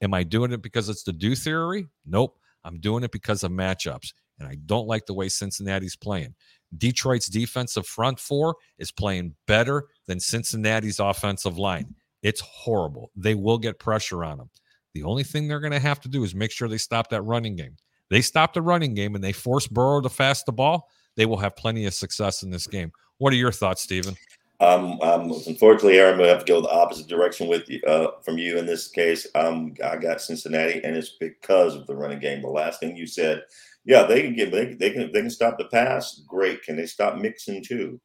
Am 0.00 0.14
I 0.14 0.22
doing 0.22 0.52
it 0.52 0.62
because 0.62 0.88
it's 0.88 1.02
the 1.02 1.12
due 1.12 1.34
theory? 1.34 1.86
Nope. 2.06 2.38
I'm 2.64 2.78
doing 2.78 3.02
it 3.04 3.12
because 3.12 3.42
of 3.42 3.50
matchups. 3.50 4.12
And 4.38 4.48
I 4.48 4.56
don't 4.66 4.86
like 4.86 5.06
the 5.06 5.14
way 5.14 5.28
Cincinnati's 5.28 5.96
playing. 5.96 6.34
Detroit's 6.76 7.26
defensive 7.26 7.86
front 7.86 8.18
four 8.18 8.56
is 8.78 8.90
playing 8.90 9.34
better 9.46 9.84
than 10.06 10.18
Cincinnati's 10.18 11.00
offensive 11.00 11.58
line. 11.58 11.94
It's 12.22 12.40
horrible. 12.40 13.10
They 13.16 13.34
will 13.34 13.58
get 13.58 13.78
pressure 13.78 14.24
on 14.24 14.38
them. 14.38 14.50
The 14.94 15.02
only 15.02 15.24
thing 15.24 15.48
they're 15.48 15.60
going 15.60 15.72
to 15.72 15.80
have 15.80 16.00
to 16.00 16.08
do 16.08 16.24
is 16.24 16.34
make 16.34 16.50
sure 16.50 16.68
they 16.68 16.78
stop 16.78 17.10
that 17.10 17.22
running 17.22 17.56
game. 17.56 17.76
They 18.10 18.20
stop 18.20 18.52
the 18.52 18.62
running 18.62 18.94
game 18.94 19.14
and 19.14 19.24
they 19.24 19.32
force 19.32 19.66
Burrow 19.66 20.00
to 20.00 20.08
fast 20.08 20.46
the 20.46 20.52
ball. 20.52 20.88
They 21.16 21.26
will 21.26 21.38
have 21.38 21.56
plenty 21.56 21.86
of 21.86 21.94
success 21.94 22.42
in 22.42 22.50
this 22.50 22.66
game. 22.66 22.92
What 23.18 23.32
are 23.32 23.36
your 23.36 23.52
thoughts, 23.52 23.82
Stephen? 23.82 24.16
Um, 24.60 25.00
um, 25.00 25.32
unfortunately, 25.46 25.98
Aaron, 25.98 26.20
we 26.20 26.28
have 26.28 26.44
to 26.44 26.52
go 26.52 26.60
the 26.60 26.70
opposite 26.70 27.08
direction 27.08 27.48
with 27.48 27.68
you 27.68 27.80
uh, 27.86 28.12
from 28.24 28.38
you 28.38 28.58
in 28.58 28.66
this 28.66 28.86
case. 28.88 29.26
Um, 29.34 29.74
I 29.84 29.96
got 29.96 30.20
Cincinnati, 30.20 30.80
and 30.84 30.96
it's 30.96 31.16
because 31.18 31.74
of 31.74 31.86
the 31.86 31.96
running 31.96 32.20
game. 32.20 32.42
The 32.42 32.48
last 32.48 32.78
thing 32.78 32.96
you 32.96 33.06
said, 33.06 33.42
yeah, 33.84 34.04
they 34.04 34.22
can 34.22 34.36
get 34.36 34.52
they, 34.52 34.74
they 34.74 34.90
can 34.90 35.10
they 35.12 35.20
can 35.20 35.30
stop 35.30 35.58
the 35.58 35.64
pass. 35.64 36.22
Great. 36.28 36.62
Can 36.62 36.76
they 36.76 36.86
stop 36.86 37.18
Mixon 37.18 37.62
too? 37.62 38.00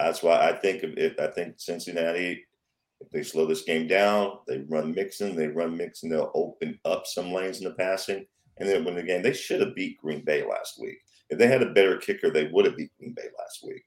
That's 0.00 0.24
why 0.24 0.48
I 0.48 0.52
think 0.54 0.82
it. 0.82 1.20
I 1.20 1.28
think 1.28 1.54
Cincinnati 1.58 2.44
If 3.00 3.10
they 3.10 3.22
slow 3.22 3.46
this 3.46 3.62
game 3.62 3.86
down, 3.86 4.38
they 4.48 4.64
run 4.68 4.92
Mixon, 4.94 5.36
they 5.36 5.48
run 5.48 5.76
Mixon, 5.76 6.08
they'll 6.08 6.32
open 6.34 6.78
up 6.84 7.06
some 7.06 7.32
lanes 7.32 7.58
in 7.58 7.64
the 7.64 7.74
passing, 7.74 8.26
and 8.56 8.68
then 8.68 8.84
win 8.84 8.96
the 8.96 9.02
game. 9.02 9.22
They 9.22 9.34
should 9.34 9.60
have 9.60 9.74
beat 9.76 9.98
Green 9.98 10.24
Bay 10.24 10.44
last 10.44 10.80
week. 10.80 10.98
If 11.30 11.38
they 11.38 11.46
had 11.46 11.62
a 11.62 11.72
better 11.72 11.96
kicker, 11.96 12.30
they 12.30 12.48
would 12.48 12.64
have 12.64 12.76
beat 12.76 12.90
Green 12.98 13.12
Bay 13.12 13.28
last 13.38 13.64
week. 13.64 13.84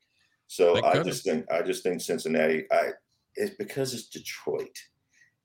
So 0.47 0.83
I 0.83 1.03
just 1.03 1.23
think 1.23 1.45
I 1.51 1.61
just 1.61 1.83
think 1.83 2.01
Cincinnati. 2.01 2.65
I 2.71 2.91
it's 3.35 3.55
because 3.55 3.93
it's 3.93 4.07
Detroit, 4.07 4.75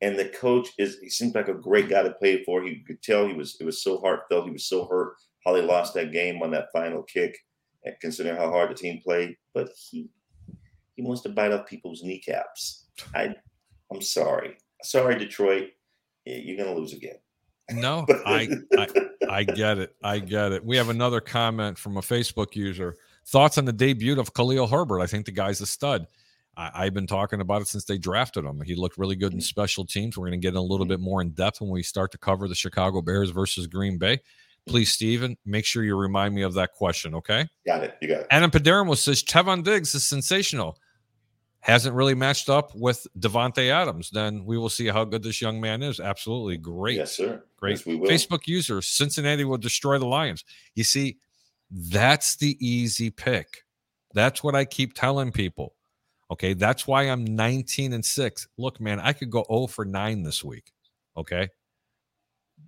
and 0.01 0.19
the 0.19 0.27
coach 0.27 0.69
is 0.79 0.99
he 1.01 1.11
seems 1.11 1.35
like 1.35 1.49
a 1.49 1.55
great 1.55 1.89
guy 1.89 2.03
to 2.03 2.13
play 2.13 2.45
for. 2.45 2.65
You 2.65 2.85
could 2.87 3.03
tell 3.03 3.27
he 3.27 3.35
was 3.35 3.57
it 3.61 3.65
was 3.65 3.83
so 3.83 3.99
heartfelt. 3.99 4.47
He 4.47 4.53
was 4.53 4.67
so 4.67 4.87
hurt 4.87 5.15
how 5.45 5.53
they 5.53 5.63
lost 5.63 5.95
that 5.95 6.13
game 6.13 6.41
on 6.41 6.53
that 6.53 6.69
final 6.73 7.03
kick, 7.03 7.37
and 7.85 7.97
considering 8.01 8.37
how 8.37 8.51
hard 8.51 8.71
the 8.71 8.75
team 8.75 9.01
played. 9.05 9.37
But 9.55 9.71
he 9.91 10.09
he 10.95 11.03
wants 11.03 11.23
to 11.23 11.31
bite 11.31 11.53
off 11.53 11.67
people's 11.67 12.03
kneecaps. 12.03 12.87
I 13.15 13.35
I'm 13.93 14.01
sorry, 14.01 14.57
sorry 14.85 15.19
Detroit, 15.19 15.71
you're 16.25 16.57
gonna 16.57 16.79
lose 16.79 16.93
again. 16.93 17.19
No, 17.73 18.07
I, 18.27 18.49
I 18.79 18.89
I 19.29 19.45
get 19.45 19.79
it. 19.79 19.97
I 20.03 20.21
get 20.21 20.53
it. 20.53 20.65
We 20.65 20.77
have 20.77 20.91
another 20.91 21.21
comment 21.21 21.79
from 21.79 21.97
a 21.97 22.03
Facebook 22.03 22.55
user. 22.55 22.97
Thoughts 23.27 23.59
on 23.59 23.65
the 23.65 23.73
debut 23.73 24.19
of 24.19 24.35
Khalil 24.35 24.67
Herbert? 24.67 25.01
I 25.01 25.07
think 25.07 25.27
the 25.27 25.33
guy's 25.33 25.61
a 25.61 25.67
stud. 25.67 26.07
I, 26.57 26.85
have 26.85 26.95
been 26.95 27.07
talking 27.07 27.41
about 27.41 27.63
it 27.63 27.69
since 27.69 27.85
they 27.85 27.97
drafted 27.97 28.45
him. 28.45 28.61
He 28.61 28.75
looked 28.75 28.99
really 28.99 29.17
good 29.17 29.33
in 29.33 29.39
mm. 29.39 29.43
special 29.43 29.87
teams. 29.87 30.19
We're 30.19 30.29
going 30.29 30.41
to 30.41 30.47
get 30.47 30.55
a 30.55 30.61
little 30.61 30.85
mm. 30.85 30.91
bit 30.91 31.01
more 31.01 31.23
in 31.23 31.31
depth 31.31 31.63
when 31.63 31.71
we 31.71 31.83
start 31.83 32.13
to 32.13 32.19
cover 32.19 32.47
the 32.47 32.55
Chicago 32.55 33.01
Bears 33.01 33.31
versus 33.31 33.67
Green 33.67 33.97
Bay. 33.97 34.21
Please, 34.67 34.93
Stephen, 34.93 35.37
make 35.45 35.65
sure 35.65 35.83
you 35.83 35.97
remind 35.97 36.35
me 36.35 36.43
of 36.43 36.55
that 36.55 36.73
question, 36.73 37.15
okay? 37.15 37.49
Got 37.67 37.83
it. 37.85 37.97
You 38.01 38.09
got 38.09 38.21
it. 38.21 38.27
Adam 38.31 38.51
Padermo 38.51 38.97
says 38.97 39.23
Trevon 39.23 39.65
Diggs 39.65 39.95
is 39.95 40.05
sensational. 40.05 40.79
Hasn't 41.61 41.95
really 41.95 42.15
matched 42.15 42.49
up 42.49 42.75
with 42.75 43.07
Davante 43.19 43.71
Adams. 43.71 44.11
Then 44.11 44.45
we 44.45 44.59
will 44.59 44.69
see 44.69 44.89
how 44.89 45.05
good 45.05 45.23
this 45.23 45.41
young 45.41 45.61
man 45.61 45.83
is. 45.83 46.01
Absolutely 46.01 46.59
great. 46.59 46.97
Yes, 46.97 47.13
sir. 47.13 47.43
Great. 47.57 47.79
Yes, 47.79 47.87
we 47.87 47.97
will. 47.97 48.09
Facebook 48.09 48.47
user 48.47 48.83
Cincinnati 48.83 49.45
will 49.45 49.59
destroy 49.59 49.99
the 49.99 50.07
Lions. 50.07 50.45
You 50.75 50.85
see, 50.85 51.19
that's 51.73 52.37
the 52.37 52.57
easy 52.65 53.11
pick. 53.11 53.65
That's 54.15 54.45
what 54.45 54.55
I 54.55 54.65
keep 54.65 54.93
telling 54.95 55.33
people. 55.33 55.75
Okay. 56.31 56.53
That's 56.55 56.87
why 56.87 57.05
I'm 57.05 57.25
19 57.25 57.95
and 57.95 58.05
6. 58.05 58.49
Look, 58.59 58.81
man, 58.81 59.01
I 59.01 59.13
could 59.13 59.31
go 59.31 59.45
0 59.51 59.67
for 59.67 59.85
9 59.85 60.23
this 60.23 60.45
week. 60.45 60.71
Okay. 61.17 61.49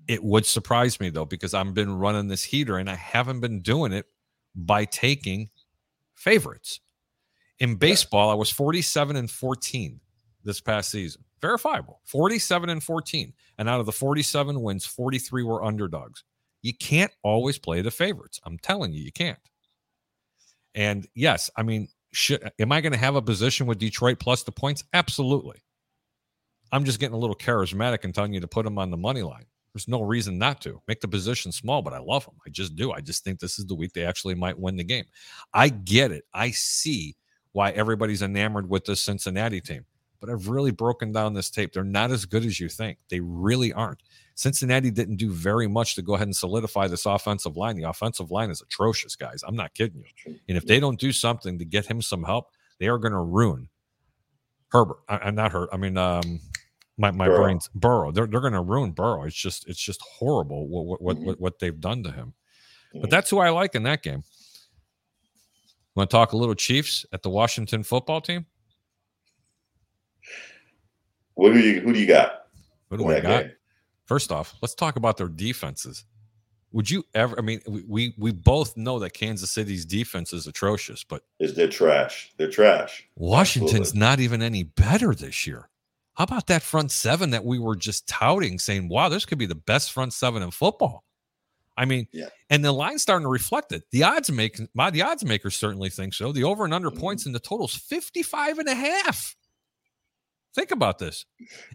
It 0.09 0.23
would 0.23 0.47
surprise 0.47 1.01
me 1.01 1.11
though, 1.11 1.25
because 1.25 1.55
I've 1.55 1.75
been 1.75 1.99
running 1.99 2.29
this 2.29 2.43
heater 2.43 2.79
and 2.79 2.91
I 2.91 2.95
haven't 2.95 3.41
been 3.41 3.61
doing 3.61 3.93
it 3.93 4.07
by 4.55 4.85
taking 4.85 5.51
favorites. 6.15 6.81
In 7.59 7.77
baseball, 7.77 8.31
I 8.31 8.35
was 8.35 8.51
47 8.51 9.17
and 9.17 9.31
14 9.31 10.01
this 10.45 10.61
past 10.61 10.91
season. 10.91 11.25
Verifiable 11.41 12.01
47 12.07 12.71
and 12.71 12.83
14. 12.83 13.33
And 13.59 13.69
out 13.69 13.81
of 13.81 13.87
the 13.87 13.93
47 13.93 14.61
wins, 14.63 14.87
43 14.87 15.43
were 15.43 15.63
underdogs. 15.63 16.25
You 16.65 16.73
can't 16.73 17.13
always 17.23 17.59
play 17.59 17.83
the 17.83 17.91
favorites. 17.91 18.41
I'm 18.43 18.57
telling 18.57 18.95
you, 18.95 19.03
you 19.03 19.13
can't. 19.13 19.39
And 20.75 21.07
yes, 21.15 21.51
I 21.59 21.63
mean, 21.63 21.89
should, 22.13 22.51
am 22.59 22.73
I 22.73 22.81
going 22.81 22.95
to 22.95 22.99
have 22.99 23.17
a 23.17 23.23
position 23.23 23.67
with 23.67 23.79
Detroit 23.79 24.19
plus 24.19 24.45
the 24.45 24.51
points? 24.51 24.83
Absolutely. 24.95 25.59
I'm 26.73 26.87
just 26.87 27.01
getting 27.01 27.15
a 27.15 27.19
little 27.19 27.37
charismatic 27.37 28.05
and 28.05 28.15
telling 28.15 28.33
you 28.33 28.41
to 28.41 28.49
put 28.49 28.65
them 28.65 28.79
on 28.79 28.91
the 28.91 28.97
money 28.97 29.21
line. 29.21 29.45
There's 29.75 29.89
no 29.89 30.01
reason 30.01 30.39
not 30.39 30.63
to 30.63 30.81
make 30.89 31.03
the 31.03 31.09
position 31.09 31.53
small, 31.53 31.83
but 31.83 31.93
I 31.93 31.99
love 31.99 32.25
them. 32.25 32.37
I 32.47 32.49
just 32.49 32.77
do. 32.77 32.93
I 32.93 33.03
just 33.03 33.25
think 33.25 33.41
this 33.41 33.59
is 33.59 33.67
the 33.67 33.75
week 33.75 33.93
they 33.93 34.07
actually 34.07 34.35
might 34.35 34.59
win 34.59 34.77
the 34.77 34.85
game. 34.85 35.05
I 35.53 35.69
get 35.69 36.13
it. 36.13 36.25
I 36.33 36.51
see 36.53 37.15
why 37.53 37.73
everybody's 37.73 38.23
enamored 38.23 38.71
with 38.71 38.87
this 38.87 39.03
Cincinnati 39.03 39.61
team, 39.61 39.85
but 40.25 40.33
I've 40.33 40.49
really 40.49 40.71
broken 40.71 41.13
down 41.13 41.35
this 41.35 41.51
tape. 41.51 41.75
They're 41.75 41.85
not 41.85 42.11
as 42.11 42.25
good 42.25 42.47
as 42.47 42.59
you 42.59 42.71
think. 42.71 42.97
They 43.11 43.21
really 43.21 43.75
aren't. 43.75 44.03
Cincinnati 44.35 44.91
didn't 44.91 45.17
do 45.17 45.31
very 45.31 45.69
much 45.69 45.97
to 45.97 46.03
go 46.03 46.15
ahead 46.15 46.27
and 46.27 46.35
solidify 46.35 46.89
this 46.89 47.05
offensive 47.05 47.59
line. 47.59 47.77
The 47.77 47.87
offensive 47.87 48.31
line 48.31 48.49
is 48.49 48.63
atrocious, 48.63 49.17
guys. 49.17 49.43
I'm 49.47 49.55
not 49.55 49.75
kidding 49.75 50.03
you. 50.03 50.35
And 50.49 50.57
if 50.57 50.65
they 50.65 50.81
don't 50.81 50.99
do 50.99 51.13
something 51.13 51.59
to 51.59 51.65
get 51.67 51.85
him 51.85 52.01
some 52.01 52.23
help, 52.23 52.53
they 52.79 52.89
are 52.89 52.97
going 52.97 53.13
to 53.13 53.21
ruin 53.21 53.69
Herbert. 54.71 54.97
I, 55.11 55.29
am 55.29 55.35
not 55.35 55.53
hurt. 55.53 55.69
I 55.75 55.77
mean, 55.77 55.99
um, 55.99 56.41
my, 56.97 57.11
my 57.11 57.27
Burrow. 57.27 57.43
brain's 57.43 57.69
Burrow. 57.75 58.11
They're, 58.11 58.27
they're 58.27 58.41
going 58.41 58.55
to 58.55 58.63
ruin 58.63 58.93
Burrow. 58.93 59.25
It's 59.25 59.37
just 59.37 59.69
it's 59.69 59.81
just 59.81 60.01
horrible 60.01 60.69
what 60.69 61.03
what, 61.03 61.17
mm-hmm. 61.17 61.27
what, 61.27 61.41
what 61.41 61.59
they've 61.59 61.79
done 61.79 62.03
to 62.05 62.11
him. 62.11 62.33
Mm-hmm. 62.95 63.03
But 63.03 63.11
that's 63.11 63.29
who 63.29 63.41
I 63.41 63.51
like 63.51 63.75
in 63.75 63.83
that 63.83 64.03
game. 64.03 64.25
Want 65.95 66.09
to 66.09 66.17
talk 66.17 66.33
a 66.33 66.37
little 66.39 66.55
Chiefs 66.55 67.05
at 67.13 67.23
the 67.23 67.29
Washington 67.29 67.83
football 67.83 68.23
team? 68.23 68.47
What 71.35 71.53
do 71.53 71.61
you 71.61 71.81
who 71.81 71.93
do 71.93 71.99
you 71.99 72.07
got? 72.07 72.47
Who 72.91 72.97
do 72.97 73.09
I 73.09 73.21
got? 73.21 73.43
Game? 73.45 73.53
First 74.07 74.31
off, 74.31 74.55
let's 74.61 74.75
talk 74.75 74.97
about 74.97 75.17
their 75.17 75.29
defenses. 75.29 76.05
Would 76.73 76.91
you 76.91 77.05
ever? 77.15 77.39
I 77.39 77.43
mean, 77.43 77.61
we 77.67 78.15
we 78.19 78.33
both 78.33 78.77
know 78.77 78.99
that 78.99 79.11
Kansas 79.11 79.51
City's 79.51 79.85
defense 79.85 80.33
is 80.33 80.47
atrocious, 80.47 81.05
but 81.05 81.23
is 81.39 81.55
they're 81.55 81.69
trash. 81.69 82.33
They're 82.37 82.51
trash. 82.51 83.09
Washington's 83.15 83.91
Absolutely. 83.91 84.01
not 84.01 84.21
even 84.21 84.43
any 84.43 84.65
better 84.65 85.15
this 85.15 85.47
year. 85.47 85.69
How 86.15 86.25
about 86.25 86.49
that 86.49 86.63
front 86.63 86.91
seven 86.91 87.31
that 87.31 87.45
we 87.45 87.59
were 87.59 87.77
just 87.77 88.09
touting, 88.09 88.59
saying, 88.59 88.89
"Wow, 88.89 89.09
this 89.09 89.25
could 89.25 89.39
be 89.39 89.47
the 89.47 89.55
best 89.55 89.93
front 89.93 90.13
seven 90.13 90.43
in 90.43 90.51
football." 90.51 91.05
I 91.77 91.85
mean, 91.85 92.07
yeah. 92.13 92.29
and 92.51 92.65
the 92.65 92.73
line's 92.73 93.03
starting 93.03 93.25
to 93.25 93.31
reflect 93.31 93.73
it. 93.73 93.85
The 93.91 94.05
odds 94.05 94.31
make 94.31 94.61
my 94.75 94.91
the 94.91 95.03
odds 95.03 95.25
makers 95.25 95.57
certainly 95.57 95.91
think 95.91 96.15
so. 96.15 96.33
The 96.33 96.45
over 96.45 96.65
and 96.65 96.75
under 96.75 96.91
mm-hmm. 96.91 97.01
points 97.01 97.27
in 97.27 97.33
the 97.33 97.41
totals 97.41 97.75
55 97.75 98.59
and 98.59 98.69
a 98.69 98.75
half. 98.75 99.37
Think 100.55 100.71
about 100.71 100.99
this. 100.99 101.27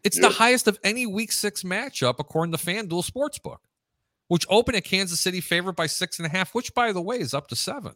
It's 0.04 0.20
the 0.20 0.30
highest 0.30 0.68
of 0.68 0.80
any 0.84 1.06
week 1.06 1.32
six 1.32 1.64
matchup, 1.64 2.16
according 2.20 2.54
to 2.54 2.58
FanDuel 2.58 3.10
Sportsbook, 3.10 3.58
which 4.30 4.46
opened 4.50 4.78
a 4.78 4.82
Kansas 4.82 5.20
City 5.20 5.42
favorite 5.42 5.76
by 5.76 5.86
six 5.86 6.18
and 6.18 6.26
a 6.26 6.30
half, 6.30 6.56
which, 6.56 6.74
by 6.74 6.94
the 6.94 7.02
way, 7.02 7.20
is 7.20 7.34
up 7.34 7.48
to 7.50 7.56
seven. 7.56 7.94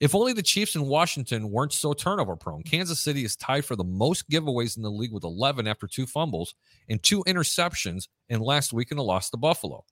If 0.00 0.14
only 0.14 0.34
the 0.34 0.42
Chiefs 0.42 0.74
in 0.74 0.86
Washington 0.86 1.50
weren't 1.50 1.72
so 1.72 1.94
turnover 1.94 2.36
prone, 2.36 2.62
Kansas 2.62 3.00
City 3.00 3.24
is 3.24 3.36
tied 3.36 3.64
for 3.64 3.74
the 3.74 3.84
most 3.84 4.28
giveaways 4.28 4.76
in 4.76 4.82
the 4.82 4.90
league 4.90 5.12
with 5.12 5.24
11 5.24 5.66
after 5.66 5.86
two 5.86 6.04
fumbles 6.04 6.54
and 6.88 7.02
two 7.02 7.24
interceptions 7.24 8.08
in 8.28 8.40
last 8.40 8.72
week 8.72 8.90
in 8.92 8.98
a 8.98 9.02
loss 9.02 9.30
to 9.30 9.38
Buffalo. 9.38 9.84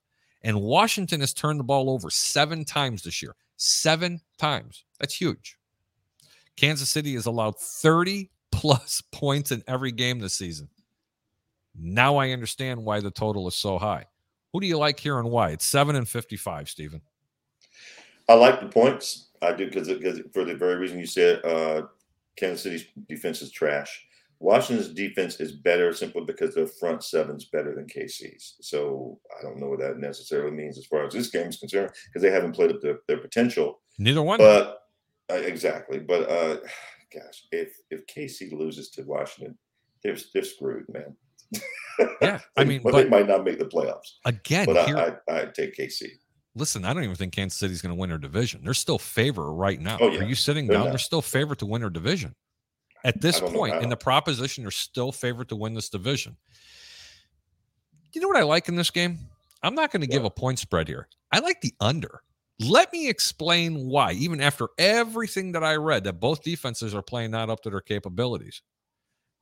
And 0.43 0.61
Washington 0.61 1.21
has 1.21 1.33
turned 1.33 1.61
the 1.61 1.65
ball 1.65 1.89
over 1.89 2.11
seven 2.11 2.65
times 2.65 3.05
this 3.05 3.23
year. 3.23 3.37
Seven 3.57 4.21
times. 4.39 4.85
That's 4.99 5.15
huge. 5.15 5.57
Kansas 6.57 6.91
City 6.91 7.15
has 7.15 7.27
allowed 7.27 7.59
30 7.59 8.29
plus 8.53 9.03
points 9.13 9.51
in 9.51 9.63
every 9.67 9.93
game 9.93 10.21
this 10.21 10.35
season. 10.35 10.69
Now 11.75 12.17
I 12.17 12.31
understand 12.31 12.85
why 12.85 13.01
the 13.01 13.11
total 13.11 13.49
is 13.49 13.55
so 13.55 13.79
high. 13.79 14.07
Who 14.53 14.61
do 14.61 14.67
you 14.67 14.79
like 14.79 15.01
here 15.01 15.19
and 15.19 15.31
why? 15.31 15.51
It's 15.51 15.65
seven 15.65 15.97
and 15.97 16.09
fifty-five, 16.09 16.69
Stephen. 16.69 17.01
I 18.29 18.35
like 18.35 18.61
the 18.61 18.69
points. 18.69 19.31
I 19.41 19.53
do 19.53 19.67
because 19.67 19.89
for 20.33 20.45
the 20.45 20.55
very 20.55 20.77
reason 20.77 20.99
you 20.99 21.07
said, 21.07 21.45
uh, 21.45 21.83
Kansas 22.37 22.63
City's 22.63 22.85
defense 23.09 23.43
is 23.43 23.51
trash. 23.51 24.07
Washington's 24.43 24.89
defense 24.89 25.39
is 25.39 25.53
better 25.53 25.93
simply 25.93 26.25
because 26.25 26.55
their 26.55 26.67
front 26.67 27.05
seven's 27.05 27.45
better 27.45 27.75
than 27.75 27.87
KC's. 27.87 28.57
So 28.61 29.21
I 29.39 29.43
don't 29.43 29.61
know 29.61 29.69
what 29.69 29.79
that 29.79 29.99
necessarily 29.99 30.51
means 30.51 30.77
as 30.79 30.87
far 30.87 31.07
as 31.07 31.15
this 31.15 31.31
game 31.31 31.47
is 31.47 31.59
concerned 31.59 31.93
because 32.07 32.23
they 32.23 32.31
haven't 32.31 32.53
played 32.53 32.73
up 32.73 32.81
to 32.81 32.99
their 33.07 33.19
potential. 33.19 33.81
Neither 33.99 34.23
one. 34.23 34.39
But 34.39 34.83
uh, 35.31 35.35
exactly. 35.35 36.01
But 36.01 36.29
uh, 36.29 36.57
gosh, 37.15 37.45
if 37.53 37.77
if 37.91 38.07
KC 38.07 38.53
loses 38.53 38.91
to 38.91 39.03
Washington, 39.03 39.59
they're 40.03 40.17
they're 40.35 40.45
screwed, 40.45 40.85
man. 40.93 41.17
Yeah, 42.21 42.41
I 42.57 42.65
mean, 42.65 42.83
but, 42.83 42.93
they 42.93 43.09
might 43.09 43.29
not 43.29 43.45
make 43.45 43.59
the 43.59 43.67
playoffs 43.67 44.13
again. 44.25 44.67
But 44.67 44.87
here, 44.87 44.97
I, 44.97 45.33
I 45.33 45.43
I 45.43 45.45
take 45.47 45.77
KC. 45.77 46.09
Listen, 46.55 46.85
I 46.85 46.93
don't 46.93 47.05
even 47.05 47.17
think 47.17 47.33
Kansas 47.33 47.59
City's 47.59 47.81
going 47.81 47.95
to 47.95 47.99
win 47.99 48.11
their 48.11 48.19
division. 48.19 48.61
They're 48.63 48.75
still 48.75 48.99
favorite 48.99 49.53
right 49.53 49.81
now. 49.81 49.97
Oh, 50.01 50.11
yeah. 50.11 50.21
Are 50.21 50.25
you 50.25 50.35
sitting 50.35 50.67
they're 50.67 50.77
down? 50.77 50.85
Not. 50.87 50.91
They're 50.91 50.99
still 50.99 51.23
favored 51.23 51.59
to 51.61 51.67
win 51.67 51.81
their 51.81 51.89
division. 51.89 52.35
At 53.05 53.21
this 53.21 53.41
point 53.41 53.83
in 53.83 53.89
the 53.89 53.97
proposition, 53.97 54.63
they're 54.65 54.71
still 54.71 55.13
favored 55.13 55.49
to 55.49 55.57
win 55.57 55.75
this 55.75 55.89
division. 55.89 56.37
You 58.13 58.21
know 58.21 58.29
what 58.29 58.37
I 58.37 58.43
like 58.43 58.69
in 58.69 58.77
this 58.77 58.91
game? 58.91 59.19
I'm 59.63 59.75
not 59.75 59.91
going 59.91 60.03
to 60.03 60.07
give 60.07 60.25
a 60.25 60.31
point 60.31 60.59
spread 60.59 60.89
here. 60.89 61.09
I 61.33 61.39
like 61.39 61.61
the 61.63 61.73
under. 61.81 62.23
Let 62.63 62.93
me 62.93 63.09
explain 63.09 63.89
why, 63.89 64.13
even 64.13 64.41
after 64.41 64.69
everything 64.79 65.53
that 65.53 65.65
I 65.65 65.77
read, 65.77 66.05
that 66.05 66.21
both 66.21 66.43
defenses 66.43 66.95
are 66.95 67.03
playing 67.03 67.31
not 67.31 67.51
up 67.51 67.63
to 67.63 67.71
their 67.71 67.81
capabilities. 67.81 68.63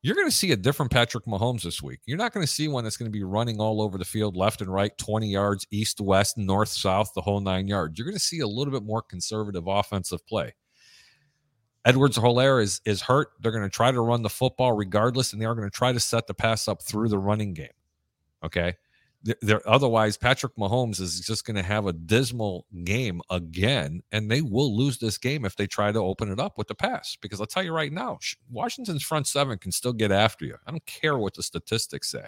You're 0.02 0.14
going 0.14 0.28
to 0.28 0.34
see 0.34 0.52
a 0.52 0.56
different 0.56 0.90
Patrick 0.90 1.26
Mahomes 1.26 1.62
this 1.62 1.82
week. 1.82 2.00
You're 2.06 2.16
not 2.16 2.32
going 2.32 2.46
to 2.46 2.52
see 2.52 2.68
one 2.68 2.84
that's 2.84 2.96
going 2.96 3.10
to 3.10 3.16
be 3.16 3.22
running 3.22 3.60
all 3.60 3.82
over 3.82 3.98
the 3.98 4.04
field, 4.04 4.34
left 4.34 4.62
and 4.62 4.72
right, 4.72 4.96
20 4.96 5.28
yards, 5.28 5.66
east, 5.70 6.00
west, 6.00 6.38
north, 6.38 6.70
south, 6.70 7.12
the 7.14 7.20
whole 7.20 7.40
nine 7.40 7.68
yards. 7.68 7.98
You're 7.98 8.06
going 8.06 8.16
to 8.16 8.20
see 8.20 8.40
a 8.40 8.46
little 8.46 8.72
bit 8.72 8.82
more 8.82 9.02
conservative 9.02 9.66
offensive 9.66 10.26
play. 10.26 10.54
Edwards 11.84 12.18
Helaire 12.18 12.62
is 12.62 12.80
is 12.84 13.02
hurt. 13.02 13.28
They're 13.40 13.52
going 13.52 13.64
to 13.64 13.70
try 13.70 13.90
to 13.90 14.00
run 14.00 14.22
the 14.22 14.28
football 14.28 14.72
regardless, 14.72 15.32
and 15.32 15.40
they 15.40 15.46
are 15.46 15.54
going 15.54 15.68
to 15.68 15.74
try 15.74 15.92
to 15.92 16.00
set 16.00 16.26
the 16.26 16.34
pass 16.34 16.68
up 16.68 16.82
through 16.82 17.08
the 17.08 17.18
running 17.18 17.54
game. 17.54 17.68
Okay. 18.44 18.76
They're, 19.22 19.68
otherwise, 19.68 20.16
Patrick 20.16 20.56
Mahomes 20.56 20.98
is 20.98 21.20
just 21.20 21.44
going 21.44 21.56
to 21.56 21.62
have 21.62 21.86
a 21.86 21.92
dismal 21.92 22.64
game 22.84 23.20
again, 23.30 24.00
and 24.12 24.30
they 24.30 24.40
will 24.40 24.74
lose 24.74 24.96
this 24.96 25.18
game 25.18 25.44
if 25.44 25.56
they 25.56 25.66
try 25.66 25.92
to 25.92 25.98
open 25.98 26.32
it 26.32 26.40
up 26.40 26.56
with 26.56 26.68
the 26.68 26.74
pass. 26.74 27.18
Because 27.20 27.38
I'll 27.38 27.46
tell 27.46 27.62
you 27.62 27.72
right 27.72 27.92
now, 27.92 28.18
Washington's 28.50 29.02
front 29.02 29.26
seven 29.26 29.58
can 29.58 29.72
still 29.72 29.92
get 29.92 30.10
after 30.10 30.46
you. 30.46 30.56
I 30.66 30.70
don't 30.70 30.86
care 30.86 31.18
what 31.18 31.34
the 31.34 31.42
statistics 31.42 32.10
say. 32.10 32.24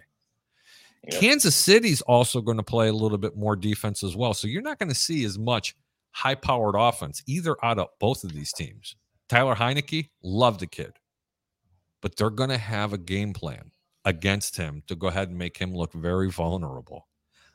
Yep. 1.10 1.20
Kansas 1.20 1.56
City's 1.56 2.02
also 2.02 2.40
going 2.40 2.58
to 2.58 2.62
play 2.62 2.88
a 2.88 2.92
little 2.92 3.18
bit 3.18 3.36
more 3.36 3.56
defense 3.56 4.04
as 4.04 4.14
well. 4.14 4.34
So 4.34 4.46
you're 4.46 4.62
not 4.62 4.78
going 4.78 4.90
to 4.90 4.94
see 4.94 5.24
as 5.24 5.38
much 5.38 5.74
high 6.12 6.34
powered 6.34 6.76
offense 6.78 7.22
either 7.26 7.56
out 7.64 7.78
of 7.78 7.88
both 7.98 8.22
of 8.22 8.32
these 8.32 8.52
teams. 8.52 8.94
Tyler 9.28 9.54
Heinicke, 9.54 10.10
love 10.22 10.58
the 10.58 10.66
kid, 10.66 10.92
but 12.02 12.16
they're 12.16 12.30
going 12.30 12.50
to 12.50 12.58
have 12.58 12.92
a 12.92 12.98
game 12.98 13.32
plan 13.32 13.71
against 14.04 14.56
him 14.56 14.82
to 14.86 14.96
go 14.96 15.08
ahead 15.08 15.28
and 15.28 15.38
make 15.38 15.56
him 15.56 15.74
look 15.74 15.92
very 15.92 16.30
vulnerable. 16.30 17.06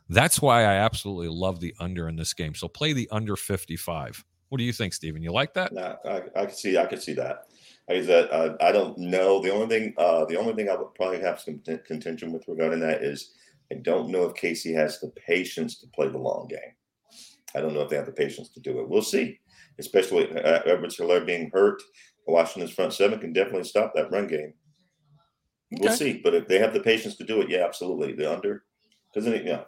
That's 0.10 0.41
why 0.41 0.62
I 0.62 0.76
absolutely 0.76 1.28
love 1.28 1.60
the 1.60 1.76
under 1.80 2.08
in 2.08 2.16
this 2.16 2.34
game. 2.34 2.56
So 2.56 2.68
play 2.68 2.93
the 2.93 3.10
under 3.12 3.36
55. 3.36 4.24
What 4.50 4.58
do 4.58 4.64
you 4.64 4.72
think, 4.72 4.93
Stephen? 4.93 5.22
You 5.22 5.32
like 5.32 5.54
that? 5.56 5.74
Nah, 5.74 5.95
I, 6.06 6.22
I 6.36 6.45
can 6.45 6.56
see. 6.56 6.78
I 6.78 6.86
can 6.86 7.02
see 7.02 7.14
that. 7.14 7.43
I 7.89 7.95
uh, 7.95 8.56
I 8.62 8.72
don't 8.72 8.98
know. 8.98 9.41
The 9.41 9.52
only 9.52 9.68
thing, 9.68 9.93
uh, 9.98 10.26
the 10.26 10.38
only 10.38 10.54
thing 10.54 10.70
I 10.70 10.76
would 10.76 10.93
probably 10.95 11.20
have 11.20 11.39
some 11.39 11.62
contention 11.86 12.32
with 12.32 12.48
regarding 12.48 12.80
that 12.82 13.04
is 13.04 13.32
I 13.72 13.76
don't 13.76 14.10
know 14.10 14.24
if 14.24 14.34
KC 14.36 14.74
has 14.76 15.00
the 15.00 15.12
patience 15.26 15.80
to 15.80 15.88
play 15.88 16.08
the 16.08 16.18
long 16.18 16.48
game. 16.48 16.74
I 17.56 17.62
don't 17.62 17.74
know 17.74 17.82
if 17.82 17.89
they 17.89 17.95
have 17.95 18.06
the 18.06 18.12
patience 18.12 18.50
to 18.50 18.60
do 18.60 18.80
it. 18.80 18.89
We'll 18.89 19.02
see. 19.02 19.39
Especially 19.80 20.30
uh, 20.32 20.62
Edwards-Helaire 20.66 21.26
being 21.26 21.50
hurt, 21.54 21.82
Washington's 22.26 22.74
front 22.74 22.93
seven 22.93 23.20
can 23.20 23.32
definitely 23.34 23.64
stop 23.64 23.93
that 23.95 24.12
run 24.12 24.28
game. 24.28 24.54
We'll 25.72 25.93
see, 25.93 26.22
but 26.24 26.34
if 26.34 26.47
they 26.47 26.59
have 26.59 26.74
the 26.74 26.80
patience 26.80 27.15
to 27.18 27.26
do 27.26 27.41
it, 27.41 27.49
yeah, 27.49 27.65
absolutely. 27.65 28.13
The 28.13 28.32
under, 28.32 28.63
because 29.13 29.28
yeah, 29.43 29.63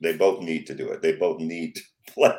they 0.00 0.16
both 0.16 0.42
need 0.42 0.66
to 0.68 0.74
do 0.74 0.88
it. 0.90 1.02
They 1.02 1.12
both 1.12 1.40
need 1.40 1.76
to 1.76 1.82
play 2.14 2.34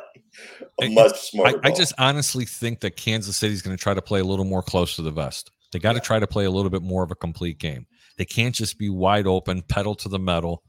a 0.82 0.88
much 0.90 1.30
smarter. 1.30 1.60
I, 1.62 1.68
I, 1.68 1.72
just 1.72 1.92
honestly 1.96 2.44
think 2.44 2.80
that 2.80 2.96
Kansas 2.96 3.36
City 3.36 3.54
is 3.54 3.62
going 3.62 3.76
to 3.76 3.82
try 3.82 3.94
to 3.94 4.02
play 4.02 4.20
a 4.20 4.24
little 4.24 4.44
more 4.44 4.62
close 4.62 4.96
to 4.96 5.02
the 5.02 5.12
vest. 5.12 5.52
They 5.72 5.78
got 5.78 5.92
to 5.92 5.98
yeah. 5.98 6.02
try 6.02 6.18
to 6.18 6.26
play 6.26 6.44
a 6.44 6.50
little 6.50 6.70
bit 6.70 6.82
more 6.82 7.04
of 7.04 7.12
a 7.12 7.16
complete 7.16 7.58
game. 7.58 7.86
They 8.16 8.24
can't 8.24 8.54
just 8.54 8.78
be 8.78 8.90
wide 8.90 9.26
open, 9.26 9.62
pedal 9.62 9.94
to 9.96 10.08
the 10.08 10.18
metal, 10.18 10.64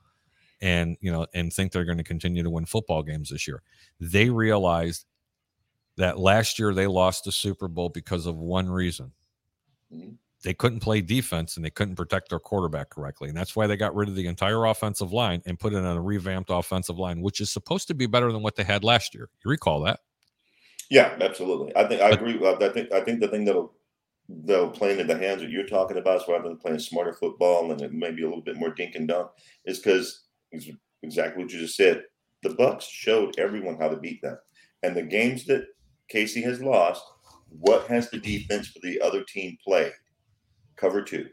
and 0.62 0.98
you 1.02 1.12
know, 1.12 1.26
and 1.34 1.52
think 1.52 1.72
they're 1.72 1.86
going 1.86 1.98
to 1.98 2.04
continue 2.04 2.43
to 2.43 2.50
win 2.50 2.66
football 2.66 3.02
games 3.02 3.30
this 3.30 3.48
year. 3.48 3.64
They 4.00 4.30
realized 4.30 5.06
that 5.98 6.20
last 6.20 6.60
year 6.60 6.74
they 6.76 6.88
lost 6.88 7.24
the 7.24 7.32
Super 7.32 7.68
Bowl 7.68 7.89
because 7.89 8.28
of 8.28 8.38
one 8.38 8.70
reason. 8.70 9.14
Mm-hmm 9.91 10.14
they 10.46 10.54
couldn't 10.54 10.80
play 10.80 11.02
defense 11.02 11.56
and 11.56 11.66
they 11.66 11.72
couldn't 11.72 11.96
protect 11.96 12.30
their 12.30 12.39
quarterback 12.39 12.91
correctly. 12.91 13.30
And 13.30 13.38
that's 13.38 13.56
why 13.56 13.66
they 13.66 13.76
got 13.76 13.96
rid 13.96 14.08
of 14.08 14.16
the 14.16 14.28
entire 14.28 14.66
offensive 14.66 15.12
line 15.12 15.41
and 15.48 15.60
put 15.60 15.74
in 15.74 15.84
a 15.84 16.00
revamped 16.00 16.52
offensive 16.52 17.00
line, 17.00 17.20
which 17.22 17.41
is 17.41 17.52
supposed 17.52 17.88
to 17.88 17.96
be 17.96 18.06
better 18.06 18.32
than 18.32 18.43
what 18.43 18.56
they 18.56 18.64
had 18.64 18.84
last 18.84 19.16
year. 19.16 19.28
You 19.43 19.50
recall 19.50 19.82
that? 19.82 20.02
Yeah, 20.91 21.18
absolutely. 21.20 21.76
I 21.76 21.88
think 21.88 22.00
I 22.00 22.12
agree. 22.12 22.39
I 22.46 22.70
think 22.70 22.93
I 22.93 23.02
think 23.02 23.22
the 23.22 23.28
thing 23.28 23.43
that'll 23.43 23.74
they'll 24.30 24.70
play 24.70 24.91
into 24.91 25.04
the 25.04 25.18
hands 25.18 25.41
that 25.41 25.50
you're 25.50 25.66
talking 25.66 25.98
about, 25.98 26.22
is 26.22 26.28
rather 26.28 26.48
than 26.48 26.58
playing 26.58 26.78
smarter 26.78 27.14
football 27.14 27.72
and 27.72 27.82
maybe 27.91 28.22
a 28.22 28.28
little 28.28 28.43
bit 28.43 28.58
more 28.58 28.70
dink 28.70 28.93
and 28.93 29.08
dunk, 29.08 29.32
is 29.66 29.80
because 29.80 30.26
exactly 31.02 31.43
what 31.43 31.52
you 31.52 31.60
just 31.60 31.76
said. 31.76 32.04
The 32.43 32.50
Bucs 32.50 32.84
showed 32.88 33.39
everyone 33.39 33.80
how 33.80 33.88
to 33.88 33.98
beat 33.98 34.22
them, 34.22 34.38
and 34.84 34.96
the 34.96 35.02
games 35.02 35.46
that 35.46 35.66
KC 36.14 36.43
has 36.43 36.62
lost, 36.62 37.04
what 37.50 37.88
has 37.88 38.12
the 38.12 38.20
defense 38.20 38.68
for 38.68 38.80
the 38.84 39.02
other 39.02 39.24
team 39.24 39.58
played? 39.66 39.91
Cover 40.78 41.02
two. 41.02 41.28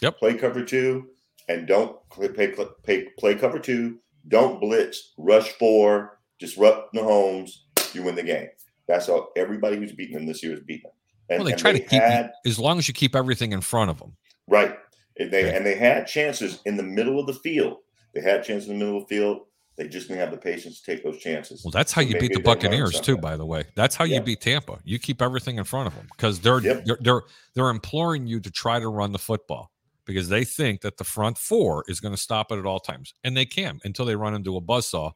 Yep. 0.00 0.18
Play 0.18 0.34
cover 0.34 0.64
two 0.64 1.08
and 1.48 1.66
don't 1.66 1.96
play, 2.10 2.28
play, 2.28 3.06
play 3.18 3.34
cover 3.34 3.58
two. 3.58 3.98
Don't 4.28 4.60
blitz, 4.60 5.14
rush 5.18 5.50
four, 5.52 6.20
disrupt 6.38 6.92
the 6.92 7.02
homes. 7.02 7.66
You 7.92 8.04
win 8.04 8.14
the 8.14 8.22
game. 8.22 8.48
That's 8.86 9.08
all. 9.08 9.30
everybody 9.36 9.76
who's 9.76 9.92
beaten 9.92 10.14
them 10.14 10.26
this 10.26 10.42
year 10.42 10.54
is 10.54 10.60
beaten. 10.60 10.90
And, 11.28 11.40
well, 11.40 11.50
they 11.50 11.56
try 11.56 11.72
they 11.72 11.80
to 11.80 11.86
keep 11.86 12.02
had, 12.02 12.32
as 12.44 12.58
long 12.58 12.78
as 12.78 12.88
you 12.88 12.94
keep 12.94 13.16
everything 13.16 13.52
in 13.52 13.60
front 13.60 13.90
of 13.90 13.98
them. 13.98 14.16
Right. 14.48 14.76
And 15.18 15.30
they 15.30 15.54
and 15.54 15.64
they 15.64 15.76
had 15.76 16.06
chances 16.06 16.60
in 16.64 16.76
the 16.76 16.82
middle 16.82 17.20
of 17.20 17.26
the 17.26 17.34
field. 17.34 17.78
They 18.14 18.22
had 18.22 18.44
chances 18.44 18.68
in 18.68 18.78
the 18.78 18.84
middle 18.84 19.02
of 19.02 19.08
the 19.08 19.16
field. 19.16 19.40
They 19.82 19.88
just 19.88 20.06
didn't 20.06 20.20
have 20.20 20.30
the 20.30 20.36
patience 20.36 20.80
to 20.80 20.94
take 20.94 21.02
those 21.02 21.18
chances. 21.18 21.64
Well, 21.64 21.72
that's 21.72 21.90
how 21.90 22.02
so 22.02 22.08
you 22.08 22.20
beat 22.20 22.32
the 22.32 22.40
Buccaneers 22.40 23.00
too. 23.00 23.16
By 23.16 23.36
the 23.36 23.44
way, 23.44 23.64
that's 23.74 23.96
how 23.96 24.04
yeah. 24.04 24.16
you 24.16 24.22
beat 24.22 24.40
Tampa. 24.40 24.78
You 24.84 25.00
keep 25.00 25.20
everything 25.20 25.58
in 25.58 25.64
front 25.64 25.88
of 25.88 25.94
them 25.96 26.06
because 26.16 26.38
they're, 26.38 26.60
yep. 26.60 26.84
they're 26.84 26.98
they're 27.00 27.22
they're 27.54 27.70
imploring 27.70 28.28
you 28.28 28.38
to 28.38 28.50
try 28.50 28.78
to 28.78 28.86
run 28.86 29.10
the 29.10 29.18
football 29.18 29.72
because 30.04 30.28
they 30.28 30.44
think 30.44 30.82
that 30.82 30.98
the 30.98 31.04
front 31.04 31.36
four 31.36 31.84
is 31.88 31.98
going 31.98 32.14
to 32.14 32.20
stop 32.20 32.52
it 32.52 32.60
at 32.60 32.66
all 32.66 32.78
times, 32.78 33.12
and 33.24 33.36
they 33.36 33.44
can 33.44 33.80
until 33.82 34.04
they 34.04 34.14
run 34.14 34.34
into 34.34 34.56
a 34.56 34.60
buzzsaw 34.60 35.10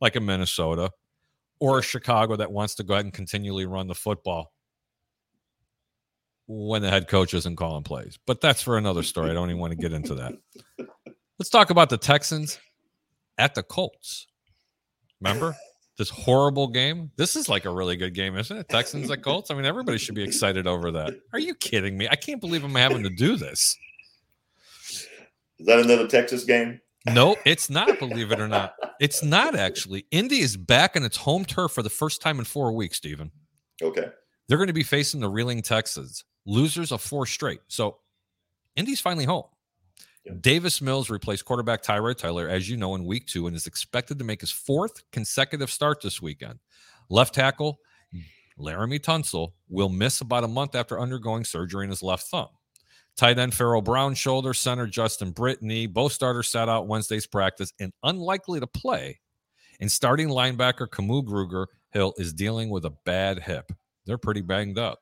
like 0.00 0.16
a 0.16 0.20
Minnesota 0.20 0.90
or 1.60 1.78
a 1.78 1.82
Chicago 1.82 2.34
that 2.34 2.50
wants 2.50 2.74
to 2.76 2.82
go 2.82 2.94
ahead 2.94 3.04
and 3.04 3.14
continually 3.14 3.66
run 3.66 3.86
the 3.86 3.94
football 3.94 4.52
when 6.48 6.82
the 6.82 6.90
head 6.90 7.06
coach 7.06 7.34
isn't 7.34 7.54
calling 7.54 7.84
plays. 7.84 8.18
But 8.26 8.40
that's 8.40 8.62
for 8.62 8.78
another 8.78 9.04
story. 9.04 9.30
I 9.30 9.34
don't 9.34 9.50
even 9.50 9.60
want 9.60 9.72
to 9.72 9.78
get 9.78 9.92
into 9.92 10.16
that. 10.16 10.32
Let's 11.38 11.50
talk 11.50 11.70
about 11.70 11.88
the 11.88 11.98
Texans 11.98 12.58
at 13.38 13.54
the 13.54 13.62
Colts. 13.62 14.26
Remember 15.20 15.56
this 15.96 16.10
horrible 16.10 16.68
game? 16.68 17.10
This 17.16 17.36
is 17.36 17.48
like 17.48 17.64
a 17.64 17.70
really 17.70 17.96
good 17.96 18.14
game, 18.14 18.36
isn't 18.36 18.56
it? 18.56 18.68
Texans 18.68 19.10
at 19.10 19.22
Colts. 19.22 19.50
I 19.50 19.54
mean, 19.54 19.64
everybody 19.64 19.98
should 19.98 20.14
be 20.14 20.22
excited 20.22 20.66
over 20.66 20.90
that. 20.92 21.14
Are 21.32 21.38
you 21.38 21.54
kidding 21.54 21.96
me? 21.96 22.08
I 22.08 22.16
can't 22.16 22.40
believe 22.40 22.64
I'm 22.64 22.74
having 22.74 23.02
to 23.02 23.10
do 23.10 23.36
this. 23.36 23.76
Is 25.58 25.66
that 25.66 25.80
another 25.80 26.06
Texas 26.06 26.44
game? 26.44 26.80
No, 27.06 27.36
it's 27.44 27.70
not. 27.70 27.98
Believe 27.98 28.32
it 28.32 28.40
or 28.40 28.48
not, 28.48 28.74
it's 29.00 29.22
not 29.24 29.54
actually. 29.54 30.06
Indy 30.10 30.40
is 30.40 30.56
back 30.56 30.96
on 30.96 31.04
its 31.04 31.16
home 31.16 31.44
turf 31.44 31.72
for 31.72 31.82
the 31.82 31.90
first 31.90 32.20
time 32.20 32.38
in 32.38 32.44
four 32.44 32.72
weeks. 32.72 32.96
Stephen. 32.98 33.30
Okay. 33.82 34.06
They're 34.48 34.58
going 34.58 34.68
to 34.68 34.72
be 34.72 34.82
facing 34.82 35.20
the 35.20 35.28
reeling 35.28 35.62
Texans, 35.62 36.24
losers 36.46 36.92
of 36.92 37.02
four 37.02 37.26
straight. 37.26 37.60
So, 37.68 37.98
Indy's 38.76 39.00
finally 39.00 39.24
home. 39.24 39.44
Davis 40.40 40.82
Mills 40.82 41.10
replaced 41.10 41.44
quarterback 41.44 41.82
Tyrod 41.82 42.16
Taylor, 42.16 42.48
as 42.48 42.68
you 42.68 42.76
know, 42.76 42.94
in 42.94 43.04
week 43.04 43.26
two 43.26 43.46
and 43.46 43.56
is 43.56 43.66
expected 43.66 44.18
to 44.18 44.24
make 44.24 44.40
his 44.40 44.50
fourth 44.50 45.02
consecutive 45.10 45.70
start 45.70 46.02
this 46.02 46.20
weekend. 46.20 46.58
Left 47.08 47.34
tackle 47.34 47.78
Laremy 48.58 49.00
Tunsil 49.00 49.52
will 49.68 49.88
miss 49.88 50.20
about 50.20 50.44
a 50.44 50.48
month 50.48 50.74
after 50.74 51.00
undergoing 51.00 51.44
surgery 51.44 51.84
in 51.84 51.90
his 51.90 52.02
left 52.02 52.26
thumb. 52.26 52.48
Tight 53.16 53.38
end 53.38 53.54
Pharaoh 53.54 53.80
Brown 53.80 54.14
shoulder, 54.14 54.54
center 54.54 54.86
Justin 54.86 55.30
Brittany, 55.30 55.86
both 55.86 56.12
starters 56.12 56.48
sat 56.48 56.68
out 56.68 56.86
Wednesday's 56.86 57.26
practice 57.26 57.72
and 57.80 57.92
unlikely 58.02 58.60
to 58.60 58.66
play. 58.66 59.20
And 59.80 59.90
starting 59.90 60.28
linebacker 60.28 60.88
Kamu 60.88 61.24
Grugier 61.24 61.66
Hill 61.90 62.14
is 62.16 62.32
dealing 62.32 62.70
with 62.70 62.84
a 62.84 62.94
bad 63.04 63.40
hip. 63.40 63.72
They're 64.06 64.18
pretty 64.18 64.42
banged 64.42 64.78
up. 64.78 65.00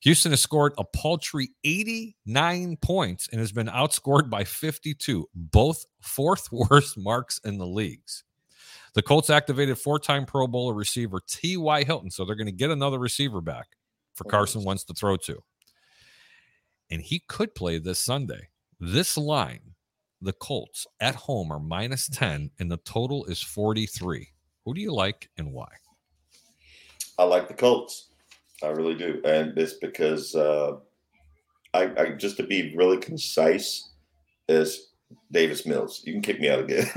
Houston 0.00 0.32
has 0.32 0.40
scored 0.40 0.72
a 0.78 0.84
paltry 0.84 1.50
89 1.62 2.78
points 2.78 3.28
and 3.30 3.38
has 3.40 3.52
been 3.52 3.66
outscored 3.66 4.30
by 4.30 4.44
52, 4.44 5.28
both 5.34 5.84
fourth 6.00 6.48
worst 6.52 6.96
marks 6.96 7.38
in 7.44 7.58
the 7.58 7.66
leagues. 7.66 8.24
The 8.94 9.02
Colts 9.02 9.30
activated 9.30 9.78
four 9.78 9.98
time 9.98 10.26
Pro 10.26 10.46
Bowler 10.46 10.74
receiver 10.74 11.20
T.Y. 11.26 11.84
Hilton, 11.84 12.10
so 12.10 12.24
they're 12.24 12.34
going 12.34 12.46
to 12.46 12.52
get 12.52 12.70
another 12.70 12.98
receiver 12.98 13.40
back 13.40 13.68
for 14.14 14.24
Carson 14.24 14.64
Wentz 14.64 14.84
to 14.84 14.94
throw 14.94 15.16
to. 15.16 15.42
And 16.90 17.00
he 17.02 17.22
could 17.28 17.54
play 17.54 17.78
this 17.78 18.00
Sunday. 18.00 18.48
This 18.80 19.16
line, 19.16 19.74
the 20.20 20.32
Colts 20.32 20.86
at 20.98 21.14
home 21.14 21.52
are 21.52 21.60
minus 21.60 22.08
10, 22.08 22.50
and 22.58 22.70
the 22.70 22.78
total 22.78 23.26
is 23.26 23.40
43. 23.40 24.28
Who 24.64 24.74
do 24.74 24.80
you 24.80 24.92
like 24.92 25.30
and 25.38 25.52
why? 25.52 25.68
I 27.18 27.24
like 27.24 27.48
the 27.48 27.54
Colts. 27.54 28.09
I 28.62 28.68
really 28.68 28.94
do, 28.94 29.20
and 29.24 29.56
it's 29.58 29.74
because 29.74 30.34
uh, 30.34 30.76
I, 31.74 31.90
I 31.96 32.10
just 32.10 32.36
to 32.38 32.42
be 32.42 32.74
really 32.76 32.98
concise 32.98 33.90
is 34.48 34.90
Davis 35.32 35.66
Mills. 35.66 36.02
You 36.04 36.12
can 36.14 36.22
kick 36.22 36.40
me 36.40 36.48
out 36.50 36.60
again. 36.60 36.88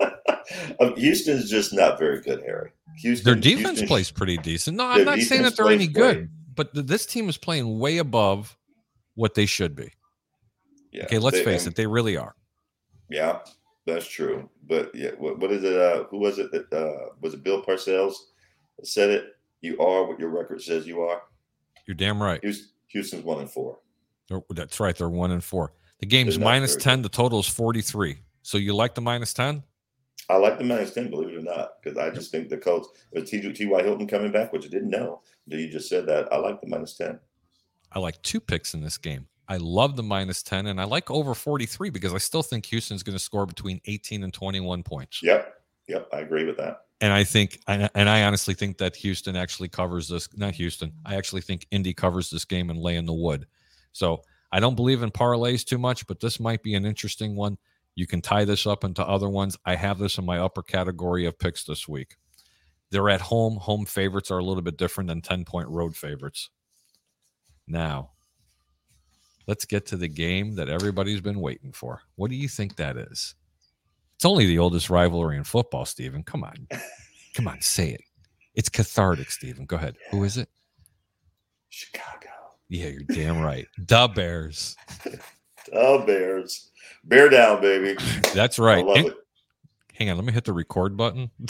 um, 0.80 0.94
Houston's 0.96 1.50
just 1.50 1.72
not 1.72 1.98
very 1.98 2.20
good, 2.20 2.42
Harry. 2.44 2.70
Houston, 2.98 3.24
their 3.24 3.40
defense 3.40 3.78
Houston, 3.78 3.88
plays 3.88 4.10
pretty 4.10 4.38
decent. 4.38 4.76
No, 4.76 4.86
I'm 4.86 5.04
not 5.04 5.18
saying 5.18 5.42
that 5.42 5.56
they're 5.56 5.68
any 5.68 5.88
good, 5.88 6.30
but 6.54 6.70
this 6.72 7.04
team 7.04 7.28
is 7.28 7.36
playing 7.36 7.78
way 7.78 7.98
above 7.98 8.56
what 9.14 9.34
they 9.34 9.46
should 9.46 9.74
be. 9.74 9.90
Yeah, 10.92 11.04
okay, 11.04 11.18
let's 11.18 11.38
they, 11.38 11.44
face 11.44 11.66
it, 11.66 11.74
they 11.74 11.86
really 11.86 12.16
are. 12.16 12.34
Yeah, 13.10 13.40
that's 13.86 14.06
true. 14.06 14.48
But 14.66 14.94
yeah, 14.94 15.10
what, 15.18 15.38
what 15.38 15.52
is 15.52 15.64
it? 15.64 15.76
Uh, 15.76 16.04
who 16.04 16.18
was 16.18 16.38
it 16.38 16.50
that 16.52 16.72
uh, 16.72 17.10
was 17.20 17.34
it? 17.34 17.42
Bill 17.42 17.62
Parcells 17.62 18.14
said 18.82 19.10
it 19.10 19.35
you 19.66 19.78
are 19.78 20.04
what 20.04 20.18
your 20.18 20.30
record 20.30 20.62
says 20.62 20.86
you 20.86 21.02
are. 21.02 21.22
You're 21.86 21.94
damn 21.94 22.22
right. 22.22 22.42
Houston's 22.88 23.24
one 23.24 23.40
and 23.40 23.50
four. 23.50 23.78
They're, 24.28 24.42
that's 24.50 24.80
right. 24.80 24.96
They're 24.96 25.08
one 25.08 25.32
and 25.32 25.44
four. 25.44 25.72
The 26.00 26.06
game's 26.06 26.38
minus 26.38 26.76
10. 26.76 27.02
The 27.02 27.08
total 27.08 27.40
is 27.40 27.48
43. 27.48 28.18
So 28.42 28.58
you 28.58 28.74
like 28.74 28.94
the 28.94 29.00
minus 29.00 29.32
10? 29.32 29.62
I 30.28 30.36
like 30.36 30.58
the 30.58 30.64
minus 30.64 30.92
10, 30.92 31.10
believe 31.10 31.28
it 31.28 31.36
or 31.36 31.42
not, 31.42 31.74
because 31.82 31.96
I 31.96 32.10
just 32.10 32.32
think 32.32 32.48
the 32.48 32.56
Colts, 32.56 32.88
uh, 33.16 33.20
with 33.20 33.28
T.Y. 33.28 33.82
Hilton 33.82 34.08
coming 34.08 34.32
back, 34.32 34.52
which 34.52 34.64
I 34.64 34.68
didn't 34.68 34.90
know, 34.90 35.22
you 35.46 35.70
just 35.70 35.88
said 35.88 36.06
that. 36.06 36.32
I 36.32 36.36
like 36.38 36.60
the 36.60 36.66
minus 36.66 36.96
10. 36.96 37.18
I 37.92 37.98
like 38.00 38.20
two 38.22 38.40
picks 38.40 38.74
in 38.74 38.80
this 38.80 38.98
game. 38.98 39.26
I 39.48 39.58
love 39.58 39.94
the 39.94 40.02
minus 40.02 40.42
10 40.42 40.66
and 40.66 40.80
I 40.80 40.84
like 40.84 41.10
over 41.10 41.32
43 41.32 41.90
because 41.90 42.12
I 42.12 42.18
still 42.18 42.42
think 42.42 42.66
Houston's 42.66 43.04
going 43.04 43.16
to 43.16 43.22
score 43.22 43.46
between 43.46 43.80
18 43.86 44.24
and 44.24 44.34
21 44.34 44.82
points. 44.82 45.22
Yep. 45.22 45.54
Yep. 45.88 46.08
I 46.12 46.20
agree 46.20 46.44
with 46.44 46.56
that. 46.58 46.82
And 47.00 47.12
I 47.12 47.24
think, 47.24 47.60
and 47.66 47.90
I 47.94 48.22
honestly 48.24 48.54
think 48.54 48.78
that 48.78 48.96
Houston 48.96 49.36
actually 49.36 49.68
covers 49.68 50.08
this. 50.08 50.28
Not 50.36 50.54
Houston. 50.54 50.92
I 51.04 51.16
actually 51.16 51.42
think 51.42 51.66
Indy 51.70 51.92
covers 51.92 52.30
this 52.30 52.46
game 52.46 52.70
and 52.70 52.78
lay 52.78 52.96
in 52.96 53.04
the 53.04 53.12
wood. 53.12 53.46
So 53.92 54.22
I 54.50 54.60
don't 54.60 54.76
believe 54.76 55.02
in 55.02 55.10
parlays 55.10 55.64
too 55.64 55.78
much, 55.78 56.06
but 56.06 56.20
this 56.20 56.40
might 56.40 56.62
be 56.62 56.74
an 56.74 56.86
interesting 56.86 57.36
one. 57.36 57.58
You 57.96 58.06
can 58.06 58.22
tie 58.22 58.44
this 58.44 58.66
up 58.66 58.84
into 58.84 59.06
other 59.06 59.28
ones. 59.28 59.58
I 59.66 59.74
have 59.74 59.98
this 59.98 60.18
in 60.18 60.24
my 60.24 60.38
upper 60.38 60.62
category 60.62 61.26
of 61.26 61.38
picks 61.38 61.64
this 61.64 61.86
week. 61.86 62.16
They're 62.90 63.10
at 63.10 63.20
home. 63.20 63.56
Home 63.56 63.84
favorites 63.84 64.30
are 64.30 64.38
a 64.38 64.44
little 64.44 64.62
bit 64.62 64.78
different 64.78 65.08
than 65.08 65.20
10 65.20 65.44
point 65.44 65.68
road 65.68 65.96
favorites. 65.96 66.50
Now, 67.66 68.12
let's 69.46 69.64
get 69.64 69.86
to 69.86 69.96
the 69.96 70.08
game 70.08 70.54
that 70.54 70.68
everybody's 70.68 71.20
been 71.20 71.40
waiting 71.40 71.72
for. 71.72 72.00
What 72.14 72.30
do 72.30 72.36
you 72.36 72.48
think 72.48 72.76
that 72.76 72.96
is? 72.96 73.34
It's 74.16 74.24
only 74.24 74.46
the 74.46 74.58
oldest 74.58 74.88
rivalry 74.90 75.36
in 75.36 75.44
football, 75.44 75.84
Stephen. 75.84 76.22
Come 76.22 76.42
on. 76.42 76.66
Come 77.34 77.48
on, 77.48 77.60
say 77.60 77.90
it. 77.90 78.00
It's 78.54 78.68
cathartic, 78.70 79.30
Stephen. 79.30 79.66
Go 79.66 79.76
ahead. 79.76 79.96
Who 80.10 80.24
is 80.24 80.38
it? 80.38 80.48
Chicago. 81.68 82.28
Yeah, 82.68 82.86
you're 82.88 83.02
damn 83.02 83.40
right. 83.40 83.66
the 83.78 84.08
Bears. 84.08 84.74
the 85.04 86.02
Bears. 86.06 86.70
Bear 87.04 87.28
down, 87.28 87.60
baby. 87.60 87.96
That's 88.34 88.58
right. 88.58 88.78
I 88.78 88.82
love 88.82 88.96
And- 88.96 89.06
it. 89.08 89.14
hang 89.94 90.10
on, 90.10 90.16
let 90.16 90.24
me 90.24 90.32
hit 90.32 90.44
the 90.44 90.52
record 90.54 90.96
button. 90.96 91.30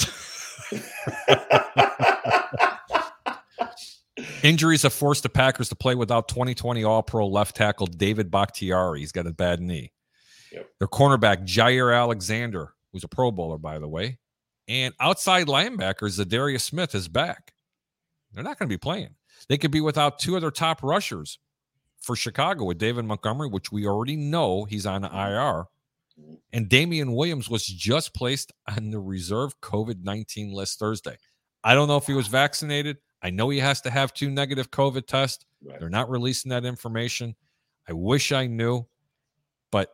Injuries 4.43 4.83
have 4.83 4.93
forced 4.95 5.23
the 5.23 5.29
Packers 5.29 5.69
to 5.69 5.75
play 5.77 5.95
without 5.95 6.29
2020 6.29 6.85
All 6.85 7.03
Pro 7.03 7.27
left 7.27 7.57
tackle 7.57 7.87
David 7.87 8.31
Bakhtiari. 8.31 9.01
He's 9.01 9.13
got 9.13 9.27
a 9.27 9.33
bad 9.33 9.61
knee. 9.61 9.93
Yep. 10.57 10.71
Their 10.79 10.89
cornerback 10.89 11.47
Jaire 11.47 11.97
Alexander, 11.97 12.75
who's 12.93 13.05
a 13.05 13.09
Pro 13.09 13.31
Bowler 13.31 13.59
by 13.59 13.79
the 13.79 13.89
way, 13.89 14.19
and 14.69 14.95
outside 14.99 15.47
linebacker 15.47 16.09
Za'Darius 16.09 16.63
Smith 16.63 16.95
is 16.95 17.09
back. 17.09 17.53
They're 18.33 18.43
not 18.43 18.59
going 18.59 18.69
to 18.69 18.73
be 18.73 18.79
playing. 18.79 19.15
They 19.49 19.59
could 19.59 19.71
be 19.71 19.81
without 19.81 20.19
two 20.19 20.35
of 20.35 20.41
their 20.41 20.51
top 20.51 20.83
rushers 20.83 21.39
for 22.01 22.17
Chicago 22.17 22.65
with 22.65 22.79
David 22.79 23.05
Montgomery, 23.05 23.49
which 23.49 23.71
we 23.71 23.87
already 23.87 24.17
know 24.17 24.65
he's 24.65 24.87
on 24.87 25.03
the 25.03 25.09
IR. 25.09 25.67
And 26.53 26.69
Damien 26.69 27.13
Williams 27.13 27.51
was 27.51 27.67
just 27.67 28.15
placed 28.15 28.53
on 28.67 28.91
the 28.91 28.99
reserve 28.99 29.61
COVID 29.61 30.03
19 30.03 30.53
list 30.53 30.79
Thursday. 30.79 31.17
I 31.63 31.75
don't 31.75 31.89
know 31.89 31.99
if 31.99 32.07
he 32.07 32.15
was 32.15 32.27
vaccinated. 32.27 32.97
I 33.23 33.31
know 33.31 33.51
he 33.51 33.59
has 33.59 33.81
to 33.83 33.91
have 33.91 34.15
two 34.15 34.31
negative 34.31 34.71
COVID 34.71 35.07
tests. 35.07 35.45
Right. 35.63 35.79
They're 35.79 35.91
not 35.91 36.09
releasing 36.09 36.51
that 36.51 36.65
information. 36.65 37.35
I 37.89 37.93
wish 37.93 38.33
I 38.33 38.47
knew, 38.47 38.87
but 39.71 39.91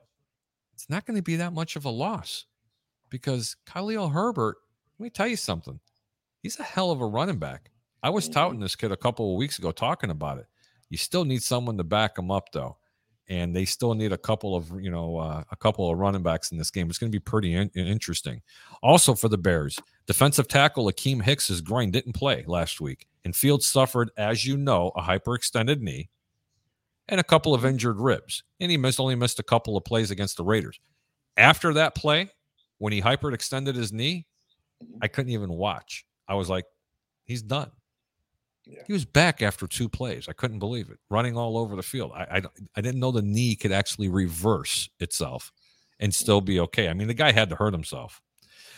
it's 0.83 0.91
not 0.91 1.07
going 1.07 1.17
to 1.17 1.23
be 1.23 1.37
that 1.37 1.53
much 1.53 1.77
of 1.77 1.85
a 1.85 1.91
loss 1.91 2.47
because 3.09 3.55
Khalil 3.67 4.09
Herbert, 4.09 4.57
let 4.99 5.05
me 5.05 5.11
tell 5.11 5.29
you 5.29 5.37
something. 5.37 5.79
He's 6.43 6.59
a 6.59 6.65
hell 6.65 6.91
of 6.91 7.01
a 7.01 7.07
running 7.07 7.39
back. 7.39 7.71
I 8.03 8.11
was 8.11 8.29
touting 8.29 8.59
this 8.59 8.75
kid 8.75 8.91
a 8.91 8.97
couple 8.97 9.31
of 9.31 9.37
weeks 9.37 9.61
ago 9.61 9.71
talking 9.71 10.11
about 10.11 10.39
it. 10.39 10.47
You 10.89 10.99
still 10.99 11.25
need 11.25 11.45
someone 11.45 11.79
to 11.79 11.85
back 11.85 12.19
him 12.19 12.33
up, 12.33 12.51
though. 12.53 12.79
And 13.29 13.55
they 13.55 13.65
still 13.65 13.95
need 13.95 14.13
a 14.13 14.19
couple 14.19 14.57
of, 14.57 14.73
you 14.81 14.91
know, 14.91 15.19
uh, 15.19 15.45
a 15.53 15.57
couple 15.57 15.89
of 15.89 15.99
running 15.99 16.25
backs 16.25 16.51
in 16.51 16.59
this 16.59 16.73
game. 16.73 16.91
It's 16.91 16.99
going 16.99 17.13
to 17.13 17.17
be 17.17 17.23
pretty 17.23 17.55
in- 17.55 17.71
interesting. 17.77 18.43
Also 18.83 19.15
for 19.15 19.29
the 19.29 19.39
Bears, 19.39 19.79
defensive 20.09 20.49
tackle 20.49 20.87
Akiem 20.87 21.23
Hicks's 21.23 21.61
groin 21.61 21.93
didn't 21.93 22.15
play 22.15 22.43
last 22.49 22.81
week, 22.81 23.07
and 23.25 23.37
Fields 23.37 23.69
suffered, 23.69 24.11
as 24.17 24.45
you 24.45 24.57
know, 24.57 24.91
a 24.97 25.03
hyperextended 25.03 25.79
knee 25.79 26.09
and 27.09 27.21
a 27.21 27.25
couple 27.25 27.55
of 27.55 27.65
injured 27.65 28.01
ribs. 28.01 28.43
And 28.61 28.71
he 28.71 28.77
missed 28.77 29.01
only 29.01 29.15
missed 29.15 29.39
a 29.39 29.45
couple 29.45 29.77
of 29.77 29.85
plays 29.85 30.11
against 30.11 30.37
the 30.37 30.45
Raiders. 30.45 30.81
After 31.37 31.73
that 31.75 31.95
play, 31.95 32.31
when 32.79 32.93
he 32.93 33.01
hyperextended 33.01 33.75
his 33.75 33.93
knee, 33.93 34.27
I 35.01 35.09
couldn't 35.09 35.33
even 35.33 35.53
watch. 35.53 36.05
I 36.29 36.35
was 36.35 36.49
like, 36.49 36.65
he's 37.25 37.43
done. 37.43 37.71
Yeah. 38.67 38.83
He 38.87 38.93
was 38.93 39.05
back 39.05 39.43
after 39.43 39.67
two 39.67 39.89
plays. 39.89 40.29
I 40.29 40.33
couldn't 40.33 40.61
believe 40.61 40.91
it, 40.91 40.99
running 41.11 41.37
all 41.37 41.59
over 41.59 41.75
the 41.75 41.83
field. 41.83 42.13
I, 42.15 42.39
I 42.39 42.43
I 42.77 42.81
didn't 42.81 43.01
know 43.01 43.11
the 43.11 43.23
knee 43.23 43.57
could 43.57 43.73
actually 43.73 44.09
reverse 44.09 44.89
itself 45.01 45.53
and 45.99 46.15
still 46.15 46.41
be 46.41 46.61
okay. 46.61 46.89
I 46.89 46.95
mean, 46.95 47.09
the 47.09 47.15
guy 47.15 47.33
had 47.33 47.49
to 47.51 47.57
hurt 47.57 47.73
himself. 47.73 48.23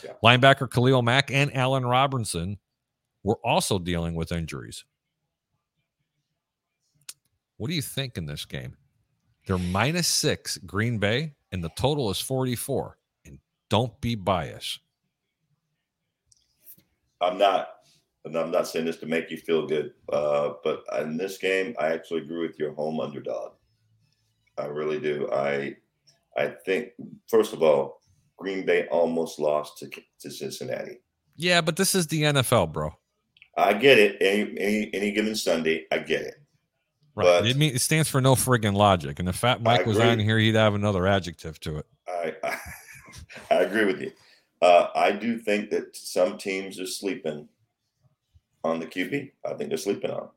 Yeah. 0.03 0.13
Linebacker 0.23 0.71
Khalil 0.71 1.03
Mack 1.03 1.31
and 1.31 1.55
Allen 1.55 1.85
Robinson 1.85 2.59
were 3.23 3.39
also 3.45 3.79
dealing 3.79 4.15
with 4.15 4.33
injuries. 4.33 4.85
What 7.57 7.69
do 7.69 7.75
you 7.75 7.83
think 7.83 8.19
in 8.19 8.27
this 8.27 8.45
game? 8.45 8.77
They're 9.47 9.59
minus 9.59 10.09
six, 10.09 10.59
Green 10.59 10.99
Bay, 10.99 11.35
and 11.53 11.63
the 11.63 11.71
total 11.71 12.11
is 12.11 12.21
44. 12.21 12.97
And 13.27 13.39
don't 13.69 14.01
be 14.01 14.15
biased. 14.15 14.81
I'm 17.21 17.39
not, 17.39 17.69
and 18.25 18.37
I'm 18.37 18.51
not 18.51 18.67
saying 18.67 18.87
this 18.87 18.97
to 18.99 19.07
make 19.07 19.31
you 19.31 19.37
feel 19.37 19.67
good, 19.67 19.93
uh, 20.13 20.55
but 20.63 20.83
in 21.01 21.17
this 21.17 21.39
game, 21.39 21.75
I 21.79 21.89
actually 21.89 22.23
agree 22.23 22.47
with 22.47 22.59
your 22.59 22.73
home 22.75 23.01
underdog. 23.01 23.53
I 24.59 24.67
really 24.67 25.01
do. 25.01 25.29
I, 25.33 25.77
I 26.37 26.55
think 26.65 26.91
first 27.29 27.53
of 27.53 27.63
all, 27.63 28.01
Green 28.37 28.67
Bay 28.67 28.87
almost 28.89 29.39
lost 29.39 29.79
to 29.79 29.91
to 30.21 30.31
Cincinnati. 30.31 30.99
Yeah, 31.37 31.61
but 31.61 31.77
this 31.77 31.95
is 31.95 32.07
the 32.07 32.23
NFL, 32.23 32.73
bro. 32.73 32.95
I 33.57 33.75
get 33.75 33.99
it. 33.99 34.17
Any 34.21 34.59
any, 34.59 34.91
any 34.93 35.13
given 35.13 35.37
Sunday, 35.37 35.87
I 35.93 35.99
get 35.99 36.23
it. 36.23 36.44
Right. 37.15 37.25
But- 37.25 37.47
it, 37.47 37.57
mean, 37.57 37.75
it 37.75 37.81
stands 37.81 38.09
for 38.09 38.21
no 38.21 38.35
friggin' 38.35 38.75
logic. 38.75 39.19
And 39.19 39.29
if 39.29 39.37
Fat 39.37 39.63
Mike 39.63 39.87
was 39.87 39.99
on 40.01 40.19
here, 40.19 40.39
he'd 40.39 40.55
have 40.55 40.75
another 40.75 41.07
adjective 41.07 41.61
to 41.61 41.79
it. 41.79 41.87
I 42.09 42.35
I, 42.43 42.59
I 43.51 43.55
agree 43.63 43.85
with 43.85 44.01
you. 44.01 44.13
Uh, 44.61 44.89
I 44.95 45.13
do 45.13 45.39
think 45.39 45.71
that 45.71 45.95
some 45.95 46.39
teams 46.39 46.81
are 46.81 46.87
sleeping 46.87 47.49
on 48.63 48.81
the 48.81 48.87
QB. 48.87 49.31
I 49.45 49.55
think 49.55 49.69
they're 49.69 49.79
sleeping 49.79 50.11
on. 50.11 50.31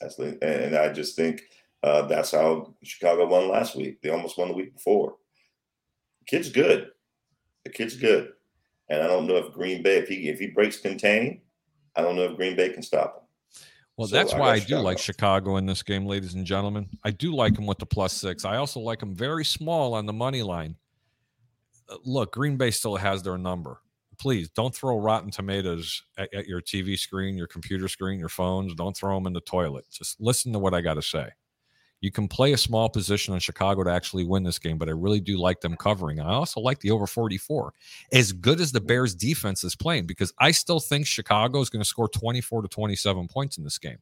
That's 0.00 0.16
the, 0.16 0.38
and 0.42 0.74
I 0.74 0.92
just 0.92 1.16
think 1.16 1.42
uh, 1.82 2.02
that's 2.02 2.32
how 2.32 2.74
Chicago 2.82 3.26
won 3.26 3.48
last 3.48 3.76
week. 3.76 4.00
They 4.00 4.08
almost 4.08 4.38
won 4.38 4.48
the 4.48 4.54
week 4.54 4.74
before. 4.74 5.16
The 6.20 6.24
kid's 6.24 6.48
good. 6.48 6.90
The 7.64 7.70
kid's 7.70 7.96
good, 7.96 8.32
and 8.88 9.02
I 9.02 9.06
don't 9.06 9.26
know 9.26 9.36
if 9.36 9.52
Green 9.52 9.82
Bay 9.82 9.98
if 9.98 10.08
he 10.08 10.28
if 10.28 10.38
he 10.38 10.48
breaks 10.48 10.78
contain, 10.78 11.40
I 11.96 12.02
don't 12.02 12.16
know 12.16 12.24
if 12.24 12.36
Green 12.36 12.56
Bay 12.56 12.70
can 12.70 12.82
stop 12.82 13.16
him. 13.16 13.23
Well, 13.96 14.08
So 14.08 14.16
that's 14.16 14.32
I 14.32 14.38
why 14.38 14.50
I 14.52 14.58
do 14.58 14.64
Chicago. 14.66 14.82
like 14.82 14.98
Chicago 14.98 15.56
in 15.56 15.66
this 15.66 15.82
game, 15.82 16.04
ladies 16.06 16.34
and 16.34 16.44
gentlemen. 16.44 16.88
I 17.04 17.10
do 17.10 17.34
like 17.34 17.54
them 17.54 17.66
with 17.66 17.78
the 17.78 17.86
plus 17.86 18.12
six. 18.12 18.44
I 18.44 18.56
also 18.56 18.80
like 18.80 19.00
them 19.00 19.14
very 19.14 19.44
small 19.44 19.94
on 19.94 20.06
the 20.06 20.12
money 20.12 20.42
line. 20.42 20.76
Uh, 21.88 21.96
Look, 22.04 22.32
Green 22.32 22.56
Bay 22.56 22.70
still 22.70 22.96
has 22.96 23.22
their 23.22 23.38
number. 23.38 23.78
Please 24.18 24.48
don't 24.50 24.74
throw 24.74 24.98
rotten 24.98 25.30
tomatoes 25.30 26.02
at, 26.18 26.32
at 26.34 26.46
your 26.46 26.60
TV 26.60 26.98
screen, 26.98 27.36
your 27.36 27.46
computer 27.48 27.88
screen, 27.88 28.18
your 28.18 28.28
phones. 28.28 28.74
Don't 28.74 28.96
throw 28.96 29.14
them 29.16 29.26
in 29.26 29.32
the 29.32 29.40
toilet. 29.40 29.84
Just 29.90 30.20
listen 30.20 30.52
to 30.52 30.58
what 30.58 30.74
I 30.74 30.80
got 30.80 30.94
to 30.94 31.02
say. 31.02 31.28
You 32.00 32.10
can 32.10 32.28
play 32.28 32.52
a 32.52 32.58
small 32.58 32.90
position 32.90 33.32
on 33.32 33.40
Chicago 33.40 33.82
to 33.82 33.90
actually 33.90 34.24
win 34.24 34.42
this 34.42 34.58
game, 34.58 34.76
but 34.76 34.88
I 34.88 34.92
really 34.92 35.20
do 35.20 35.38
like 35.38 35.60
them 35.62 35.74
covering. 35.74 36.20
I 36.20 36.34
also 36.34 36.60
like 36.60 36.80
the 36.80 36.90
over 36.90 37.06
44. 37.06 37.72
As 38.12 38.30
good 38.32 38.60
as 38.60 38.72
the 38.72 38.80
Bears 38.80 39.14
defense 39.14 39.64
is 39.64 39.74
playing, 39.74 40.04
because 40.06 40.30
I 40.38 40.50
still 40.50 40.80
think 40.80 41.06
Chicago 41.06 41.60
is 41.60 41.70
going 41.70 41.80
to 41.82 41.88
score 41.88 42.08
24 42.08 42.60
to 42.62 42.68
27 42.68 43.26
points 43.28 43.56
in 43.56 43.64
this 43.64 43.78
game. 43.78 43.98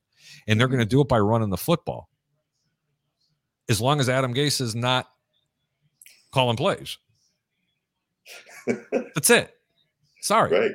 And 0.49 0.59
they're 0.59 0.67
going 0.69 0.81
to 0.81 0.85
do 0.87 1.01
it 1.01 1.07
by 1.09 1.21
running 1.21 1.51
the 1.51 1.57
football. 1.57 2.09
As 3.69 3.81
long 3.81 4.01
as 4.01 4.09
Adam 4.09 4.35
Gase 4.35 4.61
is 4.61 4.75
not 4.75 5.09
calling 6.33 6.57
plays. 6.57 6.99
That's 8.67 9.31
it. 9.31 9.55
Sorry 10.21 10.59
Right? 10.59 10.71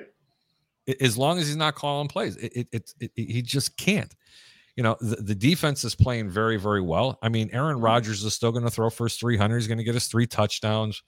as 1.02 1.18
long 1.18 1.38
as 1.40 1.48
he's 1.48 1.56
not 1.58 1.76
calling 1.76 2.08
plays. 2.08 2.38
It, 2.38 2.54
it, 2.56 2.68
it, 2.72 2.94
it- 3.02 3.12
he 3.32 3.42
just 3.42 3.76
can't. 3.76 4.16
You 4.78 4.84
know, 4.84 4.96
the, 5.02 5.18
the 5.18 5.36
defense 5.36 5.84
is 5.84 5.96
playing 5.96 6.30
very, 6.30 6.58
very 6.58 6.82
well. 6.82 7.20
I 7.22 7.28
mean, 7.28 7.50
Aaron 7.52 7.76
mm-hmm. 7.76 7.84
Rodgers 7.84 8.24
is 8.24 8.34
still 8.34 8.54
going 8.54 8.64
to 8.64 8.70
throw 8.70 8.90
for 8.90 9.08
his 9.08 9.18
300. 9.18 9.58
He's 9.58 9.68
going 9.68 9.80
to 9.80 9.84
get 9.84 9.96
his 9.96 10.08
three 10.08 10.28
touchdowns. 10.28 11.04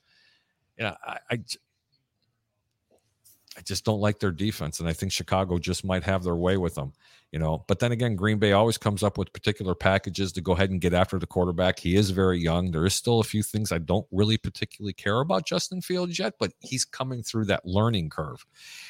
You 0.78 0.86
know, 0.86 0.96
I 3.60 3.62
just 3.64 3.86
don't 3.86 4.00
like 4.00 4.20
their 4.20 4.32
defense. 4.32 4.80
And 4.80 4.90
I 4.90 4.94
think 4.94 5.12
Chicago 5.12 5.58
just 5.58 5.86
might 5.86 6.04
have 6.04 6.24
their 6.24 6.36
way 6.36 6.58
with 6.58 6.76
them, 6.76 6.94
you 7.32 7.40
know. 7.40 7.64
But 7.68 7.80
then 7.80 7.92
again, 7.92 8.16
Green 8.16 8.40
Bay 8.40 8.54
always 8.54 8.78
comes 8.78 9.04
up 9.04 9.18
with 9.18 9.32
particular 9.34 9.76
packages 9.76 10.32
to 10.34 10.42
go 10.42 10.54
ahead 10.54 10.70
and 10.70 10.82
get 10.82 10.94
after 10.94 11.20
the 11.20 11.28
quarterback. 11.28 11.80
He 11.80 11.96
is 11.96 12.10
very 12.10 12.40
young. 12.40 12.72
There 12.72 12.86
is 12.86 12.94
still 12.94 13.20
a 13.20 13.24
few 13.24 13.44
things 13.44 13.72
I 13.72 13.78
don't 13.78 14.08
really 14.12 14.38
particularly 14.38 14.94
care 14.94 15.20
about 15.20 15.46
Justin 15.46 15.82
Fields 15.82 16.18
yet, 16.18 16.34
but 16.40 16.54
he's 16.60 16.86
coming 16.86 17.22
through 17.22 17.46
that 17.46 17.66
learning 17.66 18.10
curve. 18.10 18.46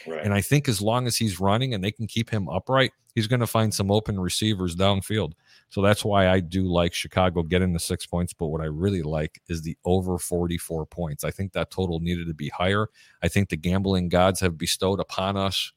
Right. 0.08 0.24
And 0.24 0.34
I 0.34 0.42
think 0.42 0.70
as 0.70 0.82
long 0.82 1.08
as 1.08 1.18
he's 1.18 1.40
running 1.40 1.74
and 1.74 1.84
they 1.84 1.92
can 1.92 2.08
keep 2.08 2.30
him 2.30 2.48
upright, 2.48 2.92
he's 3.16 3.28
going 3.28 3.40
to 3.42 3.48
find 3.48 3.74
some 3.74 3.92
open 3.92 4.20
receivers 4.20 4.76
downfield. 4.76 5.34
So 5.70 5.82
that's 5.82 6.06
why 6.06 6.30
I 6.30 6.40
do 6.40 6.64
like 6.64 6.94
Chicago 6.94 7.44
getting 7.44 7.74
the 7.74 7.80
six 7.80 8.06
points. 8.06 8.34
But 8.34 8.48
what 8.48 8.62
I 8.62 8.66
really 8.66 9.02
like 9.02 9.42
is 9.50 9.62
the 9.62 9.78
over 9.84 10.18
44 10.18 10.86
points. 10.86 11.24
I 11.24 11.32
think 11.32 11.52
that 11.54 11.72
total 11.72 12.00
needed 12.00 12.28
to 12.28 12.34
be 12.34 12.50
higher. 12.50 12.88
I 13.22 13.28
think 13.28 13.50
the 13.50 13.58
gambling 13.58 14.08
gods 14.10 14.40
have 14.40 14.58
bestowed 14.58 15.00
upon 15.00 15.36
us, 15.36 15.74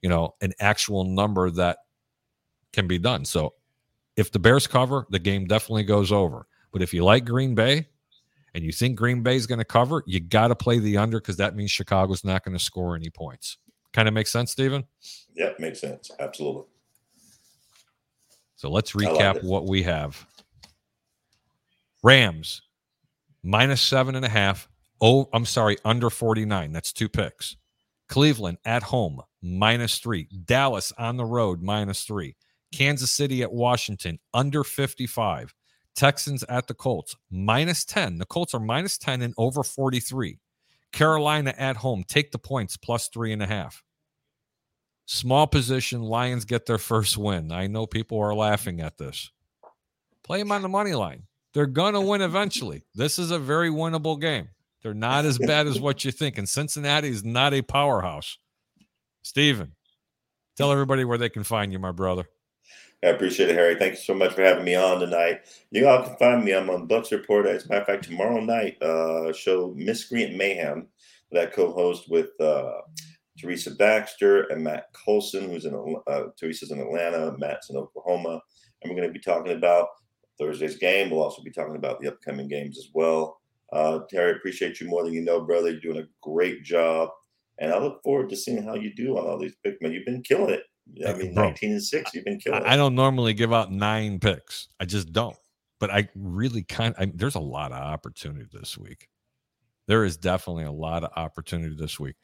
you 0.00 0.08
know, 0.08 0.34
an 0.40 0.52
actual 0.58 1.04
number 1.04 1.50
that 1.52 1.78
can 2.72 2.86
be 2.86 2.98
done. 2.98 3.24
So 3.24 3.54
if 4.16 4.30
the 4.30 4.38
Bears 4.38 4.66
cover, 4.66 5.06
the 5.10 5.18
game 5.18 5.46
definitely 5.46 5.84
goes 5.84 6.12
over. 6.12 6.46
But 6.72 6.82
if 6.82 6.92
you 6.94 7.04
like 7.04 7.24
Green 7.24 7.54
Bay 7.54 7.88
and 8.54 8.64
you 8.64 8.72
think 8.72 8.96
Green 8.96 9.22
Bay 9.22 9.36
is 9.36 9.46
going 9.46 9.58
to 9.58 9.64
cover, 9.64 10.02
you 10.06 10.20
got 10.20 10.48
to 10.48 10.54
play 10.54 10.78
the 10.78 10.96
under 10.96 11.20
because 11.20 11.36
that 11.36 11.54
means 11.54 11.70
Chicago's 11.70 12.24
not 12.24 12.44
going 12.44 12.56
to 12.56 12.62
score 12.62 12.96
any 12.96 13.10
points. 13.10 13.58
Kind 13.92 14.08
of 14.08 14.14
makes 14.14 14.32
sense, 14.32 14.52
Stephen? 14.52 14.84
Yep, 15.34 15.60
makes 15.60 15.80
sense. 15.80 16.10
Absolutely. 16.18 16.64
So 18.56 18.70
let's 18.70 18.92
recap 18.92 19.34
like 19.34 19.42
what 19.42 19.66
we 19.66 19.82
have. 19.82 20.26
Rams 22.02 22.62
minus 23.42 23.82
seven 23.82 24.14
and 24.14 24.24
a 24.24 24.28
half. 24.28 24.68
Oh, 25.00 25.28
I'm 25.32 25.44
sorry, 25.44 25.78
under 25.84 26.10
49. 26.10 26.72
That's 26.72 26.92
two 26.92 27.08
picks. 27.08 27.56
Cleveland 28.08 28.58
at 28.64 28.84
home 28.84 29.20
minus 29.42 29.98
three. 29.98 30.28
Dallas 30.44 30.92
on 30.96 31.16
the 31.16 31.24
road 31.24 31.62
minus 31.62 32.04
three. 32.04 32.36
Kansas 32.72 33.10
City 33.10 33.42
at 33.42 33.52
Washington 33.52 34.18
under 34.34 34.64
55. 34.64 35.54
Texans 35.94 36.42
at 36.44 36.66
the 36.66 36.74
Colts 36.74 37.14
minus 37.30 37.84
10. 37.84 38.18
The 38.18 38.26
Colts 38.26 38.54
are 38.54 38.60
minus 38.60 38.98
10 38.98 39.22
and 39.22 39.34
over 39.36 39.62
43. 39.62 40.38
Carolina 40.92 41.54
at 41.56 41.76
home 41.76 42.04
take 42.06 42.32
the 42.32 42.38
points 42.38 42.76
plus 42.76 43.08
three 43.08 43.32
and 43.32 43.42
a 43.42 43.46
half. 43.46 43.82
Small 45.06 45.46
position, 45.46 46.02
Lions 46.02 46.44
get 46.44 46.66
their 46.66 46.78
first 46.78 47.18
win. 47.18 47.52
I 47.52 47.66
know 47.66 47.86
people 47.86 48.18
are 48.20 48.34
laughing 48.34 48.80
at 48.80 48.98
this. 48.98 49.30
Play 50.22 50.38
them 50.38 50.52
on 50.52 50.62
the 50.62 50.68
money 50.68 50.94
line. 50.94 51.24
They're 51.54 51.66
going 51.66 51.94
to 51.94 52.00
win 52.00 52.22
eventually. 52.22 52.84
This 52.94 53.18
is 53.18 53.30
a 53.30 53.38
very 53.38 53.68
winnable 53.68 54.20
game. 54.20 54.48
They're 54.82 54.94
not 54.94 55.24
as 55.24 55.38
bad 55.38 55.66
as 55.66 55.80
what 55.80 56.04
you 56.04 56.12
think. 56.12 56.38
And 56.38 56.48
Cincinnati 56.48 57.08
is 57.08 57.24
not 57.24 57.54
a 57.54 57.62
powerhouse. 57.62 58.38
Steven, 59.22 59.72
tell 60.56 60.72
everybody 60.72 61.04
where 61.04 61.18
they 61.18 61.28
can 61.28 61.44
find 61.44 61.72
you, 61.72 61.78
my 61.78 61.92
brother. 61.92 62.24
I 63.04 63.08
appreciate 63.08 63.48
it, 63.48 63.56
Harry. 63.56 63.74
Thank 63.74 63.94
you 63.94 64.00
so 64.00 64.14
much 64.14 64.34
for 64.34 64.42
having 64.42 64.64
me 64.64 64.76
on 64.76 65.00
tonight. 65.00 65.40
You 65.72 65.88
all 65.88 66.04
can 66.04 66.16
find 66.16 66.44
me. 66.44 66.52
I'm 66.52 66.70
on 66.70 66.86
Bucs 66.86 67.10
Report. 67.10 67.46
As 67.46 67.64
a 67.64 67.68
matter 67.68 67.80
of 67.80 67.86
fact, 67.88 68.04
tomorrow 68.04 68.40
night, 68.40 68.80
uh, 68.80 69.32
show 69.32 69.74
Miscreant 69.76 70.36
Mayhem 70.36 70.86
that 71.32 71.52
co-host 71.52 72.08
with 72.08 72.28
uh, 72.40 72.70
Teresa 73.40 73.72
Baxter 73.72 74.42
and 74.44 74.62
Matt 74.62 74.86
Colson, 74.92 75.50
who's 75.50 75.64
in 75.64 75.96
uh, 76.06 76.22
Teresa's 76.38 76.70
in 76.70 76.78
Atlanta, 76.78 77.36
Matt's 77.38 77.70
in 77.70 77.76
Oklahoma, 77.76 78.40
and 78.82 78.90
we're 78.90 78.96
going 78.96 79.08
to 79.08 79.12
be 79.12 79.18
talking 79.18 79.52
about 79.52 79.88
Thursday's 80.38 80.76
game. 80.76 81.10
We'll 81.10 81.22
also 81.22 81.42
be 81.42 81.50
talking 81.50 81.76
about 81.76 82.00
the 82.00 82.08
upcoming 82.08 82.46
games 82.46 82.78
as 82.78 82.88
well. 82.94 83.40
Uh, 83.72 84.00
Terry, 84.10 84.32
appreciate 84.32 84.80
you 84.80 84.86
more 84.86 85.02
than 85.02 85.12
you 85.12 85.22
know, 85.22 85.40
brother. 85.40 85.70
You're 85.70 85.80
doing 85.80 86.04
a 86.04 86.08
great 86.20 86.62
job, 86.62 87.08
and 87.58 87.72
I 87.72 87.78
look 87.78 88.00
forward 88.04 88.28
to 88.30 88.36
seeing 88.36 88.62
how 88.62 88.74
you 88.74 88.94
do 88.94 89.18
on 89.18 89.26
all 89.26 89.38
these 89.38 89.56
big 89.64 89.74
men. 89.80 89.92
You've 89.92 90.06
been 90.06 90.22
killing 90.22 90.54
it. 90.54 90.62
I 91.06 91.14
mean, 91.14 91.34
Bro, 91.34 91.48
19 91.48 91.72
and 91.72 91.82
six, 91.82 92.12
you've 92.14 92.24
been 92.24 92.38
killing. 92.38 92.62
I, 92.64 92.74
I 92.74 92.76
don't 92.76 92.94
normally 92.94 93.34
give 93.34 93.52
out 93.52 93.72
nine 93.72 94.18
picks. 94.18 94.68
I 94.80 94.84
just 94.84 95.12
don't. 95.12 95.36
But 95.78 95.90
I 95.90 96.08
really 96.14 96.62
kind. 96.62 96.94
of 96.96 97.16
there's 97.16 97.34
a 97.34 97.40
lot 97.40 97.72
of 97.72 97.78
opportunity 97.78 98.46
this 98.52 98.78
week. 98.78 99.08
There 99.86 100.04
is 100.04 100.16
definitely 100.16 100.64
a 100.64 100.72
lot 100.72 101.02
of 101.02 101.10
opportunity 101.16 101.74
this 101.76 101.98
week. 101.98 102.16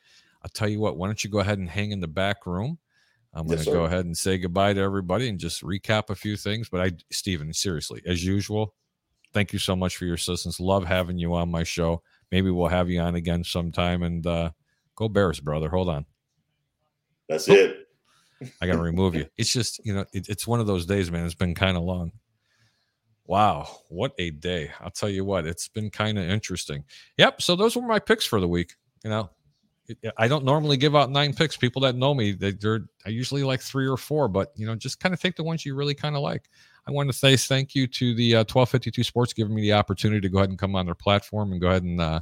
I'll 0.42 0.50
tell 0.50 0.68
you 0.68 0.80
what. 0.80 0.96
Why 0.96 1.08
don't 1.08 1.22
you 1.24 1.30
go 1.30 1.40
ahead 1.40 1.58
and 1.58 1.68
hang 1.68 1.90
in 1.90 2.00
the 2.00 2.08
back 2.08 2.46
room? 2.46 2.78
I'm 3.34 3.46
going 3.46 3.58
to 3.58 3.64
yes, 3.64 3.72
go 3.72 3.84
ahead 3.84 4.04
and 4.04 4.16
say 4.16 4.38
goodbye 4.38 4.72
to 4.72 4.80
everybody 4.80 5.28
and 5.28 5.38
just 5.38 5.62
recap 5.62 6.10
a 6.10 6.14
few 6.14 6.36
things. 6.36 6.68
But 6.68 6.80
I, 6.80 6.92
Stephen, 7.10 7.52
seriously, 7.52 8.02
as 8.06 8.24
usual, 8.24 8.74
thank 9.32 9.52
you 9.52 9.58
so 9.58 9.76
much 9.76 9.96
for 9.96 10.06
your 10.06 10.14
assistance. 10.14 10.60
Love 10.60 10.86
having 10.86 11.18
you 11.18 11.34
on 11.34 11.50
my 11.50 11.62
show. 11.62 12.02
Maybe 12.30 12.50
we'll 12.50 12.68
have 12.68 12.88
you 12.88 13.00
on 13.00 13.16
again 13.16 13.44
sometime. 13.44 14.02
And 14.02 14.26
uh, 14.26 14.50
go 14.96 15.08
Bears, 15.08 15.40
brother. 15.40 15.68
Hold 15.68 15.88
on. 15.88 16.06
That's 17.28 17.48
it. 17.48 17.77
I 18.60 18.66
got 18.66 18.74
to 18.74 18.82
remove 18.82 19.14
you. 19.14 19.26
It's 19.36 19.52
just, 19.52 19.84
you 19.84 19.94
know, 19.94 20.04
it, 20.12 20.28
it's 20.28 20.46
one 20.46 20.60
of 20.60 20.66
those 20.66 20.86
days, 20.86 21.10
man. 21.10 21.24
It's 21.24 21.34
been 21.34 21.54
kind 21.54 21.76
of 21.76 21.82
long. 21.82 22.12
Wow, 23.26 23.68
what 23.88 24.12
a 24.18 24.30
day. 24.30 24.70
I'll 24.80 24.90
tell 24.90 25.08
you 25.08 25.24
what, 25.24 25.46
it's 25.46 25.68
been 25.68 25.90
kind 25.90 26.18
of 26.18 26.24
interesting. 26.24 26.84
Yep. 27.18 27.42
So 27.42 27.56
those 27.56 27.76
were 27.76 27.82
my 27.82 27.98
picks 27.98 28.24
for 28.24 28.40
the 28.40 28.48
week. 28.48 28.74
You 29.04 29.10
know, 29.10 29.30
I 30.16 30.28
don't 30.28 30.44
normally 30.44 30.76
give 30.76 30.94
out 30.94 31.10
nine 31.10 31.34
picks. 31.34 31.56
People 31.56 31.82
that 31.82 31.94
know 31.94 32.14
me, 32.14 32.32
they, 32.32 32.54
are 32.64 32.88
I 33.06 33.10
usually 33.10 33.42
like 33.42 33.60
three 33.60 33.86
or 33.86 33.96
four, 33.96 34.28
but 34.28 34.52
you 34.54 34.66
know, 34.66 34.74
just 34.74 35.00
kind 35.00 35.14
of 35.14 35.20
take 35.20 35.36
the 35.36 35.42
ones 35.42 35.64
you 35.64 35.74
really 35.74 35.94
kind 35.94 36.14
of 36.16 36.22
like. 36.22 36.48
I 36.86 36.90
want 36.90 37.10
to 37.10 37.16
say 37.16 37.36
thank 37.36 37.74
you 37.74 37.86
to 37.86 38.14
the 38.14 38.36
uh, 38.36 38.38
1252 38.40 39.02
Sports 39.04 39.32
giving 39.32 39.54
me 39.54 39.62
the 39.62 39.74
opportunity 39.74 40.20
to 40.22 40.28
go 40.28 40.38
ahead 40.38 40.50
and 40.50 40.58
come 40.58 40.74
on 40.74 40.86
their 40.86 40.94
platform 40.94 41.52
and 41.52 41.60
go 41.60 41.68
ahead 41.68 41.82
and 41.82 42.00
uh, 42.00 42.20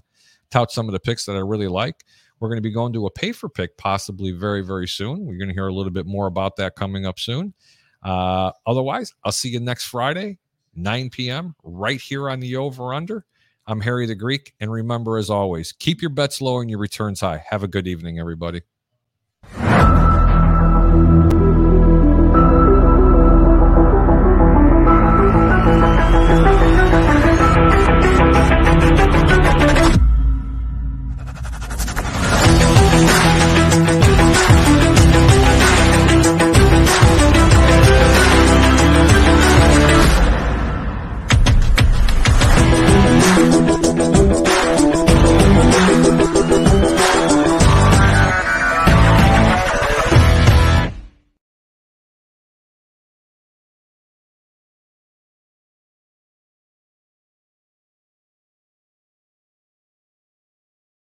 tout 0.50 0.70
some 0.70 0.88
of 0.88 0.92
the 0.92 1.00
picks 1.00 1.24
that 1.26 1.36
I 1.36 1.40
really 1.40 1.68
like. 1.68 2.04
We're 2.38 2.48
going 2.48 2.58
to 2.58 2.62
be 2.62 2.72
going 2.72 2.92
to 2.92 3.06
a 3.06 3.10
pay 3.10 3.32
for 3.32 3.48
pick 3.48 3.76
possibly 3.76 4.32
very 4.32 4.62
very 4.62 4.88
soon. 4.88 5.26
We're 5.26 5.38
going 5.38 5.48
to 5.48 5.54
hear 5.54 5.68
a 5.68 5.74
little 5.74 5.92
bit 5.92 6.06
more 6.06 6.26
about 6.26 6.56
that 6.56 6.76
coming 6.76 7.06
up 7.06 7.18
soon. 7.18 7.54
Uh, 8.02 8.52
otherwise, 8.66 9.12
I'll 9.24 9.32
see 9.32 9.48
you 9.48 9.60
next 9.60 9.86
Friday, 9.86 10.38
9 10.74 11.10
p.m. 11.10 11.54
right 11.64 12.00
here 12.00 12.28
on 12.30 12.40
the 12.40 12.56
over 12.56 12.94
under. 12.94 13.24
I'm 13.66 13.80
Harry 13.80 14.06
the 14.06 14.14
Greek. 14.14 14.54
And 14.60 14.70
remember, 14.70 15.16
as 15.16 15.28
always, 15.28 15.72
keep 15.72 16.00
your 16.00 16.10
bets 16.10 16.40
low 16.40 16.60
and 16.60 16.70
your 16.70 16.78
returns 16.78 17.20
high. 17.20 17.42
Have 17.48 17.64
a 17.64 17.68
good 17.68 17.88
evening, 17.88 18.20
everybody. 18.20 18.62